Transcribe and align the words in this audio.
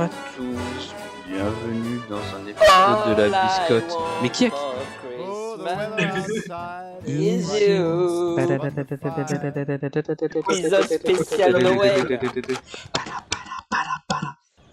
à 0.00 0.08
tous, 0.08 0.94
bienvenue 1.28 2.00
dans 2.08 2.16
un 2.16 2.46
épisode 2.46 3.16
de 3.16 3.22
la 3.22 3.42
biscotte. 3.42 3.98
Mais 4.22 4.30
qui 4.30 4.46
spécial 10.82 11.62
Noël. 11.62 12.18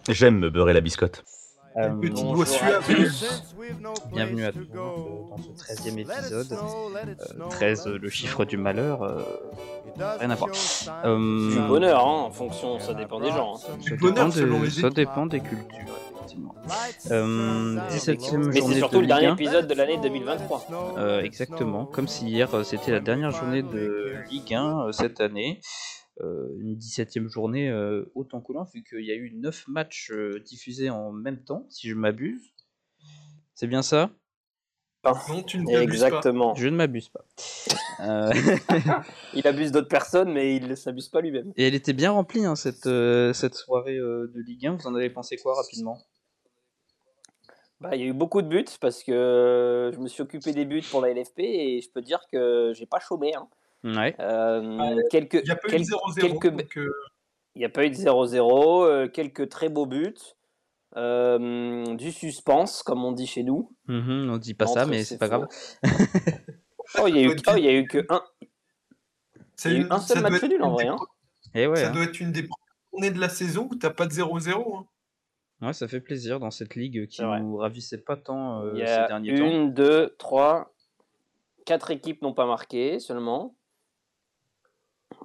J'aime 0.07 0.39
me 0.39 0.49
beurrer 0.49 0.71
la 0.73 0.81
biscotte. 0.81 1.25
Euh, 1.77 1.89
Petit 2.01 2.23
doigt 2.23 2.43
à 2.43 2.45
suave. 2.47 2.89
Bienvenue 4.11 4.45
à 4.45 4.51
tous 4.51 4.65
dans 4.73 5.37
ce 5.37 5.63
13 5.63 5.85
e 5.87 5.99
épisode. 5.99 6.51
Euh, 6.53 7.49
13, 7.49 7.87
euh, 7.87 7.97
le 7.99 8.09
chiffre 8.09 8.45
du 8.45 8.57
malheur. 8.57 9.03
euh, 9.03 9.21
rien 10.19 10.29
à 10.31 10.35
voir. 10.35 10.49
Euh, 11.05 11.49
Du 11.51 11.59
bonheur, 11.67 11.99
hein, 12.07 12.23
en 12.27 12.31
fonction, 12.31 12.79
ça 12.79 12.93
dépend 12.93 13.19
des 13.19 13.29
gens. 13.29 13.55
hein. 13.55 13.59
Ça 13.59 13.95
bonheur 13.95 14.29
dépend, 14.29 14.63
les 14.63 14.69
ça 14.71 14.89
dépend 14.89 15.25
des 15.27 15.39
cultures, 15.39 15.93
effectivement. 16.15 16.55
Euh, 17.11 17.77
17ème 17.89 18.37
Mais 18.47 18.53
c'est 18.53 18.59
journée 18.59 18.75
surtout 18.77 18.95
de 18.97 19.01
le 19.01 19.07
dernier 19.07 19.27
1. 19.27 19.33
épisode 19.33 19.67
de 19.67 19.73
l'année 19.75 19.97
2023. 20.01 20.67
Euh, 20.97 21.21
exactement, 21.21 21.85
comme 21.85 22.07
si 22.07 22.25
hier 22.27 22.49
c'était 22.65 22.91
la 22.91 22.99
dernière 23.01 23.31
journée 23.31 23.61
de 23.61 24.15
Ligue 24.31 24.53
1 24.55 24.87
euh, 24.87 24.91
cette 24.91 25.21
année. 25.21 25.59
Euh, 26.21 26.49
une 26.59 26.75
17ème 26.75 27.27
journée 27.29 27.69
euh, 27.69 28.05
autant 28.15 28.41
coulant, 28.41 28.63
vu 28.73 28.83
qu'il 28.83 29.05
y 29.05 29.11
a 29.11 29.15
eu 29.15 29.31
9 29.35 29.67
matchs 29.67 30.09
euh, 30.11 30.39
diffusés 30.39 30.89
en 30.89 31.11
même 31.11 31.43
temps, 31.43 31.65
si 31.69 31.87
je 31.89 31.93
m'abuse. 31.95 32.53
C'est 33.53 33.67
bien 33.67 33.81
ça? 33.83 34.09
Non, 35.05 35.43
tu 35.43 35.57
ne 35.59 35.65
t'abuses 35.65 35.99
pas. 36.01 36.07
Exactement. 36.07 36.55
Je 36.55 36.67
ne 36.67 36.75
m'abuse 36.75 37.09
pas. 37.09 37.25
Euh, 37.99 38.31
Il 39.33 39.47
abuse 39.47 39.71
d'autres 39.71 39.87
personnes, 39.87 40.31
mais 40.31 40.55
il 40.55 40.67
ne 40.67 40.75
s'abuse 40.75 41.09
pas 41.09 41.19
lui-même. 41.19 41.51
et 41.57 41.65
elle 41.65 41.73
était 41.73 41.93
bien 41.93 42.11
remplie, 42.11 42.45
hein, 42.45 42.55
cette, 42.55 42.85
euh, 42.85 43.33
cette 43.33 43.55
soirée 43.55 43.97
euh, 43.97 44.31
de 44.35 44.39
Ligue 44.39 44.67
1. 44.67 44.75
Vous 44.75 44.85
en 44.85 44.93
avez 44.93 45.09
pensé 45.09 45.35
quoi 45.37 45.55
rapidement? 45.55 45.97
Bah, 47.81 47.95
il 47.95 48.01
y 48.01 48.03
a 48.03 48.07
eu 48.07 48.13
beaucoup 48.13 48.43
de 48.43 48.47
buts 48.47 48.65
parce 48.79 49.01
que 49.03 49.89
je 49.95 49.99
me 49.99 50.07
suis 50.07 50.21
occupé 50.21 50.53
des 50.53 50.65
buts 50.65 50.83
pour 50.91 51.01
la 51.01 51.09
LFP 51.11 51.39
et 51.39 51.81
je 51.81 51.89
peux 51.89 52.03
dire 52.03 52.19
que 52.31 52.71
j'ai 52.75 52.85
pas 52.85 52.99
chômé. 52.99 53.33
hein. 53.33 53.47
Ouais. 53.83 54.15
Euh, 54.19 54.77
Ouais, 54.77 55.03
quelques, 55.11 55.35
Il 55.35 55.43
n'y 55.43 55.51
a 55.51 55.55
pas 55.55 55.67
eu 55.69 55.77
de 55.79 55.83
0-0. 55.83 56.39
quelques- 56.39 56.55
donc, 56.55 56.77
euh, 56.77 56.91
Il 57.55 57.59
n'y 57.59 57.65
a 57.65 57.69
pas 57.69 57.85
eu 57.85 57.89
de 57.89 57.95
0-0, 57.95 58.83
euh, 58.83 59.07
quelques 59.07 59.49
très 59.49 59.69
beaux 59.69 59.85
buts, 59.85 60.13
euh, 60.95 61.95
du 61.95 62.11
suspense, 62.11 62.83
comme 62.83 63.03
on 63.03 63.11
dit 63.11 63.27
chez 63.27 63.43
nous. 63.43 63.71
Mhm, 63.87 64.29
on 64.31 64.37
dit 64.37 64.53
pas 64.53 64.67
ça, 64.67 64.81
Entre, 64.81 64.89
mais 64.91 65.03
c'est 65.03 65.17
pas 65.17 65.27
grave. 65.27 65.47
Oh, 66.99 67.07
il 67.07 67.15
y 67.15 67.19
a 67.19 67.23
eu, 67.23 67.35
oh, 67.47 67.53
il 67.57 67.63
y 67.65 67.67
a 67.67 67.73
eu 67.73 67.87
que 67.87 68.05
un, 68.09 68.21
il 69.65 69.71
y 69.71 69.75
a 69.75 69.77
eu 69.77 69.81
une- 69.81 69.91
un 69.91 69.99
ça 69.99 70.13
seul 70.15 70.23
match 70.23 70.43
nul 70.43 70.61
en 70.63 70.67
une 70.69 70.73
vrai. 70.73 70.83
des- 70.85 70.89
hein. 70.89 70.97
Et 71.55 71.67
ouais, 71.67 71.75
Ça 71.77 71.89
hein. 71.89 71.91
doit 71.91 72.03
être 72.03 72.19
une 72.19 72.31
des 72.31 72.43
premières 72.43 72.75
journées 72.91 73.11
de 73.11 73.19
la 73.19 73.29
saison 73.29 73.67
où 73.71 73.75
t'as 73.75 73.89
pas 73.89 74.05
de 74.05 74.11
0-0. 74.13 74.75
hein. 74.77 75.67
ouais, 75.67 75.73
ça 75.73 75.87
fait 75.87 75.99
plaisir 76.01 76.39
dans 76.39 76.51
cette 76.51 76.75
ligue 76.75 77.07
qui 77.07 77.21
vrai. 77.23 77.39
nous 77.39 77.57
ravissait 77.57 77.97
pas 77.97 78.15
tant 78.17 78.61
euh, 78.63 78.71
Il 78.75 78.81
y 78.81 78.85
ces 78.87 78.93
a 78.93 79.07
derniers 79.07 79.35
temps. 79.35 79.45
une, 79.45 79.73
deux, 79.73 80.15
trois, 80.19 80.73
quatre 81.65 81.89
équipes 81.91 82.21
n'ont 82.21 82.33
pas 82.33 82.45
marqué 82.45 82.99
seulement. 82.99 83.55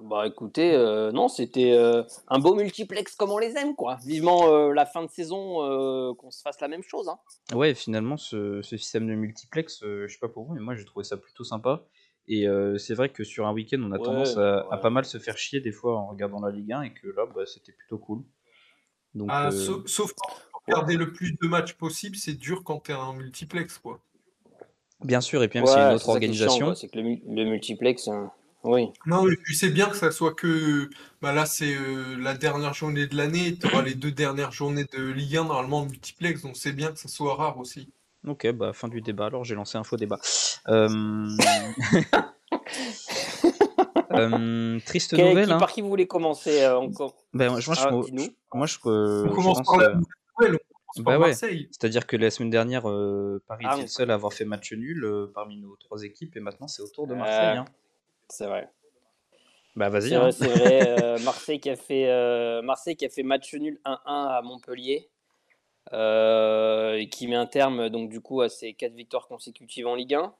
Bah 0.01 0.27
écoutez, 0.27 0.73
euh, 0.73 1.11
non, 1.11 1.27
c'était 1.27 1.73
euh, 1.73 2.03
un 2.27 2.39
beau 2.39 2.55
multiplex 2.55 3.15
comme 3.15 3.31
on 3.31 3.37
les 3.37 3.55
aime, 3.57 3.75
quoi. 3.75 3.97
Vivement 4.05 4.47
euh, 4.53 4.73
la 4.73 4.85
fin 4.85 5.03
de 5.03 5.09
saison, 5.09 5.63
euh, 5.63 6.13
qu'on 6.15 6.31
se 6.31 6.41
fasse 6.41 6.59
la 6.61 6.67
même 6.67 6.83
chose. 6.83 7.07
Hein. 7.09 7.19
Ouais, 7.55 7.73
finalement, 7.73 8.17
ce, 8.17 8.61
ce 8.61 8.75
système 8.77 9.07
de 9.07 9.13
multiplex, 9.13 9.81
euh, 9.83 10.07
je 10.07 10.13
sais 10.13 10.19
pas 10.19 10.27
pour 10.29 10.45
vous, 10.45 10.53
mais 10.55 10.61
moi 10.61 10.75
j'ai 10.75 10.85
trouvé 10.85 11.03
ça 11.03 11.17
plutôt 11.17 11.43
sympa. 11.43 11.83
Et 12.27 12.47
euh, 12.47 12.77
c'est 12.77 12.93
vrai 12.93 13.09
que 13.09 13.23
sur 13.23 13.47
un 13.47 13.53
week-end, 13.53 13.81
on 13.83 13.91
a 13.91 13.97
Ouais, 13.97 14.03
tendance 14.03 14.37
à, 14.37 14.77
pas 14.81 14.89
mal 14.89 15.05
se 15.05 15.17
faire 15.19 15.37
chier 15.37 15.59
des 15.61 15.71
fois 15.73 15.97
en 15.97 16.07
regardant 16.07 16.39
la 16.41 16.51
Ligue 16.51 16.71
1 16.71 16.81
et 16.83 16.93
que 16.93 17.07
là, 17.07 17.25
bah, 17.33 17.45
c'était 17.45 17.73
plutôt 17.73 17.97
cool. 17.97 18.23
Donc, 19.13 19.27
Ah, 19.31 19.47
euh, 19.47 19.51
sauf, 19.51 19.85
sauf 19.87 20.13
pour 20.13 20.61
regarder 20.67 20.95
le 20.97 21.11
plus 21.11 21.33
de 21.41 21.47
matchs 21.47 21.73
possible, 21.73 22.15
c'est 22.15 22.33
dur 22.33 22.63
quand 22.63 22.79
t'es 22.79 22.93
un 22.93 23.13
multiplex. 23.13 23.77
quoi. 23.77 23.99
bien 25.01 25.21
sûr, 25.21 25.43
et 25.43 25.47
puis 25.49 25.59
même 25.59 25.67
Ouais, 25.67 25.73
a 25.75 25.83
une 25.83 25.89
c'est 25.89 25.95
autre 25.95 26.09
organisation, 26.09 26.73
C'est 26.75 26.87
que 26.87 26.97
le 26.97 27.43
multiplex, 27.45 28.07
hein, 28.07 28.31
oui. 28.63 28.87
Non, 29.05 29.23
mais 29.23 29.35
tu 29.45 29.53
sais 29.53 29.69
bien 29.69 29.87
que 29.87 29.95
ça 29.97 30.11
soit 30.11 30.33
que. 30.33 30.89
Bah 31.21 31.33
là, 31.33 31.45
c'est 31.45 31.75
euh, 31.75 32.17
la 32.19 32.33
dernière 32.35 32.73
journée 32.73 33.07
de 33.07 33.15
l'année. 33.15 33.57
Tu 33.57 33.67
auras 33.67 33.81
les 33.81 33.95
deux 33.95 34.11
dernières 34.11 34.51
journées 34.51 34.85
de 34.97 35.03
Ligue 35.11 35.37
1 35.37 35.45
normalement 35.45 35.79
en 35.79 35.85
multiplex. 35.85 36.41
Donc 36.41 36.55
c'est 36.57 36.73
bien 36.73 36.91
que 36.91 36.99
ça 36.99 37.07
soit 37.09 37.35
rare 37.35 37.57
aussi. 37.59 37.89
ok, 38.27 38.51
bah 38.53 38.73
fin 38.73 38.87
du 38.87 39.01
débat. 39.01 39.25
Alors 39.27 39.43
j'ai 39.43 39.55
lancé 39.55 39.77
un 39.77 39.83
faux 39.83 39.97
débat. 39.97 40.19
Euh... 40.69 40.89
euh, 44.13 44.79
triste 44.85 45.15
Quel- 45.15 45.29
nouvelle, 45.29 45.47
qui- 45.47 45.53
hein. 45.53 45.57
Par 45.57 45.71
qui 45.71 45.81
vous 45.81 45.89
voulez 45.89 46.07
commencer 46.07 46.61
euh, 46.61 46.77
encore? 46.77 47.15
Ben, 47.33 47.49
moi, 47.51 47.59
je- 47.59 47.71
Ah, 47.77 47.91
moi, 47.91 48.03
je- 48.07 48.11
dis-nous. 48.11 48.27
moi, 48.53 48.67
je, 48.67 48.77
On 48.85 49.25
je 49.27 49.33
commence 49.33 49.57
pense, 49.59 49.67
par 49.67 49.77
la 49.79 49.93
bah 50.99 51.17
ouais. 51.17 51.29
Marseille. 51.29 51.67
C'est-à-dire 51.71 52.05
que 52.05 52.15
la 52.15 52.29
semaine 52.29 52.51
dernière, 52.51 52.87
euh, 52.87 53.41
Paris 53.47 53.65
Ah, 53.67 53.71
était 53.71 53.77
oui. 53.77 53.81
le 53.83 53.87
seul 53.87 54.11
à 54.11 54.13
avoir 54.13 54.31
fait 54.31 54.45
match 54.45 54.71
nul 54.73 55.03
euh, 55.03 55.31
parmi 55.33 55.57
nos 55.57 55.75
trois 55.77 56.03
équipes, 56.03 56.37
et 56.37 56.39
maintenant 56.39 56.67
c'est 56.67 56.83
au 56.83 56.87
tour 56.87 57.07
de 57.07 57.15
Marseille. 57.15 57.57
Euh, 57.57 57.61
hein. 57.61 57.65
C'est 58.29 58.45
vrai. 58.45 58.69
Bah 59.75 59.89
vas-y. 59.89 60.09
C'est 60.09 60.15
hein. 60.15 60.29
vrai, 60.29 60.47
vrai. 60.47 61.01
euh, 61.03 61.19
Marseille, 61.19 61.59
qui 61.59 61.69
a 61.69 61.75
fait, 61.75 62.09
euh, 62.09 62.61
Marseille 62.61 62.95
qui 62.95 63.05
a 63.05 63.09
fait 63.09 63.23
match 63.23 63.53
nul 63.53 63.79
1-1 63.85 63.99
à 64.05 64.41
Montpellier. 64.43 65.09
euh, 65.91 66.95
et 66.95 67.09
qui 67.09 67.27
met 67.27 67.35
un 67.35 67.45
terme 67.45 67.89
donc 67.89 68.09
du 68.09 68.21
coup 68.21 68.41
à 68.41 68.47
ses 68.47 68.73
quatre 68.73 68.93
victoires 68.93 69.27
consécutives 69.27 69.87
en 69.87 69.95
Ligue 69.95 70.15
1. 70.15 70.33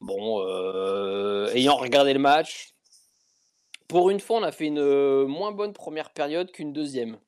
Bon, 0.00 0.40
euh, 0.40 1.48
ayant 1.54 1.76
regardé 1.76 2.12
le 2.12 2.18
match, 2.20 2.72
pour 3.88 4.10
une 4.10 4.20
fois, 4.20 4.38
on 4.38 4.42
a 4.42 4.52
fait 4.52 4.66
une 4.66 5.24
moins 5.24 5.52
bonne 5.52 5.72
première 5.72 6.10
période 6.10 6.52
qu'une 6.52 6.72
deuxième. 6.72 7.18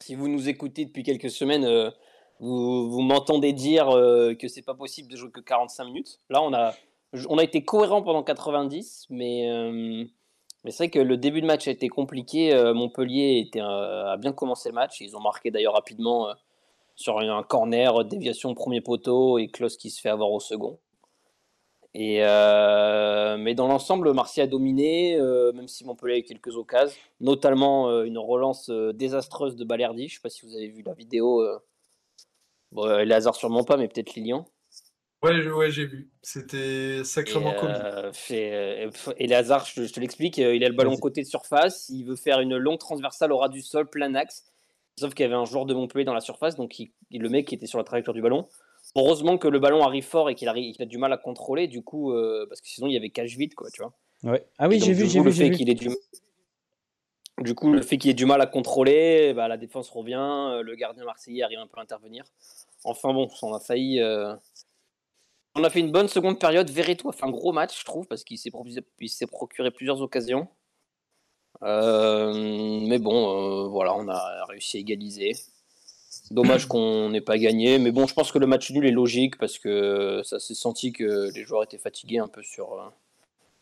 Si 0.00 0.14
vous 0.14 0.28
nous 0.28 0.48
écoutez 0.48 0.84
depuis 0.84 1.02
quelques 1.02 1.30
semaines, 1.30 1.64
euh, 1.64 1.90
vous, 2.40 2.90
vous 2.90 3.00
m'entendez 3.00 3.52
dire 3.52 3.88
euh, 3.90 4.34
que 4.34 4.46
c'est 4.48 4.62
pas 4.62 4.74
possible 4.74 5.10
de 5.10 5.16
jouer 5.16 5.30
que 5.30 5.40
45 5.40 5.84
minutes. 5.84 6.20
Là, 6.28 6.42
on 6.42 6.52
a, 6.52 6.74
on 7.28 7.38
a 7.38 7.42
été 7.42 7.64
cohérent 7.64 8.02
pendant 8.02 8.22
90, 8.22 9.06
mais, 9.10 9.50
euh, 9.50 10.04
mais 10.64 10.70
c'est 10.70 10.84
vrai 10.84 10.90
que 10.90 10.98
le 10.98 11.16
début 11.16 11.40
de 11.40 11.46
match 11.46 11.68
a 11.68 11.70
été 11.70 11.88
compliqué. 11.88 12.52
Euh, 12.52 12.74
Montpellier 12.74 13.50
euh, 13.56 14.12
a 14.12 14.16
bien 14.16 14.32
commencé 14.32 14.68
le 14.68 14.74
match. 14.74 15.00
Ils 15.00 15.16
ont 15.16 15.20
marqué 15.20 15.50
d'ailleurs 15.50 15.74
rapidement 15.74 16.28
sur 16.96 17.18
un 17.18 17.42
corner, 17.42 18.04
déviation 18.04 18.54
premier 18.54 18.80
poteau 18.80 19.38
et 19.38 19.48
Klaus 19.48 19.76
qui 19.76 19.90
se 19.90 20.00
fait 20.00 20.08
avoir 20.10 20.30
au 20.32 20.40
second. 20.40 20.78
Mais 21.94 23.54
dans 23.54 23.66
l'ensemble, 23.68 24.12
Marseille 24.12 24.44
a 24.44 24.46
dominé, 24.46 25.18
même 25.54 25.68
si 25.68 25.84
Montpellier 25.84 26.14
a 26.14 26.18
eu 26.18 26.22
quelques 26.22 26.56
occasions, 26.56 26.96
notamment 27.20 28.02
une 28.02 28.18
relance 28.18 28.70
désastreuse 28.70 29.56
de 29.56 29.64
Balerdi. 29.64 30.08
Je 30.08 30.14
ne 30.14 30.16
sais 30.16 30.22
pas 30.22 30.28
si 30.28 30.46
vous 30.46 30.54
avez 30.54 30.68
vu 30.68 30.82
la 30.82 30.94
vidéo. 30.94 31.44
Bon, 32.72 32.86
les 32.98 33.20
sûrement 33.32 33.64
pas, 33.64 33.76
mais 33.76 33.88
peut-être 33.88 34.14
Lilian. 34.14 34.46
Ouais, 35.22 35.48
ouais, 35.48 35.70
j'ai 35.70 35.84
vu. 35.86 36.10
C'était 36.22 36.98
Et, 36.98 37.04
sacrément 37.04 37.52
comique. 37.54 37.76
euh, 37.82 38.12
fait, 38.12 38.52
euh, 38.86 38.90
et 39.16 39.26
les 39.26 39.34
hasards, 39.34 39.66
je, 39.66 39.84
je 39.84 39.92
te 39.92 39.98
l'explique, 39.98 40.38
euh, 40.38 40.54
il 40.54 40.64
a 40.64 40.68
le 40.68 40.74
ballon 40.74 40.96
côté 40.96 41.22
de 41.22 41.26
surface, 41.26 41.88
il 41.88 42.04
veut 42.04 42.14
faire 42.16 42.38
une 42.40 42.56
longue 42.56 42.78
transversale 42.78 43.32
au 43.32 43.38
ras 43.38 43.48
du 43.48 43.60
sol, 43.62 43.88
plein 43.90 44.14
axe. 44.14 44.44
Sauf 44.96 45.14
qu'il 45.14 45.24
y 45.24 45.26
avait 45.26 45.34
un 45.34 45.44
joueur 45.44 45.64
de 45.66 45.74
Montpellier 45.74 46.04
dans 46.04 46.14
la 46.14 46.20
surface, 46.20 46.54
donc 46.56 46.78
il- 46.78 46.92
le 47.10 47.28
mec 47.28 47.48
qui 47.48 47.54
était 47.56 47.66
sur 47.66 47.78
la 47.78 47.84
trajectoire 47.84 48.14
du 48.14 48.22
ballon. 48.22 48.48
Heureusement 48.94 49.38
que 49.38 49.48
le 49.48 49.58
ballon 49.58 49.82
arrive 49.82 50.04
fort 50.04 50.30
et 50.30 50.34
qu'il 50.34 50.48
a 50.48 50.54
du 50.86 50.98
mal 50.98 51.12
à 51.12 51.16
contrôler, 51.16 51.66
du 51.66 51.82
coup, 51.82 52.12
euh, 52.12 52.46
parce 52.48 52.60
que 52.60 52.68
sinon 52.68 52.86
il 52.86 52.94
y 52.94 52.96
avait 52.96 53.10
cache 53.10 53.36
vite, 53.36 53.54
quoi, 53.54 53.70
tu 53.70 53.82
vois. 53.82 53.92
Ouais. 54.22 54.46
Ah 54.58 54.68
oui, 54.68 54.76
Et 54.76 54.80
j'ai 54.80 54.92
vu, 54.92 55.06
j'ai 55.08 55.20
vu, 55.20 55.32
j'ai 55.32 55.44
fait 55.44 55.50
vu. 55.50 55.56
qu'il 55.56 55.70
ait 55.70 55.74
du 55.74 55.88
du 57.40 57.54
coup, 57.54 57.72
le 57.72 57.82
fait 57.82 57.98
qu'il 57.98 58.10
ait 58.10 58.14
du 58.14 58.26
mal 58.26 58.40
à 58.40 58.46
contrôler, 58.46 59.32
bah, 59.32 59.46
la 59.46 59.56
défense 59.56 59.88
revient, 59.90 60.60
le 60.64 60.74
gardien 60.74 61.04
marseillais 61.04 61.44
arrive 61.44 61.60
un 61.60 61.68
peu 61.68 61.78
à 61.78 61.82
intervenir. 61.82 62.24
Enfin 62.82 63.12
bon, 63.12 63.28
on 63.42 63.54
a 63.54 63.60
failli. 63.60 64.00
euh, 64.00 64.34
On 65.54 65.64
a 65.64 65.70
fait 65.70 65.80
une 65.80 65.90
bonne 65.92 66.08
seconde 66.08 66.38
période. 66.38 66.70
Verretou 66.70 67.08
a 67.08 67.12
fait 67.12 67.24
un 67.24 67.30
gros 67.30 67.52
match, 67.52 67.80
je 67.80 67.84
trouve, 67.84 68.06
parce 68.06 68.24
qu'il 68.24 68.38
s'est 68.38 69.26
procuré 69.26 69.70
plusieurs 69.70 70.00
occasions. 70.00 70.48
Euh, 71.62 72.80
mais 72.86 72.98
bon, 72.98 73.64
euh, 73.64 73.68
voilà, 73.68 73.94
on 73.94 74.08
a 74.08 74.44
réussi 74.46 74.76
à 74.76 74.80
égaliser. 74.80 75.32
Dommage 76.30 76.66
qu'on 76.68 77.08
n'ait 77.10 77.20
pas 77.20 77.38
gagné, 77.38 77.78
mais 77.78 77.90
bon, 77.90 78.06
je 78.06 78.14
pense 78.14 78.30
que 78.32 78.38
le 78.38 78.46
match 78.46 78.70
nul 78.70 78.86
est 78.86 78.92
logique 78.92 79.38
parce 79.38 79.58
que 79.58 80.22
ça 80.24 80.38
s'est 80.38 80.54
senti 80.54 80.92
que 80.92 81.30
les 81.34 81.44
joueurs 81.44 81.64
étaient 81.64 81.78
fatigués 81.78 82.18
un 82.18 82.28
peu 82.28 82.42
sur, 82.42 82.74
euh, 82.74 82.88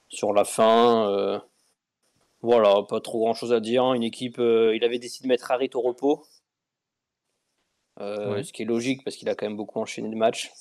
sur 0.09 0.33
la 0.33 0.45
fin. 0.45 1.11
euh. 1.11 1.39
Voilà, 2.43 2.83
pas 2.89 3.01
trop 3.01 3.21
grand 3.21 3.35
chose 3.35 3.53
à 3.53 3.61
dire. 3.61 3.93
Une 3.95 4.03
équipe, 4.03 4.39
il 4.39 4.81
avait 4.85 4.99
décidé 4.99 5.25
de 5.25 5.29
mettre 5.29 5.51
Harit 5.51 5.71
au 5.75 5.81
repos. 5.81 6.23
Ce 7.99 8.53
qui 8.53 8.63
est 8.63 8.67
logique 8.67 9.03
parce 9.05 9.17
qu'il 9.17 9.29
a 9.31 9.35
quand 9.35 9.47
même 9.47 9.57
beaucoup 9.57 9.81
enchaîné 9.81 10.09
de 10.11 10.15
matchs. 10.15 10.53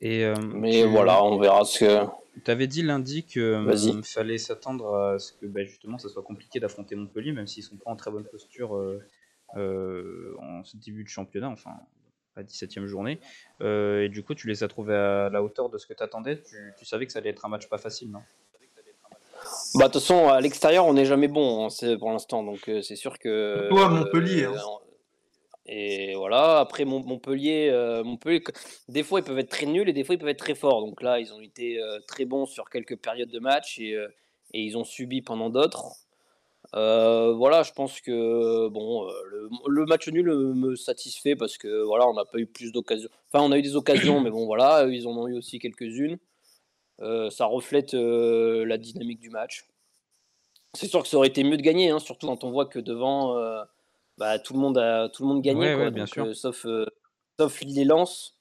Et 0.00 0.24
euh, 0.24 0.34
Mais 0.54 0.82
tu 0.82 0.86
voilà, 0.88 1.22
on 1.24 1.38
verra 1.38 1.64
ce 1.64 1.78
que. 1.84 2.50
avais 2.50 2.66
dit 2.66 2.82
lundi 2.82 3.24
qu'il 3.24 3.42
Vas-y. 3.64 4.02
fallait 4.02 4.38
s'attendre 4.38 4.94
à 4.94 5.18
ce 5.18 5.32
que 5.32 5.46
bah, 5.46 5.64
justement 5.64 5.98
ça 5.98 6.08
soit 6.08 6.22
compliqué 6.22 6.60
d'affronter 6.60 6.94
Montpellier, 6.94 7.32
même 7.32 7.46
s'ils 7.46 7.62
sont 7.62 7.76
pas 7.76 7.90
en 7.90 7.96
très 7.96 8.10
bonne 8.10 8.24
posture 8.24 8.76
euh, 8.76 9.02
euh, 9.56 10.34
en 10.40 10.64
ce 10.64 10.76
début 10.76 11.04
de 11.04 11.08
championnat, 11.08 11.48
enfin 11.48 11.70
la 12.36 12.42
17 12.42 12.76
e 12.78 12.86
journée. 12.86 13.18
Euh, 13.62 14.02
et 14.04 14.08
du 14.10 14.22
coup, 14.22 14.34
tu 14.34 14.46
les 14.48 14.62
as 14.62 14.68
trouvés 14.68 14.94
à 14.94 15.30
la 15.30 15.42
hauteur 15.42 15.70
de 15.70 15.78
ce 15.78 15.86
que 15.86 15.94
tu 15.94 16.02
attendais. 16.02 16.42
Tu, 16.42 16.74
tu 16.78 16.84
savais 16.84 17.06
que 17.06 17.12
ça 17.12 17.20
allait 17.20 17.30
être 17.30 17.46
un 17.46 17.48
match 17.48 17.66
pas 17.68 17.78
facile, 17.78 18.10
non? 18.10 18.20
Bah, 19.74 19.88
de 19.88 19.92
toute 19.92 20.02
façon, 20.02 20.28
à 20.28 20.40
l'extérieur, 20.40 20.86
on 20.86 20.94
n'est 20.94 21.04
jamais 21.04 21.28
bon 21.28 21.64
hein, 21.66 21.70
c'est- 21.70 21.96
pour 21.96 22.10
l'instant. 22.10 22.42
Donc, 22.42 22.68
euh, 22.68 22.82
c'est 22.82 22.96
sûr 22.96 23.18
que. 23.18 23.68
Toi, 23.70 23.88
Montpellier, 23.88 24.44
hein. 24.44 24.54
Et 25.68 26.14
voilà, 26.14 26.60
après 26.60 26.84
Mont- 26.84 27.04
Montpellier, 27.04 27.70
euh, 27.72 28.04
Montpellier, 28.04 28.42
des 28.88 29.02
fois 29.02 29.20
ils 29.20 29.24
peuvent 29.24 29.38
être 29.38 29.50
très 29.50 29.66
nuls 29.66 29.88
et 29.88 29.92
des 29.92 30.04
fois 30.04 30.14
ils 30.14 30.18
peuvent 30.18 30.28
être 30.28 30.38
très 30.38 30.54
forts. 30.54 30.80
Donc 30.80 31.02
là, 31.02 31.18
ils 31.18 31.32
ont 31.32 31.40
été 31.40 31.80
euh, 31.80 31.98
très 32.06 32.24
bons 32.24 32.46
sur 32.46 32.70
quelques 32.70 32.96
périodes 32.96 33.30
de 33.30 33.40
match 33.40 33.78
et, 33.80 33.94
euh, 33.94 34.08
ils 34.52 34.78
ont 34.78 34.84
subi 34.84 35.22
pendant 35.22 35.50
d'autres. 35.50 35.96
Voilà, 36.72 37.62
je 37.62 37.72
pense 37.72 38.00
que 38.00 38.68
bon, 38.68 39.08
le, 39.66 39.86
match 39.86 40.08
nul 40.08 40.26
me 40.54 40.76
satisfait 40.76 41.34
parce 41.36 41.58
que 41.58 41.82
voilà, 41.82 42.08
on 42.08 42.14
n'a 42.14 42.24
pas 42.24 42.38
eu 42.38 42.46
plus 42.46 42.72
d'occasions. 42.72 43.08
Enfin, 43.30 43.44
on 43.44 43.50
a 43.52 43.58
eu 43.58 43.62
des 43.62 43.76
occasions, 43.76 44.20
mais 44.20 44.30
bon, 44.30 44.46
voilà, 44.46 44.86
ils 44.88 45.06
en 45.08 45.16
ont 45.16 45.26
eu 45.26 45.36
aussi 45.36 45.58
quelques-unes. 45.58 46.18
Ça 47.00 47.46
reflète 47.46 47.92
la 47.92 48.78
dynamique 48.78 49.20
du 49.20 49.30
match. 49.30 49.66
C'est 50.74 50.86
sûr 50.86 51.02
que 51.02 51.08
ça 51.08 51.16
aurait 51.16 51.28
été 51.28 51.44
mieux 51.44 51.56
de 51.56 51.62
gagner, 51.62 51.90
hein, 51.90 51.98
surtout 51.98 52.26
quand 52.26 52.44
on 52.44 52.50
voit 52.50 52.66
que 52.66 52.78
devant, 52.78 53.36
bah, 54.18 54.38
tout 54.38 54.54
le 54.54 54.60
monde 54.60 54.78
a 54.78 55.08
tout 55.08 55.22
le 55.22 55.28
monde 55.28 55.42
gagnait, 55.42 55.68
Ouais, 55.70 55.74
quoi. 55.74 55.84
ouais, 55.84 55.90
bien 55.90 56.04
Donc, 56.04 56.12
sûr. 56.14 56.24
euh, 56.26 56.34
sauf 56.34 56.66
euh, 56.66 56.86
sauf 57.38 57.60
les 57.62 57.84
Lens. 57.84 58.32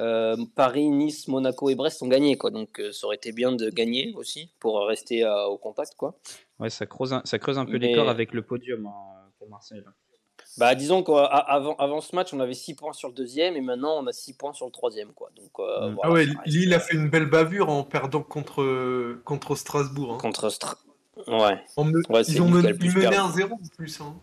Euh, 0.00 0.36
Paris, 0.56 0.88
Nice, 0.88 1.28
Monaco 1.28 1.68
et 1.68 1.74
Brest 1.74 2.02
ont 2.02 2.08
gagné, 2.08 2.38
quoi. 2.38 2.50
Donc 2.50 2.80
euh, 2.80 2.92
ça 2.92 3.06
aurait 3.06 3.16
été 3.16 3.30
bien 3.32 3.52
de 3.52 3.68
gagner 3.68 4.14
aussi 4.16 4.50
pour 4.58 4.86
rester 4.86 5.22
euh, 5.22 5.44
au 5.44 5.58
contact, 5.58 5.94
quoi. 5.96 6.18
Ouais, 6.58 6.70
ça 6.70 6.86
creuse 6.86 7.12
un, 7.12 7.20
ça 7.26 7.38
creuse 7.38 7.58
un 7.58 7.66
peu 7.66 7.72
Mais- 7.72 7.88
l'écart 7.88 8.08
avec 8.08 8.32
le 8.32 8.40
podium 8.42 8.86
hein, 8.86 8.92
pour 9.38 9.48
Marseille. 9.50 9.82
là. 9.84 9.92
Bah, 10.58 10.74
disons 10.74 11.02
qu'avant 11.02 11.76
avant 11.76 12.00
ce 12.00 12.14
match, 12.16 12.32
on 12.34 12.40
avait 12.40 12.54
6 12.54 12.74
points 12.74 12.92
sur 12.94 13.08
le 13.08 13.14
deuxième 13.14 13.54
et 13.56 13.60
maintenant 13.60 14.02
on 14.02 14.06
a 14.06 14.12
6 14.12 14.34
points 14.34 14.52
sur 14.54 14.64
le 14.66 14.72
troisième. 14.72 15.12
Quoi. 15.12 15.30
Donc, 15.36 15.50
euh, 15.58 15.90
Mm. 15.90 15.94
voilà, 15.94 16.00
Ah 16.04 16.12
ouais, 16.12 16.26
Lille 16.46 16.72
a 16.74 16.80
fait 16.80 16.94
une 16.96 17.08
belle 17.10 17.26
bavure 17.26 17.68
en 17.68 17.84
perdant 17.84 18.22
contre, 18.22 19.14
contre 19.24 19.56
Strasbourg. 19.56 20.14
hein. 20.14 20.18
contre 20.18 20.48
Stra- 20.48 20.76
Ouais, 21.26 21.60
me- 21.78 22.30
ils 22.30 22.40
ont 22.42 22.48
mené, 22.48 22.70
le 22.70 22.78
plus 22.78 22.88
ils 22.88 22.94
menaient 22.96 23.10
perdu. 23.10 23.16
un 23.18 23.30
0 23.32 23.54
en 23.54 23.76
plus. 23.76 24.00
hein. 24.00 24.14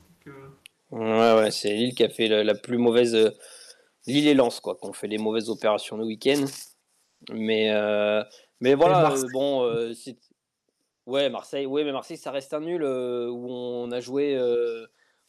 Ouais, 0.91 1.33
ouais 1.35 1.51
c'est 1.51 1.73
Lille 1.73 1.93
qui 1.93 2.03
a 2.03 2.09
fait 2.09 2.27
la, 2.27 2.43
la 2.43 2.55
plus 2.55 2.77
mauvaise. 2.77 3.13
euh, 3.15 3.31
Lille 4.07 4.27
et 4.27 4.33
Lens, 4.33 4.59
quoi, 4.59 4.75
qui 4.75 4.87
ont 4.87 4.93
fait 4.93 5.07
les 5.07 5.17
mauvaises 5.17 5.49
opérations 5.49 5.97
le 5.97 6.05
week-end. 6.05 6.45
Mais, 7.31 7.71
euh, 7.71 8.23
mais 8.59 8.73
voilà, 8.75 9.01
Marseille. 9.03 9.25
euh, 9.25 9.31
bon, 9.33 9.63
euh. 9.65 9.93
Ouais, 11.05 11.29
Marseille, 11.29 11.65
ouais, 11.65 11.83
mais 11.83 11.91
Marseille, 11.91 12.17
ça 12.17 12.31
reste 12.31 12.53
un 12.53 12.61
nul 12.61 12.83
où 12.83 13.47
on 13.49 13.91
a 13.91 13.99
joué. 13.99 14.37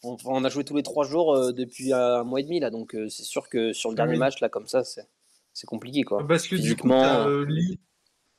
on, 0.03 0.17
on 0.25 0.45
a 0.45 0.49
joué 0.49 0.65
tous 0.65 0.77
les 0.77 0.83
trois 0.83 1.05
jours 1.05 1.53
depuis 1.53 1.93
un 1.93 2.23
mois 2.25 2.41
et 2.41 2.45
demi 2.45 2.61
là, 2.61 2.71
donc 2.71 2.97
c'est 3.09 3.25
sûr 3.25 3.49
que 3.49 3.73
sur 3.73 3.91
le 3.91 3.97
dernier 3.97 4.13
Oui. 4.13 4.19
match 4.19 4.41
là 4.41 4.49
comme 4.49 4.67
ça, 4.67 4.83
c'est 4.85 5.67
compliqué 5.67 6.03
quoi. 6.03 6.27
Parce 6.27 6.47
que 6.47 6.57
du 6.57 6.77
coup, 6.77 6.89
Lille, 6.89 7.79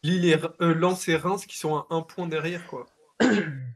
Lille 0.04 0.26
et 0.26 0.38
Lens 0.74 1.08
et 1.08 1.16
Reims 1.16 1.46
qui 1.46 1.58
sont 1.58 1.76
à 1.76 1.88
un 1.90 2.02
point 2.02 2.28
derrière. 2.28 2.66
quoi. 2.68 2.88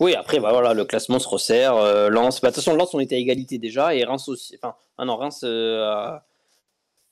Oui, 0.00 0.14
après, 0.14 0.40
bah 0.40 0.50
voilà, 0.50 0.72
le 0.72 0.84
classement 0.86 1.18
se 1.18 1.28
resserre. 1.28 1.76
euh, 1.76 2.08
Lens, 2.08 2.40
bah, 2.40 2.48
de 2.48 2.54
toute 2.54 2.64
façon, 2.64 2.74
Lens, 2.76 2.94
on 2.94 3.00
était 3.00 3.16
à 3.16 3.18
égalité 3.18 3.58
déjà, 3.58 3.94
et 3.94 4.02
Reims 4.04 4.28
aussi. 4.28 4.56
Enfin, 4.56 4.74
ah 4.96 5.04
non, 5.04 5.16
Reims 5.16 5.42
euh, 5.44 5.84
a... 5.84 6.26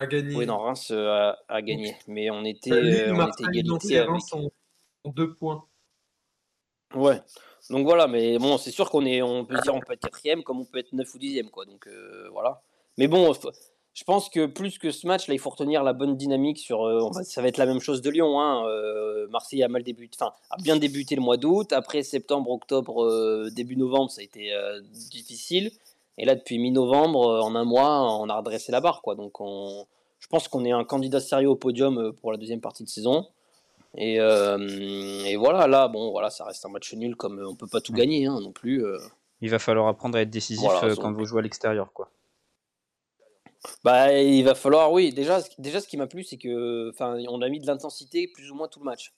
À 0.00 0.06
gagner. 0.06 0.35
Oui, 0.35 0.46
non, 0.46 0.58
Reims 0.58 0.90
euh, 0.90 1.11
a, 1.11 1.38
a 1.49 1.61
gagné, 1.61 1.96
mais 2.06 2.31
on 2.31 2.44
était, 2.44 2.73
Euh, 2.73 2.81
Lille, 2.81 3.12
on 3.12 3.29
était 3.29 3.44
égalité 3.44 3.94
et 3.94 3.99
avec. 3.99 4.11
Reims 4.11 4.32
ont 4.32 4.50
deux 5.11 5.35
points. 5.35 5.64
Ouais. 6.94 7.20
Donc 7.69 7.85
voilà, 7.85 8.06
mais 8.06 8.38
bon, 8.38 8.56
c'est 8.56 8.70
sûr 8.70 8.88
qu'on 8.90 9.05
est, 9.05 9.20
on 9.20 9.44
peut 9.44 9.58
dire, 9.61 9.75
on 9.75 9.81
peut 9.81 9.93
être 9.93 10.00
quatrième, 10.00 10.43
comme 10.43 10.61
on 10.61 10.64
peut 10.64 10.79
être 10.79 10.93
neuf 10.94 11.14
ou 11.14 11.19
dixième, 11.19 11.50
quoi. 11.50 11.67
Donc 11.67 11.87
voilà. 12.32 12.62
Mais 12.96 13.06
bon, 13.06 13.35
je 13.98 14.04
pense 14.04 14.28
que 14.28 14.46
plus 14.46 14.78
que 14.78 14.92
ce 14.92 15.08
match, 15.08 15.26
là, 15.26 15.34
il 15.34 15.40
faut 15.40 15.50
retenir 15.50 15.82
la 15.82 15.92
bonne 15.92 16.16
dynamique 16.16 16.58
sur. 16.58 16.86
euh, 16.86 17.10
ça 17.24 17.42
va 17.42 17.48
être 17.48 17.56
la 17.56 17.66
même 17.66 17.80
chose 17.80 18.00
de 18.00 18.10
Lyon. 18.10 18.40
Hein. 18.40 18.64
euh, 18.68 19.26
Marseille 19.28 19.64
a 19.64 19.68
mal 19.68 19.82
débuté, 19.82 20.16
enfin, 20.20 20.32
a 20.50 20.56
bien 20.62 20.76
débuté 20.76 21.16
le 21.16 21.20
mois 21.20 21.36
d'août. 21.36 21.72
Après 21.72 22.04
septembre, 22.04 22.48
octobre, 22.52 23.02
euh, 23.02 23.50
début 23.50 23.74
novembre, 23.74 24.08
ça 24.12 24.20
a 24.20 24.24
été 24.24 24.52
difficile. 24.92 25.72
Et 26.16 26.24
là, 26.24 26.36
depuis 26.36 26.58
mi-novembre, 26.60 27.42
en 27.42 27.56
un 27.56 27.64
mois, 27.64 28.20
on 28.20 28.28
a 28.28 28.36
redressé 28.36 28.70
la 28.70 28.80
barre, 28.80 29.02
quoi. 29.02 29.16
Donc 29.16 29.40
on, 29.40 29.84
je 30.20 30.28
pense 30.28 30.46
qu'on 30.46 30.64
est 30.64 30.70
un 30.72 30.84
candidat 30.84 31.18
sérieux 31.18 31.48
au 31.48 31.56
podium 31.56 32.12
pour 32.20 32.30
la 32.30 32.38
deuxième 32.38 32.60
partie 32.60 32.84
de 32.84 32.88
saison. 32.88 33.26
Et, 33.96 34.14
et 34.16 35.36
voilà, 35.36 35.66
là, 35.66 35.88
bon, 35.88 36.12
voilà, 36.12 36.30
ça 36.30 36.44
reste 36.44 36.64
un 36.64 36.68
match 36.68 36.94
nul, 36.94 37.16
comme 37.16 37.44
on 37.44 37.56
peut 37.56 37.66
pas 37.66 37.80
tout 37.80 37.92
gagner 37.92 38.26
hein, 38.26 38.38
non 38.40 38.52
plus. 38.52 38.84
Il 39.40 39.50
va 39.50 39.58
falloir 39.58 39.88
apprendre 39.88 40.18
à 40.18 40.20
être 40.20 40.30
décisif 40.30 40.68
Voilà, 40.70 40.94
quand 40.94 41.12
vous 41.12 41.24
jouez 41.24 41.40
à 41.40 41.42
l'extérieur. 41.42 41.92
quoi. 41.92 42.10
Bah, 43.84 44.12
il 44.20 44.44
va 44.44 44.54
falloir, 44.54 44.92
oui. 44.92 45.12
Déjà, 45.12 45.40
ce- 45.42 45.50
déjà 45.58 45.80
ce 45.80 45.88
qui 45.88 45.96
m'a 45.96 46.06
plu, 46.06 46.24
c'est 46.24 46.36
que, 46.38 46.90
enfin, 46.90 47.16
on 47.28 47.42
a 47.42 47.48
mis 47.48 47.60
de 47.60 47.66
l'intensité 47.66 48.28
plus 48.28 48.50
ou 48.50 48.54
moins 48.54 48.68
tout 48.68 48.80
le 48.80 48.84
match. 48.86 49.12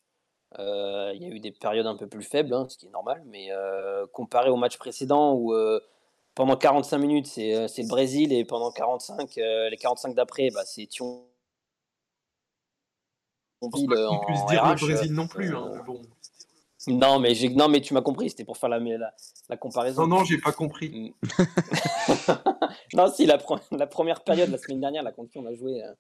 Euh, 0.59 1.13
Il 1.15 1.23
y 1.23 1.27
a 1.27 1.29
eu 1.29 1.41
des 1.41 1.53
périodes 1.53 1.87
un 1.87 1.97
peu 1.97 2.09
plus 2.09 2.25
faibles, 2.25 2.55
hein, 2.55 2.67
ce 2.69 2.79
qui 2.79 2.87
est 2.87 2.91
normal, 2.91 3.23
mais 3.27 3.53
euh, 3.53 4.07
comparé 4.13 4.51
au 4.51 4.57
match 4.57 4.79
précédent 4.79 5.35
où 5.35 5.55
euh, 5.55 5.81
pendant 6.35 6.57
45 6.57 6.99
minutes 6.99 7.27
c'est 7.27 7.55
le 7.83 7.89
Brésil 7.89 8.33
et 8.33 8.45
pendant 8.45 8.71
45, 8.73 9.39
euh, 9.39 9.71
les 9.71 9.77
45 9.79 10.15
d'après, 10.15 10.51
bah, 10.51 10.65
c'est 10.67 10.89
pas 13.89 13.97
qu'on 13.97 14.15
en 14.15 14.19
puisse 14.19 14.45
dire 14.47 14.63
RH, 14.63 14.69
le 14.69 14.77
Brésil 14.81 15.13
non 15.15 15.27
plus. 15.29 15.55
hein, 15.55 15.83
bon. 15.87 16.01
Non, 16.87 17.19
mais 17.19 17.35
j'ai, 17.35 17.51
non, 17.51 17.69
mais 17.69 17.81
tu 17.81 17.93
m'as 17.95 18.01
compris. 18.03 18.31
C'était 18.31 18.45
pour 18.45 18.57
faire 18.57 18.69
la, 18.71 18.79
la, 18.79 19.15
la 19.49 19.57
comparaison. 19.57 20.07
Non, 20.07 20.19
non, 20.19 20.25
j'ai 20.25 20.39
pas 20.39 20.53
compris. 20.53 21.15
non, 22.95 23.11
si, 23.13 23.27
la, 23.27 23.37
pre- 23.39 23.61
la 23.77 23.87
première 23.87 24.23
période, 24.25 24.51
la 24.51 24.59
semaine 24.59 24.81
dernière, 24.81 25.03
là, 25.03 25.13
contre 25.13 25.31
qui 25.31 25.39
on 25.39 25.47
a 25.47 25.55
joué, 25.55 25.83
euh, 25.85 25.93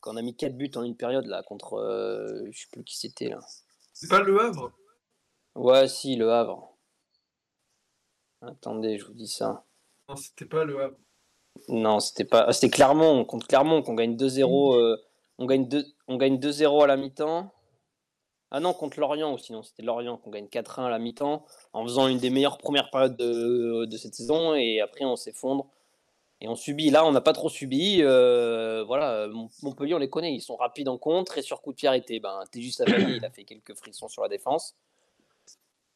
quand 0.00 0.14
on 0.14 0.16
a 0.16 0.22
mis 0.22 0.34
4 0.34 0.56
buts 0.56 0.70
en 0.76 0.82
une 0.84 0.96
période, 0.96 1.26
là, 1.26 1.42
contre. 1.42 1.74
euh, 1.74 2.46
je 2.50 2.60
sais 2.60 2.66
plus 2.72 2.82
qui 2.84 2.96
c'était, 2.98 3.28
là. 3.28 3.38
C'est 3.92 4.08
pas 4.08 4.20
le 4.20 4.40
Havre? 4.40 4.72
Ouais, 5.54 5.86
si, 5.86 6.16
le 6.16 6.32
Havre. 6.32 6.70
Attendez, 8.40 8.98
je 8.98 9.04
vous 9.04 9.14
dis 9.14 9.28
ça. 9.28 9.64
Non, 10.08 10.16
c'était 10.16 10.46
pas 10.46 10.64
le 10.64 10.80
Havre. 10.82 10.96
Non, 11.68 12.00
c'était 12.00 12.24
pas. 12.24 12.46
ah, 12.48 12.52
c'était 12.52 12.70
Clermont, 12.70 13.24
contre 13.26 13.46
Clermont, 13.46 13.82
qu'on 13.82 13.94
gagne 13.94 14.16
2-0. 14.16 14.76
euh, 14.76 14.96
on 15.38 15.46
gagne 15.46 15.68
2 15.68 15.84
on 16.08 16.16
gagne 16.16 16.38
2-0 16.38 16.82
à 16.82 16.86
la 16.86 16.96
mi-temps. 16.96 17.52
Ah 18.54 18.60
non, 18.60 18.74
contre 18.74 19.00
Lorient 19.00 19.32
aussi, 19.32 19.50
non, 19.52 19.62
c'était 19.62 19.82
Lorient 19.82 20.18
qu'on 20.18 20.30
gagne 20.30 20.44
4-1 20.46 20.84
à 20.84 20.90
la 20.90 20.98
mi-temps, 20.98 21.44
en 21.72 21.82
faisant 21.84 22.06
une 22.06 22.18
des 22.18 22.28
meilleures 22.28 22.58
premières 22.58 22.90
périodes 22.90 23.16
de, 23.16 23.96
cette 23.96 24.14
saison, 24.14 24.54
et 24.54 24.80
après 24.80 25.06
on 25.06 25.16
s'effondre. 25.16 25.66
Et 26.42 26.48
on 26.48 26.56
subit. 26.56 26.90
Là, 26.90 27.06
on 27.06 27.12
n'a 27.12 27.20
pas 27.20 27.32
trop 27.32 27.48
subi. 27.48 27.98
euh, 28.02 28.82
voilà, 28.84 29.28
Mont- 29.28 29.48
Montpellier, 29.62 29.94
on 29.94 29.98
les 29.98 30.10
connaît. 30.10 30.34
Ils 30.34 30.40
sont 30.40 30.56
rapides 30.56 30.88
en 30.88 30.98
contre. 30.98 31.38
Et 31.38 31.42
sur 31.42 31.62
coup 31.62 31.70
de 31.70 31.76
pied 31.76 31.86
arrêté, 31.88 32.18
ben, 32.18 32.42
t'es 32.50 32.60
juste 32.60 32.80
Avani, 32.80 33.16
il 33.18 33.24
a 33.24 33.30
fait 33.30 33.44
quelques 33.44 33.74
frictions 33.76 34.08
sur 34.08 34.22
la 34.22 34.28
défense. 34.28 34.74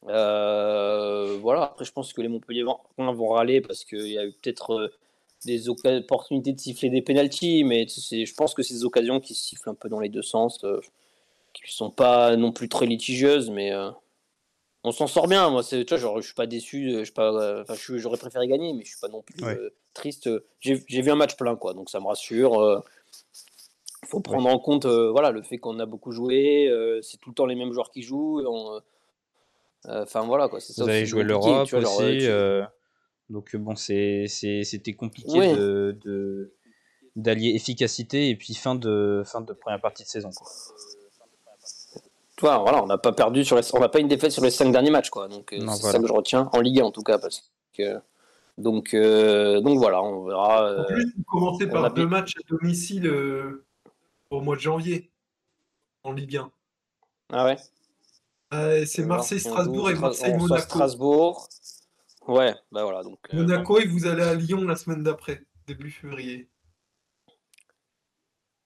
Euh, 0.07 1.37
voilà, 1.41 1.63
après, 1.63 1.83
je 1.85 1.91
pense 1.91 2.13
que 2.13 2.21
les 2.21 2.29
Montpellier 2.29 2.63
vont, 2.63 2.79
vont 2.97 3.29
râler 3.29 3.59
parce 3.61 3.83
qu'il 3.83 4.07
y 4.07 4.17
a 4.17 4.25
eu 4.25 4.31
peut-être 4.31 4.71
euh, 4.73 4.87
des 5.45 5.67
opportunités 5.69 6.53
de 6.53 6.59
siffler 6.59 6.89
des 6.89 7.01
pénalties, 7.01 7.63
mais 7.65 7.85
je 7.87 8.33
pense 8.33 8.53
que 8.53 8.63
c'est 8.63 8.73
des 8.73 8.85
occasions 8.85 9.19
qui 9.19 9.35
sifflent 9.35 9.69
un 9.69 9.75
peu 9.75 9.89
dans 9.89 9.99
les 9.99 10.09
deux 10.09 10.21
sens, 10.21 10.65
qui 11.61 11.71
ne 11.71 11.75
sont 11.75 11.91
pas 11.91 12.35
non 12.37 12.51
plus 12.51 12.69
très 12.69 12.85
litigieuses, 12.85 13.49
mais 13.49 13.71
euh, 13.73 13.89
on 14.83 14.91
s'en 14.91 15.07
sort 15.07 15.27
bien. 15.27 15.49
Moi, 15.49 15.63
c'est, 15.63 15.83
tu 15.85 15.89
vois, 15.93 15.97
genre, 15.97 16.21
je 16.21 16.25
suis 16.27 16.33
pas 16.35 16.47
déçu, 16.47 16.89
euh, 16.89 16.99
je 16.99 17.03
suis 17.05 17.13
pas, 17.13 17.31
euh, 17.33 17.63
je 17.69 17.73
suis- 17.75 17.99
j'aurais 17.99 18.17
préféré 18.17 18.47
gagner, 18.47 18.73
mais 18.73 18.83
je 18.83 18.89
suis 18.89 18.99
pas 18.99 19.09
non 19.09 19.21
plus 19.21 19.43
Ouais. 19.43 19.57
triste. 19.93 20.29
J'ai, 20.59 20.75
vu 20.75 21.09
un 21.11 21.15
match 21.15 21.35
plein, 21.35 21.55
quoi, 21.55 21.73
donc 21.73 21.89
ça 21.89 21.99
me 21.99 22.05
rassure. 22.07 22.59
euh, 22.61 22.79
faut 24.05 24.21
prendre 24.21 24.47
en 24.49 24.59
compte 24.59 24.85
voilà, 24.85 25.31
le 25.31 25.41
fait 25.41 25.57
qu'on 25.57 25.79
a 25.79 25.85
beaucoup 25.85 26.11
joué, 26.11 26.71
c'est 27.01 27.17
tout 27.17 27.29
le 27.31 27.35
temps 27.35 27.45
les 27.45 27.55
mêmes 27.55 27.73
joueurs 27.73 27.91
qui 27.91 28.03
jouent. 28.03 28.41
Enfin 29.85 30.25
voilà 30.25 30.47
quoi, 30.47 30.59
c'est 30.61 30.73
ça 30.73 30.83
Vous 30.83 30.89
aussi 30.89 30.97
avez 30.97 31.05
joué 31.05 31.23
l'Europe 31.23 31.67
genre, 31.67 31.97
aussi. 31.99 32.19
tu- 32.19 32.63
donc 33.29 33.53
bon, 33.57 33.75
c'était 33.75 34.93
compliqué 34.97 35.37
Ouais. 35.37 35.53
de, 35.55 35.97
de- 36.05 36.53
d'allier 37.17 37.49
efficacité 37.55 38.29
et 38.29 38.35
puis 38.37 38.53
fin 38.53 38.75
de, 38.75 39.23
fin 39.25 39.41
de 39.41 39.51
première 39.51 39.81
partie 39.81 40.03
de 40.03 40.07
saison. 40.07 40.29
quoi. 40.31 40.47
Tu 42.37 42.45
vois, 42.45 42.59
voilà, 42.59 42.83
on 42.83 42.85
n'a 42.85 42.99
pas 42.99 43.11
perdu 43.11 43.43
sur 43.43 43.55
les, 43.55 43.63
on 43.73 43.79
n'a 43.79 43.89
pas 43.89 43.99
une 43.99 44.07
défaite 44.07 44.31
sur 44.31 44.43
les 44.43 44.51
cinq 44.51 44.71
derniers 44.71 44.91
matchs, 44.91 45.09
quoi. 45.09 45.27
Donc 45.27 45.51
euh, 45.53 45.57
Non, 45.57 45.73
c'est 45.73 45.81
voilà. 45.81 45.97
ça 45.97 45.99
que 46.01 46.07
je 46.07 46.13
retiens 46.13 46.49
en 46.53 46.59
Ligue 46.61 46.79
1 46.81 46.83
en 46.85 46.91
tout 46.91 47.01
cas, 47.01 47.17
parce 47.17 47.51
que 47.75 47.99
donc 48.59 48.93
euh, 48.93 49.59
donc 49.59 49.79
voilà, 49.79 50.01
on 50.03 50.25
verra. 50.25 50.61
En 50.61 50.65
euh, 50.67 50.83
plus, 50.85 51.13
vous 51.17 51.23
commencez 51.23 51.65
on 51.65 51.69
par 51.71 51.85
a 51.85 51.89
deux 51.89 52.05
matchs 52.07 52.35
à 52.37 52.41
domicile 52.47 53.07
euh, 53.07 53.65
au 54.29 54.41
mois 54.41 54.55
de 54.55 54.61
janvier 54.61 55.09
en 56.03 56.13
Ligue 56.13 56.37
1. 56.37 56.51
Ah 57.33 57.45
ouais. 57.45 57.57
Euh, 58.53 58.85
c'est 58.85 59.03
Marseille, 59.03 59.39
Strasbourg 59.39 59.89
et 59.89 59.95
Marseille, 59.95 60.37
Monaco. 60.37 60.61
Strasbourg. 60.61 61.49
Ouais, 62.27 62.53
bah 62.71 62.83
voilà 62.83 63.03
donc. 63.03 63.17
euh, 63.33 63.37
Monaco 63.37 63.79
et 63.79 63.87
vous 63.87 64.05
allez 64.05 64.21
à 64.23 64.35
Lyon 64.35 64.61
la 64.61 64.75
semaine 64.75 65.01
d'après, 65.01 65.43
début 65.65 65.89
février. 65.91 66.47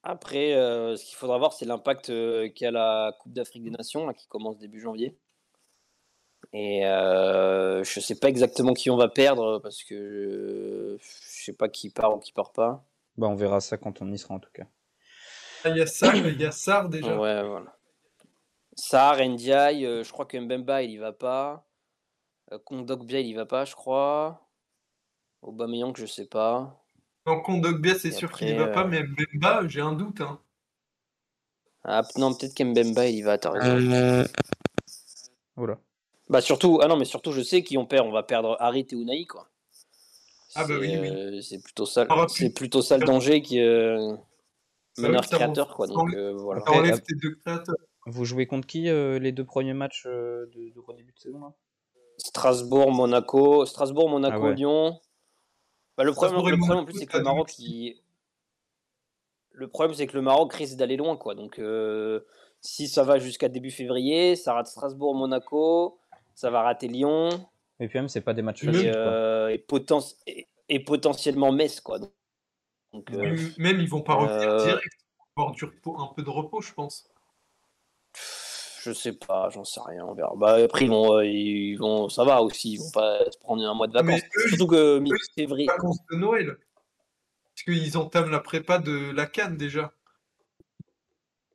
Après, 0.04 0.54
euh, 0.54 0.96
ce 0.96 1.06
qu'il 1.06 1.16
faudra 1.16 1.38
voir, 1.38 1.54
c'est 1.54 1.66
l'impact 1.66 2.10
euh, 2.10 2.50
qu'a 2.50 2.72
la 2.72 3.16
Coupe 3.20 3.34
d'Afrique 3.34 3.64
des 3.64 3.70
Nations 3.70 4.08
là, 4.08 4.14
qui 4.14 4.28
commence 4.28 4.58
début 4.58 4.80
janvier. 4.80 5.16
Et 6.54 6.86
euh, 6.86 7.84
je 7.84 8.00
sais 8.00 8.16
pas 8.16 8.28
exactement 8.28 8.74
qui 8.74 8.90
on 8.90 8.98
va 8.98 9.08
perdre 9.08 9.60
parce 9.60 9.84
que 9.84 9.94
euh, 9.96 10.98
je 11.00 11.44
sais 11.44 11.54
pas 11.54 11.70
qui 11.70 11.90
part 11.90 12.16
ou 12.16 12.20
qui 12.20 12.34
part 12.34 12.52
pas. 12.52 12.84
Bah, 13.18 13.28
on 13.28 13.36
verra 13.36 13.62
ça 13.62 13.78
quand 13.78 14.02
on 14.02 14.12
y 14.12 14.18
sera 14.18 14.34
en 14.34 14.40
tout 14.40 14.50
cas. 14.52 14.66
Ah, 15.64 15.70
Il 15.70 15.78
y 15.78 15.82
a 15.82 15.86
Sarr, 15.86 16.16
il 16.16 16.42
y 16.42 16.46
a 16.46 16.52
Sarr 16.52 16.90
déjà. 16.90 17.18
Ouais, 17.18 17.44
voilà. 17.44 17.78
Sar, 18.76 19.18
Ndiaye, 19.18 19.86
euh, 19.86 20.04
je 20.04 20.12
crois 20.12 20.26
que 20.26 20.38
Mbemba, 20.38 20.82
il 20.82 20.92
y 20.92 20.98
va 20.98 21.14
pas. 21.14 21.68
Euh, 22.52 22.60
Kondogbia, 22.60 23.20
il 23.20 23.28
y 23.28 23.34
va 23.34 23.46
pas, 23.46 23.66
je 23.66 23.76
crois. 23.76 24.48
Aubameyang, 25.42 25.96
je 25.96 26.06
sais 26.06 26.26
pas. 26.26 26.81
En 27.26 27.40
Kondogbia, 27.40 27.98
c'est 28.00 28.12
sûr 28.12 28.32
qu'il 28.32 28.48
après, 28.50 28.56
y 28.56 28.66
va 28.66 28.74
pas, 28.74 28.84
euh, 28.84 28.88
mais 28.88 29.04
Mbemba, 29.04 29.68
j'ai 29.68 29.82
un 29.82 29.94
doute. 29.94 30.22
Hein. 30.22 30.40
Ah, 31.84 32.02
non, 32.18 32.34
peut-être 32.34 32.56
qu'Mbemba, 32.56 33.08
il 33.08 33.16
y 33.18 33.22
va, 33.22 33.38
t'as 33.38 33.52
raison. 33.52 34.26
Voilà. 35.56 35.78
Bah 36.30 36.42
surtout, 36.42 36.80
ah 36.82 36.88
non, 36.88 36.98
mais 36.98 37.06
surtout, 37.06 37.32
je 37.32 37.42
sais 37.42 37.62
qui 37.62 37.78
on 37.78 37.86
perd. 37.86 38.08
On 38.08 38.12
va 38.12 38.24
perdre 38.24 38.56
Harit 38.60 38.88
et 38.90 38.96
Unai, 38.96 39.26
quoi. 39.26 39.50
Ah 40.56 40.66
bah 40.66 40.76
oui, 40.80 40.98
oui. 40.98 41.10
euh, 41.10 41.42
C'est 41.42 41.62
plutôt 41.62 41.86
ça, 41.86 42.08
c'est 42.30 42.54
plutôt 42.54 42.82
ça 42.82 42.98
le 42.98 43.06
danger 43.06 43.42
qui 43.42 43.60
euh, 43.60 44.16
meneur 44.98 45.28
créateur, 45.28 45.76
quoi. 45.76 45.88
Donc 45.88 46.14
euh, 46.14 46.34
voilà. 46.34 46.62
T'enlèves 46.62 46.94
Après, 46.94 47.02
tes 47.02 47.16
deux 47.16 47.36
créateurs. 47.36 47.76
Vous 48.08 48.26
jouez 48.26 48.48
contre 48.48 48.68
qui 48.68 48.90
euh, 48.90 49.20
les 49.20 49.32
deux 49.32 49.46
premiers 49.46 49.74
matchs 49.74 50.04
euh, 50.08 50.48
de, 50.56 50.74
de 50.74 50.80
redébut 50.80 51.14
de 51.14 51.20
saison 51.20 51.40
là? 51.40 51.54
Strasbourg, 52.18 52.92
Monaco, 52.92 53.66
Strasbourg, 53.66 54.10
Monaco, 54.10 54.38
Ah 54.38 54.48
ouais. 54.50 54.56
Lyon. 54.56 55.00
Bah, 56.02 56.06
le 56.06 56.14
problème, 56.14 56.60
le 56.60 56.76
en 56.76 56.86
plus, 56.86 56.98
c'est 56.98 57.06
que 57.06 57.18
le 57.18 57.24
Maroc, 57.24 57.60
il... 57.60 57.96
le 59.52 59.68
problème, 59.68 59.94
c'est 59.96 60.08
que 60.08 60.16
le 60.16 60.22
Maroc 60.22 60.54
risque 60.54 60.76
d'aller 60.78 60.98
loin, 60.98 61.16
quoi. 61.16 61.36
Donc, 61.36 61.60
euh, 61.60 62.22
si 62.60 62.88
ça 62.88 63.04
va 63.04 63.20
jusqu'à 63.20 63.50
début 63.50 63.72
février, 63.72 64.36
ça 64.36 64.54
rate 64.54 64.68
Strasbourg, 64.68 65.14
Monaco, 65.16 66.00
ça 66.34 66.50
va 66.50 66.64
rater 66.64 66.88
Lyon 66.88 67.30
Et 67.80 67.88
puis 67.88 68.00
même, 68.00 68.10
c'est 68.10 68.22
pas 68.22 68.34
des 68.34 68.42
matchs 68.42 68.64
et, 68.64 68.68
faciles. 68.68 68.92
euh, 68.96 69.50
et, 69.50 69.58
poten- 69.58 70.16
et- 70.28 70.48
et 70.70 70.80
potentiellement 70.80 71.52
Metz, 71.52 71.80
quoi. 71.82 72.00
Donc, 72.00 73.12
euh, 73.12 73.18
Même- 73.22 73.54
Même 73.58 73.80
ils 73.80 73.90
vont 73.90 74.02
pas 74.02 74.16
revenir 74.16 74.50
euh, 74.50 74.64
direct. 74.66 74.86
Ils 74.86 75.22
vont 75.38 75.44
avoir 75.44 75.56
du 75.56 75.66
repos, 75.66 76.00
un 76.00 76.08
peu 76.16 76.24
de 76.24 76.30
repos, 76.30 76.62
je 76.62 76.74
pense. 76.74 77.08
Je 78.84 78.92
sais 78.94 79.14
pas, 79.14 79.50
j'en 79.50 79.64
sais 79.64 79.82
rien, 79.86 80.06
on 80.06 80.14
verra. 80.14 80.34
Bah, 80.36 80.56
après, 80.56 80.86
ils 80.86 80.90
vont, 80.90 81.18
euh, 81.18 81.26
ils 81.26 81.76
vont, 81.76 82.10
ça 82.10 82.24
va 82.24 82.42
aussi, 82.42 82.74
ils 82.74 82.78
vont 82.80 82.92
pas 82.92 83.20
se 83.30 83.38
prendre 83.38 83.64
un 83.64 83.74
mois 83.74 83.88
de 83.88 83.94
vacances. 83.94 84.22
eux, 84.38 84.50
Surtout 84.50 84.68
que 84.68 85.00
mi-février. 85.00 85.68
Vacances 85.68 86.00
de 86.12 86.18
Noël. 86.18 86.58
Parce 87.54 87.64
qu'ils 87.64 87.98
entament 87.98 88.32
la 88.32 88.40
prépa 88.40 88.80
de 88.80 89.12
la 89.12 89.26
Cannes 89.28 89.58
déjà. 89.58 89.94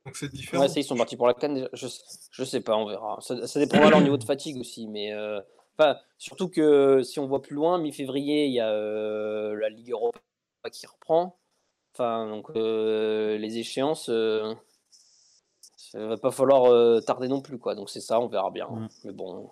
Donc 0.05 0.15
c'est 0.15 0.31
différent. 0.31 0.63
Ouais, 0.63 0.69
ça, 0.69 0.79
ils 0.79 0.85
sont 0.85 0.95
partis 0.95 1.17
pour 1.17 1.27
la 1.27 1.33
canne 1.33 1.55
déjà. 1.55 1.67
Je, 1.73 1.87
je 2.31 2.43
sais 2.45 2.61
pas, 2.61 2.77
on 2.77 2.85
verra. 2.85 3.17
Ça, 3.19 3.45
ça 3.45 3.59
dépendra 3.59 3.89
leur 3.89 3.99
niveau 3.99 4.15
de 4.15 4.23
fatigue 4.23 4.57
aussi. 4.57 4.87
Mais 4.87 5.11
euh, 5.11 5.41
enfin, 5.77 5.97
surtout 6.17 6.47
que 6.47 7.03
si 7.03 7.19
on 7.19 7.27
voit 7.27 7.41
plus 7.41 7.55
loin, 7.55 7.77
mi-février, 7.77 8.45
il 8.45 8.53
y 8.53 8.61
a 8.61 8.69
euh, 8.69 9.53
la 9.59 9.67
Ligue 9.67 9.91
Europa 9.91 10.17
qui 10.71 10.87
reprend. 10.87 11.37
Enfin, 11.93 12.29
donc 12.29 12.51
euh, 12.55 13.37
les 13.37 13.57
échéances, 13.57 14.07
euh, 14.07 14.53
ça 15.91 16.05
va 16.05 16.17
pas 16.17 16.31
falloir 16.31 16.65
euh, 16.65 16.99
tarder 17.01 17.27
non 17.27 17.41
plus. 17.41 17.57
quoi. 17.59 17.75
Donc 17.75 17.89
c'est 17.89 18.01
ça, 18.01 18.19
on 18.19 18.27
verra 18.27 18.51
bien. 18.51 18.67
Mm. 18.67 18.87
Mais 19.05 19.11
bon. 19.13 19.51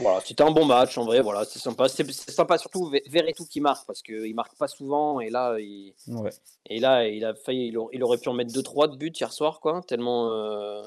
Voilà, 0.00 0.20
c'était 0.24 0.42
un 0.42 0.50
bon 0.50 0.64
match 0.64 0.98
en 0.98 1.04
vrai, 1.04 1.20
voilà, 1.20 1.44
c'est 1.44 1.60
sympa. 1.60 1.88
C'est 1.88 2.04
sympa 2.30 2.58
surtout 2.58 2.90
Ve- 2.90 3.08
Verretou 3.08 3.46
qui 3.46 3.60
marque 3.60 3.86
parce 3.86 4.02
qu'il 4.02 4.34
marque 4.34 4.56
pas 4.56 4.66
souvent 4.66 5.20
et 5.20 5.30
là 5.30 5.56
il, 5.60 5.94
Ouais. 6.08 6.30
et 6.66 6.80
là, 6.80 7.06
il 7.06 7.24
a 7.24 7.32
failli, 7.34 7.68
il, 7.68 7.78
aurait- 7.78 8.18
pu 8.18 8.28
en 8.28 8.32
mettre 8.32 8.52
2-3 8.52 8.88
de 8.88 8.96
buts 8.96 9.12
hier 9.14 9.32
soir, 9.32 9.60
quoi. 9.60 9.82
Tellement 9.86 10.32
euh, 10.32 10.82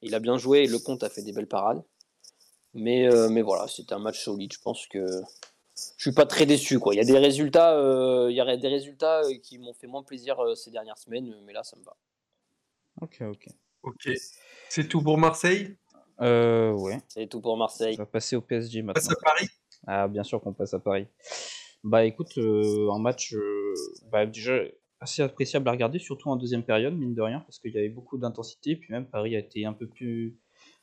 il 0.00 0.14
a 0.14 0.18
bien 0.18 0.38
joué 0.38 0.60
et 0.60 0.66
le 0.66 0.78
compte 0.78 1.02
a 1.02 1.10
fait 1.10 1.20
des 1.22 1.32
belles 1.32 1.46
parades. 1.46 1.82
Mais, 2.72 3.06
euh, 3.06 3.28
mais 3.28 3.42
voilà, 3.42 3.68
c'était 3.68 3.92
un 3.92 3.98
match 3.98 4.24
solide. 4.24 4.50
Je 4.54 4.60
pense 4.62 4.86
que 4.86 5.06
je 5.98 6.02
suis 6.02 6.12
pas 6.12 6.24
très 6.24 6.46
déçu, 6.46 6.78
quoi. 6.78 6.94
Il 6.94 6.96
y 6.96 7.00
a 7.00 7.04
des 7.04 7.18
résultats, 7.18 7.74
euh, 7.76 8.30
il 8.30 8.34
y 8.36 8.40
a 8.40 8.56
des 8.56 8.68
résultats 8.68 9.20
qui 9.42 9.58
m'ont 9.58 9.74
fait 9.74 9.86
moins 9.86 10.02
plaisir 10.02 10.38
ces 10.56 10.70
dernières 10.70 10.96
semaines, 10.96 11.34
mais 11.44 11.52
là, 11.52 11.62
ça 11.64 11.76
me 11.76 11.84
va. 11.84 11.94
Ok, 13.02 13.18
ok. 13.22 13.46
Ok. 13.82 14.10
C'est 14.68 14.88
tout 14.88 15.02
pour 15.02 15.18
Marseille? 15.18 15.76
Euh, 16.20 16.70
ouais. 16.72 16.98
C'est 17.08 17.26
tout 17.26 17.40
pour 17.40 17.56
Marseille. 17.56 17.94
On 17.98 18.02
va 18.02 18.06
passer 18.06 18.36
au 18.36 18.40
PSG 18.40 18.80
On 18.80 18.84
maintenant. 18.86 18.94
passe 19.02 19.10
à 19.10 19.16
Paris? 19.22 19.48
Ah, 19.86 20.08
bien 20.08 20.22
sûr 20.22 20.40
qu'on 20.40 20.52
passe 20.52 20.72
à 20.74 20.78
Paris. 20.78 21.06
Bah 21.82 22.04
écoute, 22.04 22.38
euh, 22.38 22.90
un 22.92 23.00
match 23.00 23.34
euh, 23.34 23.74
bah, 24.12 24.24
déjà 24.24 24.54
assez 25.00 25.20
appréciable 25.22 25.68
à 25.68 25.72
regarder, 25.72 25.98
surtout 25.98 26.28
en 26.28 26.36
deuxième 26.36 26.62
période, 26.62 26.94
mine 26.96 27.12
de 27.14 27.22
rien, 27.22 27.40
parce 27.40 27.58
qu'il 27.58 27.72
y 27.72 27.78
avait 27.78 27.88
beaucoup 27.88 28.18
d'intensité, 28.18 28.76
puis 28.76 28.92
même 28.92 29.04
Paris 29.04 29.34
a 29.34 29.40
été 29.40 29.64
un 29.64 29.72
peu 29.72 29.88
plus, 29.88 30.38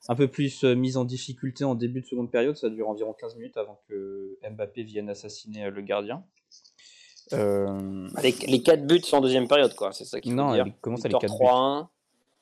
un 0.10 0.16
peu 0.16 0.28
plus 0.28 0.66
euh, 0.66 0.76
mise 0.76 0.98
en 0.98 1.06
difficulté 1.06 1.64
en 1.64 1.74
début 1.74 2.02
de 2.02 2.06
seconde 2.06 2.30
période, 2.30 2.58
ça 2.58 2.70
dure 2.70 2.90
environ 2.90 3.14
15 3.14 3.38
minutes 3.38 3.56
avant 3.56 3.80
que 3.88 4.38
Mbappé 4.52 4.84
vienne 4.84 5.08
assassiner 5.10 5.64
euh, 5.68 5.72
le 5.72 5.82
gardien. 5.84 6.26
Euh, 7.32 8.08
Les, 8.22 8.32
les 8.48 8.62
4 8.62 8.86
buts 8.86 9.00
sont 9.02 9.18
en 9.18 9.22
deuxième 9.22 9.48
période, 9.48 9.74
quoi. 9.76 9.94
C'est 9.94 10.04
ça 10.04 10.20
qu'il 10.20 10.32
faut 10.32 10.38
Non, 10.38 10.54
dire. 10.54 10.66
les- 10.66 10.74
comment 10.82 10.98
ça, 10.98 11.08
les 11.08 11.14
Victoire 11.14 11.22
quatre 11.22 11.38
buts 11.40 11.46
3-1. 11.46 11.88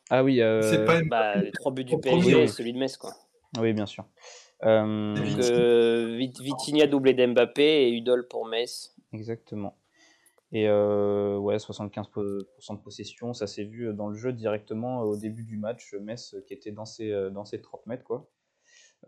Ah 0.10 0.24
oui, 0.24 0.42
euh, 0.42 0.62
C'est 0.62 0.86
pas 0.86 1.02
Bah, 1.04 1.42
les 1.42 1.52
3 1.52 1.72
buts 1.72 1.84
du 1.84 1.98
PSG 1.98 2.44
et 2.44 2.48
celui 2.48 2.74
de 2.74 2.78
Metz, 2.78 2.98
quoi. 2.98 3.14
oui, 3.60 3.74
bien 3.74 3.86
sûr. 3.86 4.06
Euh, 4.64 5.16
Donc, 5.16 5.40
euh, 5.40 6.16
Vit- 6.18 6.34
Vitinha 6.42 6.88
doublé 6.88 7.14
d'Mbappé 7.14 7.88
et 7.88 7.92
Udol 7.92 8.28
pour 8.28 8.46
Metz. 8.46 8.96
Exactement. 9.14 9.78
Et 10.54 10.68
euh, 10.70 11.38
ouais, 11.38 11.60
75% 11.60 12.74
de 12.76 12.80
possession, 12.80 13.34
ça 13.34 13.48
s'est 13.48 13.66
vu 13.66 13.94
dans 13.94 14.08
le 14.08 14.16
jeu 14.16 14.32
directement 14.32 15.02
au 15.02 15.18
début 15.18 15.44
du 15.44 15.58
match. 15.58 15.94
Metz 16.02 16.34
euh, 16.34 16.42
qui 16.48 16.54
était 16.54 16.72
dans 16.72 16.86
ses, 16.86 17.12
euh, 17.12 17.30
dans 17.30 17.44
ses 17.44 17.62
30 17.62 17.86
mètres, 17.86 18.04
quoi. 18.06 18.30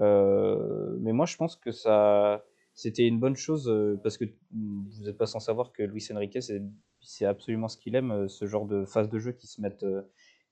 Euh, 0.02 0.96
mais 1.00 1.14
moi, 1.14 1.26
je 1.26 1.38
pense 1.38 1.56
que 1.56 1.72
ça, 1.72 2.44
c'était 2.74 3.08
une 3.08 3.20
bonne 3.20 3.36
chose 3.36 3.70
euh, 3.70 4.00
parce 4.04 4.18
que 4.18 4.26
vous 4.52 5.04
n'êtes 5.04 5.18
pas 5.18 5.26
sans 5.26 5.40
savoir 5.40 5.72
que 5.72 5.84
Luis 5.84 6.06
Enrique, 6.14 6.42
c'est 6.42 6.62
c'est 7.02 7.26
absolument 7.26 7.70
ce 7.70 7.78
qu'il 7.78 7.96
aime, 7.96 8.12
euh, 8.12 8.28
ce 8.28 8.46
genre 8.46 8.66
de 8.66 8.84
phase 8.86 9.10
de 9.10 9.20
jeu 9.20 9.32
qui 9.32 9.48
se 9.48 9.62
mettent, 9.62 9.84
euh, 9.84 10.02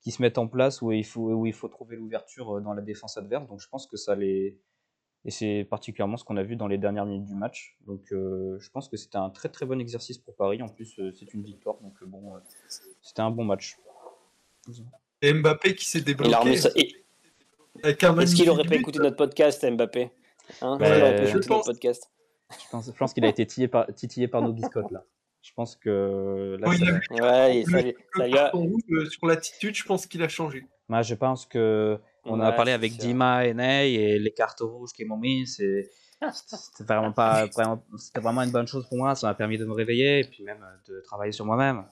qui 0.00 0.10
se 0.12 0.22
mettent 0.22 0.38
en 0.38 0.46
place 0.48 0.80
où 0.82 0.92
il 0.92 1.04
faut, 1.04 1.30
où 1.32 1.46
il 1.46 1.52
faut 1.52 1.68
trouver 1.68 1.96
l'ouverture 1.96 2.56
euh, 2.56 2.60
dans 2.60 2.72
la 2.72 2.82
défense 2.82 3.16
adverse. 3.16 3.46
Donc, 3.48 3.60
je 3.60 3.68
pense 3.68 3.86
que 3.86 3.96
ça 3.96 4.14
les. 4.14 4.58
Et 5.24 5.30
c'est 5.32 5.66
particulièrement 5.68 6.16
ce 6.16 6.24
qu'on 6.24 6.36
a 6.36 6.42
vu 6.44 6.54
dans 6.56 6.68
les 6.68 6.78
dernières 6.78 7.04
minutes 7.04 7.26
du 7.26 7.34
match. 7.34 7.76
Donc, 7.86 8.12
euh, 8.12 8.56
je 8.60 8.70
pense 8.70 8.88
que 8.88 8.96
c'était 8.96 9.18
un 9.18 9.30
très 9.30 9.48
très 9.48 9.66
bon 9.66 9.80
exercice 9.80 10.16
pour 10.16 10.34
Paris. 10.36 10.62
En 10.62 10.68
plus, 10.68 10.98
euh, 11.00 11.10
c'est 11.12 11.34
une 11.34 11.42
victoire. 11.42 11.76
Donc, 11.82 12.02
bon, 12.04 12.36
euh, 12.36 12.38
c'était 13.02 13.20
un 13.22 13.30
bon 13.30 13.44
match. 13.44 13.76
Et 15.20 15.32
Mbappé 15.32 15.74
qui 15.74 15.86
s'est 15.86 16.00
débloqué. 16.02 16.56
ça- 16.56 16.70
et- 16.76 16.94
Est-ce 17.82 18.34
qu'il 18.34 18.48
aurait 18.50 18.64
pas 18.64 18.76
écouté 18.76 19.00
notre 19.00 19.16
podcast, 19.16 19.68
Mbappé? 19.68 20.10
Hein 20.62 20.78
pas 20.78 21.16
je 21.24 21.30
écouté 21.30 21.48
pense. 21.48 21.66
notre 21.66 21.72
podcast 21.72 22.10
Je 22.50 22.70
pense, 22.70 22.86
je 22.86 22.92
pense 22.92 23.12
qu'il 23.12 23.24
a 23.24 23.28
été 23.28 23.44
titillé 23.46 23.68
par, 23.68 23.86
titillé 23.94 24.28
par 24.28 24.40
nos 24.40 24.52
biscottes 24.52 24.90
là. 24.90 25.04
Je 25.48 25.54
pense 25.54 25.76
que 25.76 26.56
là, 26.60 26.68
il 26.72 26.78
ça- 26.78 26.86
a 26.86 26.92
vu 26.92 27.00
Ouais, 27.10 27.64
ça, 27.64 27.80
le 27.82 27.94
ça 28.16 28.26
lui 28.28 28.38
a- 28.38 28.50
rouge 28.50 28.82
euh, 28.92 29.06
sur 29.06 29.26
l'attitude, 29.26 29.74
je 29.74 29.82
pense 29.84 30.06
qu'il 30.06 30.22
a 30.22 30.28
changé. 30.28 30.66
moi, 30.88 31.00
je 31.02 31.14
pense 31.14 31.46
que 31.46 31.98
on 32.24 32.38
a 32.40 32.52
parlé 32.52 32.72
avec. 32.72 32.96
Dima 32.98 33.46
et 33.46 33.54
Ney 33.54 33.94
et 33.94 34.18
les 34.18 34.30
cartes 34.30 34.60
rouges 34.60 34.92
qu'ils 34.92 35.06
m'ont 35.08 35.16
mis, 35.16 35.46
c'est 35.46 35.90
c'était 36.32 36.84
vraiment 36.84 37.12
pas 37.12 37.46
vraiment, 37.54 37.82
c'était 37.96 38.20
vraiment 38.20 38.42
une 38.42 38.50
bonne 38.50 38.66
chose 38.66 38.86
pour 38.88 38.98
moi. 38.98 39.14
Ça 39.14 39.26
m'a 39.28 39.34
permis 39.34 39.56
de 39.56 39.64
me 39.64 39.72
réveiller 39.72 40.20
et 40.20 40.24
puis 40.24 40.44
même 40.44 40.62
euh, 40.62 40.92
de 40.92 41.00
travailler 41.00 41.32
sur 41.32 41.44
moi-même. 41.46 41.84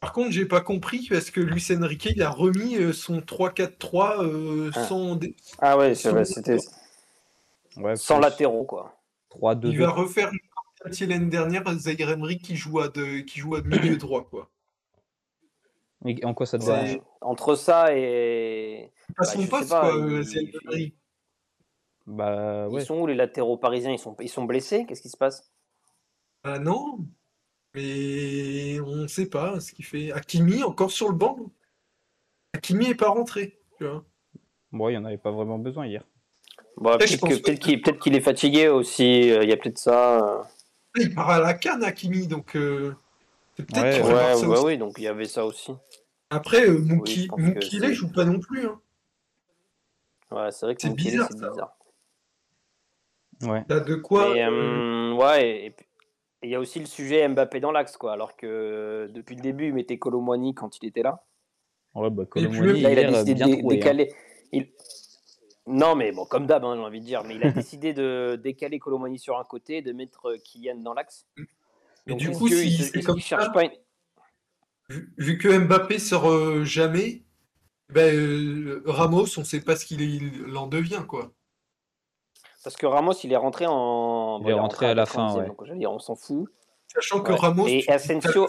Par 0.00 0.12
contre, 0.12 0.32
j'ai 0.32 0.46
pas 0.46 0.60
compris 0.60 1.06
parce 1.08 1.30
que 1.30 1.40
Luis 1.40 1.64
Enrique 1.70 2.06
il 2.06 2.22
a 2.22 2.30
remis 2.30 2.74
euh, 2.76 2.92
son 2.92 3.20
3-4-3 3.20 4.24
euh, 4.24 4.70
Ah. 4.74 4.84
sans. 4.84 5.18
Ah 5.60 5.78
ouais, 5.78 5.94
c'est 5.94 6.10
vrai, 6.10 6.24
sans 7.96 8.18
latéraux, 8.18 8.64
quoi. 8.64 8.96
3 9.30 9.54
2 9.54 9.68
Il 9.70 9.78
va 9.78 9.90
refaire 9.90 10.30
quartier 10.82 11.06
l'année 11.06 11.30
dernière 11.30 11.66
à 11.66 11.74
Zaire 11.76 12.10
Emery 12.10 12.38
qui 12.38 12.56
joue 12.56 12.80
à 12.80 12.88
de, 12.88 13.20
qui 13.20 13.40
joue 13.40 13.54
à 13.54 13.62
milieu 13.62 13.96
droit 13.96 14.24
quoi. 14.24 14.50
Et 16.04 16.24
en 16.24 16.34
quoi 16.34 16.46
ça 16.46 16.58
te 16.58 16.64
dérange? 16.64 17.00
Entre 17.20 17.54
ça 17.54 17.96
et. 17.96 18.90
Bah, 19.16 19.24
son 19.24 19.46
poste 19.46 19.68
pas, 19.68 19.80
quoi, 19.80 19.94
il- 19.96 20.14
euh, 20.14 20.22
Zaire 20.22 20.42
Emery. 20.64 20.94
Bah 22.06 22.68
ouais. 22.68 22.82
Ils 22.82 22.86
sont 22.86 22.98
où 22.98 23.06
les 23.06 23.14
latéraux 23.14 23.56
parisiens? 23.56 23.92
Ils 23.92 23.98
sont, 23.98 24.16
ils 24.20 24.28
sont 24.28 24.44
blessés? 24.44 24.84
Qu'est-ce 24.86 25.02
qui 25.02 25.08
se 25.08 25.16
passe? 25.16 25.52
Ah 26.42 26.58
non, 26.58 26.98
mais 27.74 28.80
on 28.80 29.06
sait 29.06 29.28
pas 29.28 29.60
ce 29.60 29.72
qu'il 29.72 29.84
fait. 29.84 30.10
Hakimi 30.10 30.64
encore 30.64 30.90
sur 30.90 31.08
le 31.08 31.14
banc? 31.14 31.38
Hakimi 32.54 32.86
est 32.86 32.96
pas 32.96 33.10
rentré. 33.10 33.60
Tu 33.78 33.86
vois. 33.86 34.04
Bon, 34.72 34.88
il 34.88 34.94
y 34.94 34.96
en 34.96 35.04
avait 35.04 35.18
pas 35.18 35.30
vraiment 35.30 35.58
besoin 35.58 35.86
hier. 35.86 36.04
Bah, 36.76 36.98
Peut-être 36.98 37.60
qu'il 37.60 37.80
peut 37.82 38.16
est 38.16 38.20
fatigué 38.20 38.68
aussi, 38.68 39.30
euh, 39.30 39.44
il 39.44 39.48
y 39.48 39.52
a 39.52 39.56
peut-être 39.56 39.78
ça. 39.78 40.50
Il 40.96 41.14
part 41.14 41.30
à 41.30 41.40
la 41.40 41.54
canne 41.54 41.82
Hakimi 41.84 42.26
donc 42.26 42.54
euh, 42.56 42.94
c'est 43.56 43.64
peut-être 43.66 43.82
Ouais, 43.82 43.92
qu'il 43.92 44.02
ouais, 44.02 44.14
Ouais, 44.14 44.34
ça 44.36 44.48
aussi. 44.48 44.64
oui, 44.64 44.78
donc 44.78 44.94
il 44.98 45.04
y 45.04 45.08
avait 45.08 45.24
ça 45.26 45.44
aussi. 45.46 45.72
Après 46.30 46.66
euh, 46.68 46.78
Oui, 46.78 47.28
Moukile 47.28 47.80
c'est- 47.80 47.92
joue 47.94 48.10
pas 48.12 48.24
non 48.24 48.38
plus. 48.40 48.66
Hein. 48.66 48.80
Ouais, 50.30 50.50
c'est 50.50 50.66
vrai 50.66 50.74
que 50.74 50.82
C'est 50.82 50.94
bizarre, 50.94 51.28
c'est 51.30 51.38
ça. 51.38 51.50
bizarre. 51.50 51.76
Ouais. 53.42 53.64
T'as 53.68 53.80
de 53.80 53.94
quoi 53.96 54.32
Mais, 54.34 54.44
euh, 54.44 54.50
euh, 54.50 55.12
ouais, 55.14 55.48
et- 55.48 55.66
et 55.66 55.70
puis, 55.70 55.86
il 56.42 56.50
y 56.50 56.54
a 56.54 56.60
aussi 56.60 56.78
le 56.78 56.86
sujet 56.86 57.26
Mbappé 57.28 57.60
dans 57.60 57.72
l'axe, 57.72 57.96
quoi. 57.96 58.12
Alors 58.12 58.36
que 58.36 58.46
euh, 58.46 59.08
depuis 59.08 59.34
le 59.36 59.42
début, 59.42 59.66
il 59.68 59.74
mettait 59.74 59.98
Colomwani 59.98 60.54
quand 60.54 60.78
il 60.78 60.86
était 60.86 61.02
là. 61.02 61.24
Ouais, 61.94 62.08
bah 62.10 62.24
Colomboigny, 62.24 62.80
il 62.80 62.86
a 62.86 63.10
décidé 63.10 63.34
de 63.34 63.42
hein. 63.42 63.68
décaler. 63.68 64.14
Il... 64.52 64.68
Non, 65.66 65.94
mais 65.94 66.10
bon, 66.12 66.24
comme 66.24 66.46
d'hab, 66.46 66.64
hein, 66.64 66.74
j'ai 66.76 66.82
envie 66.82 67.00
de 67.00 67.04
dire. 67.06 67.22
Mais 67.24 67.36
il 67.36 67.44
a 67.44 67.50
décidé 67.66 67.92
de 67.94 68.38
décaler 68.42 68.78
Colomwani 68.78 69.18
sur 69.18 69.38
un 69.38 69.44
côté 69.44 69.78
et 69.78 69.82
de 69.82 69.92
mettre 69.92 70.30
euh, 70.30 70.38
Kylian 70.38 70.76
dans 70.76 70.94
l'axe. 70.94 71.26
Mais 71.36 71.44
Donc, 72.14 72.18
du 72.18 72.30
coup, 72.32 72.48
si 72.48 72.72
c'est 72.78 73.02
comme 73.02 73.20
ça- 73.20 73.50
pas 73.50 73.64
une- 73.64 73.70
vu, 74.88 75.14
vu 75.18 75.38
que 75.38 75.48
Mbappé 75.56 75.98
sort 75.98 76.28
euh, 76.30 76.64
jamais, 76.64 77.22
Ben, 77.90 78.14
euh, 78.14 78.82
Ramos, 78.86 79.38
on 79.38 79.44
sait 79.44 79.60
pas 79.60 79.76
ce 79.76 79.84
qu'il 79.86 80.00
il 80.00 80.56
en 80.56 80.66
devient, 80.66 81.02
quoi. 81.06 81.30
Parce 82.64 82.76
que 82.76 82.86
Ramos, 82.86 83.12
il 83.22 83.32
est 83.32 83.36
rentré 83.36 83.66
en. 83.68 84.40
Il 84.42 84.48
est 84.48 84.52
rentré 84.54 84.86
à 84.86 84.94
la 84.94 85.04
fin, 85.06 85.26
90e, 85.28 85.38
ouais. 85.40 85.46
donc, 85.48 85.64
j'allais 85.66 85.78
dire, 85.78 85.92
on 85.92 85.98
s'en 85.98 86.16
fout. 86.16 86.48
Sachant 86.88 87.20
que. 87.20 87.32
Ramos, 87.32 87.66
Et 87.68 87.82
tu- 87.82 87.90
Asensio- 87.90 88.48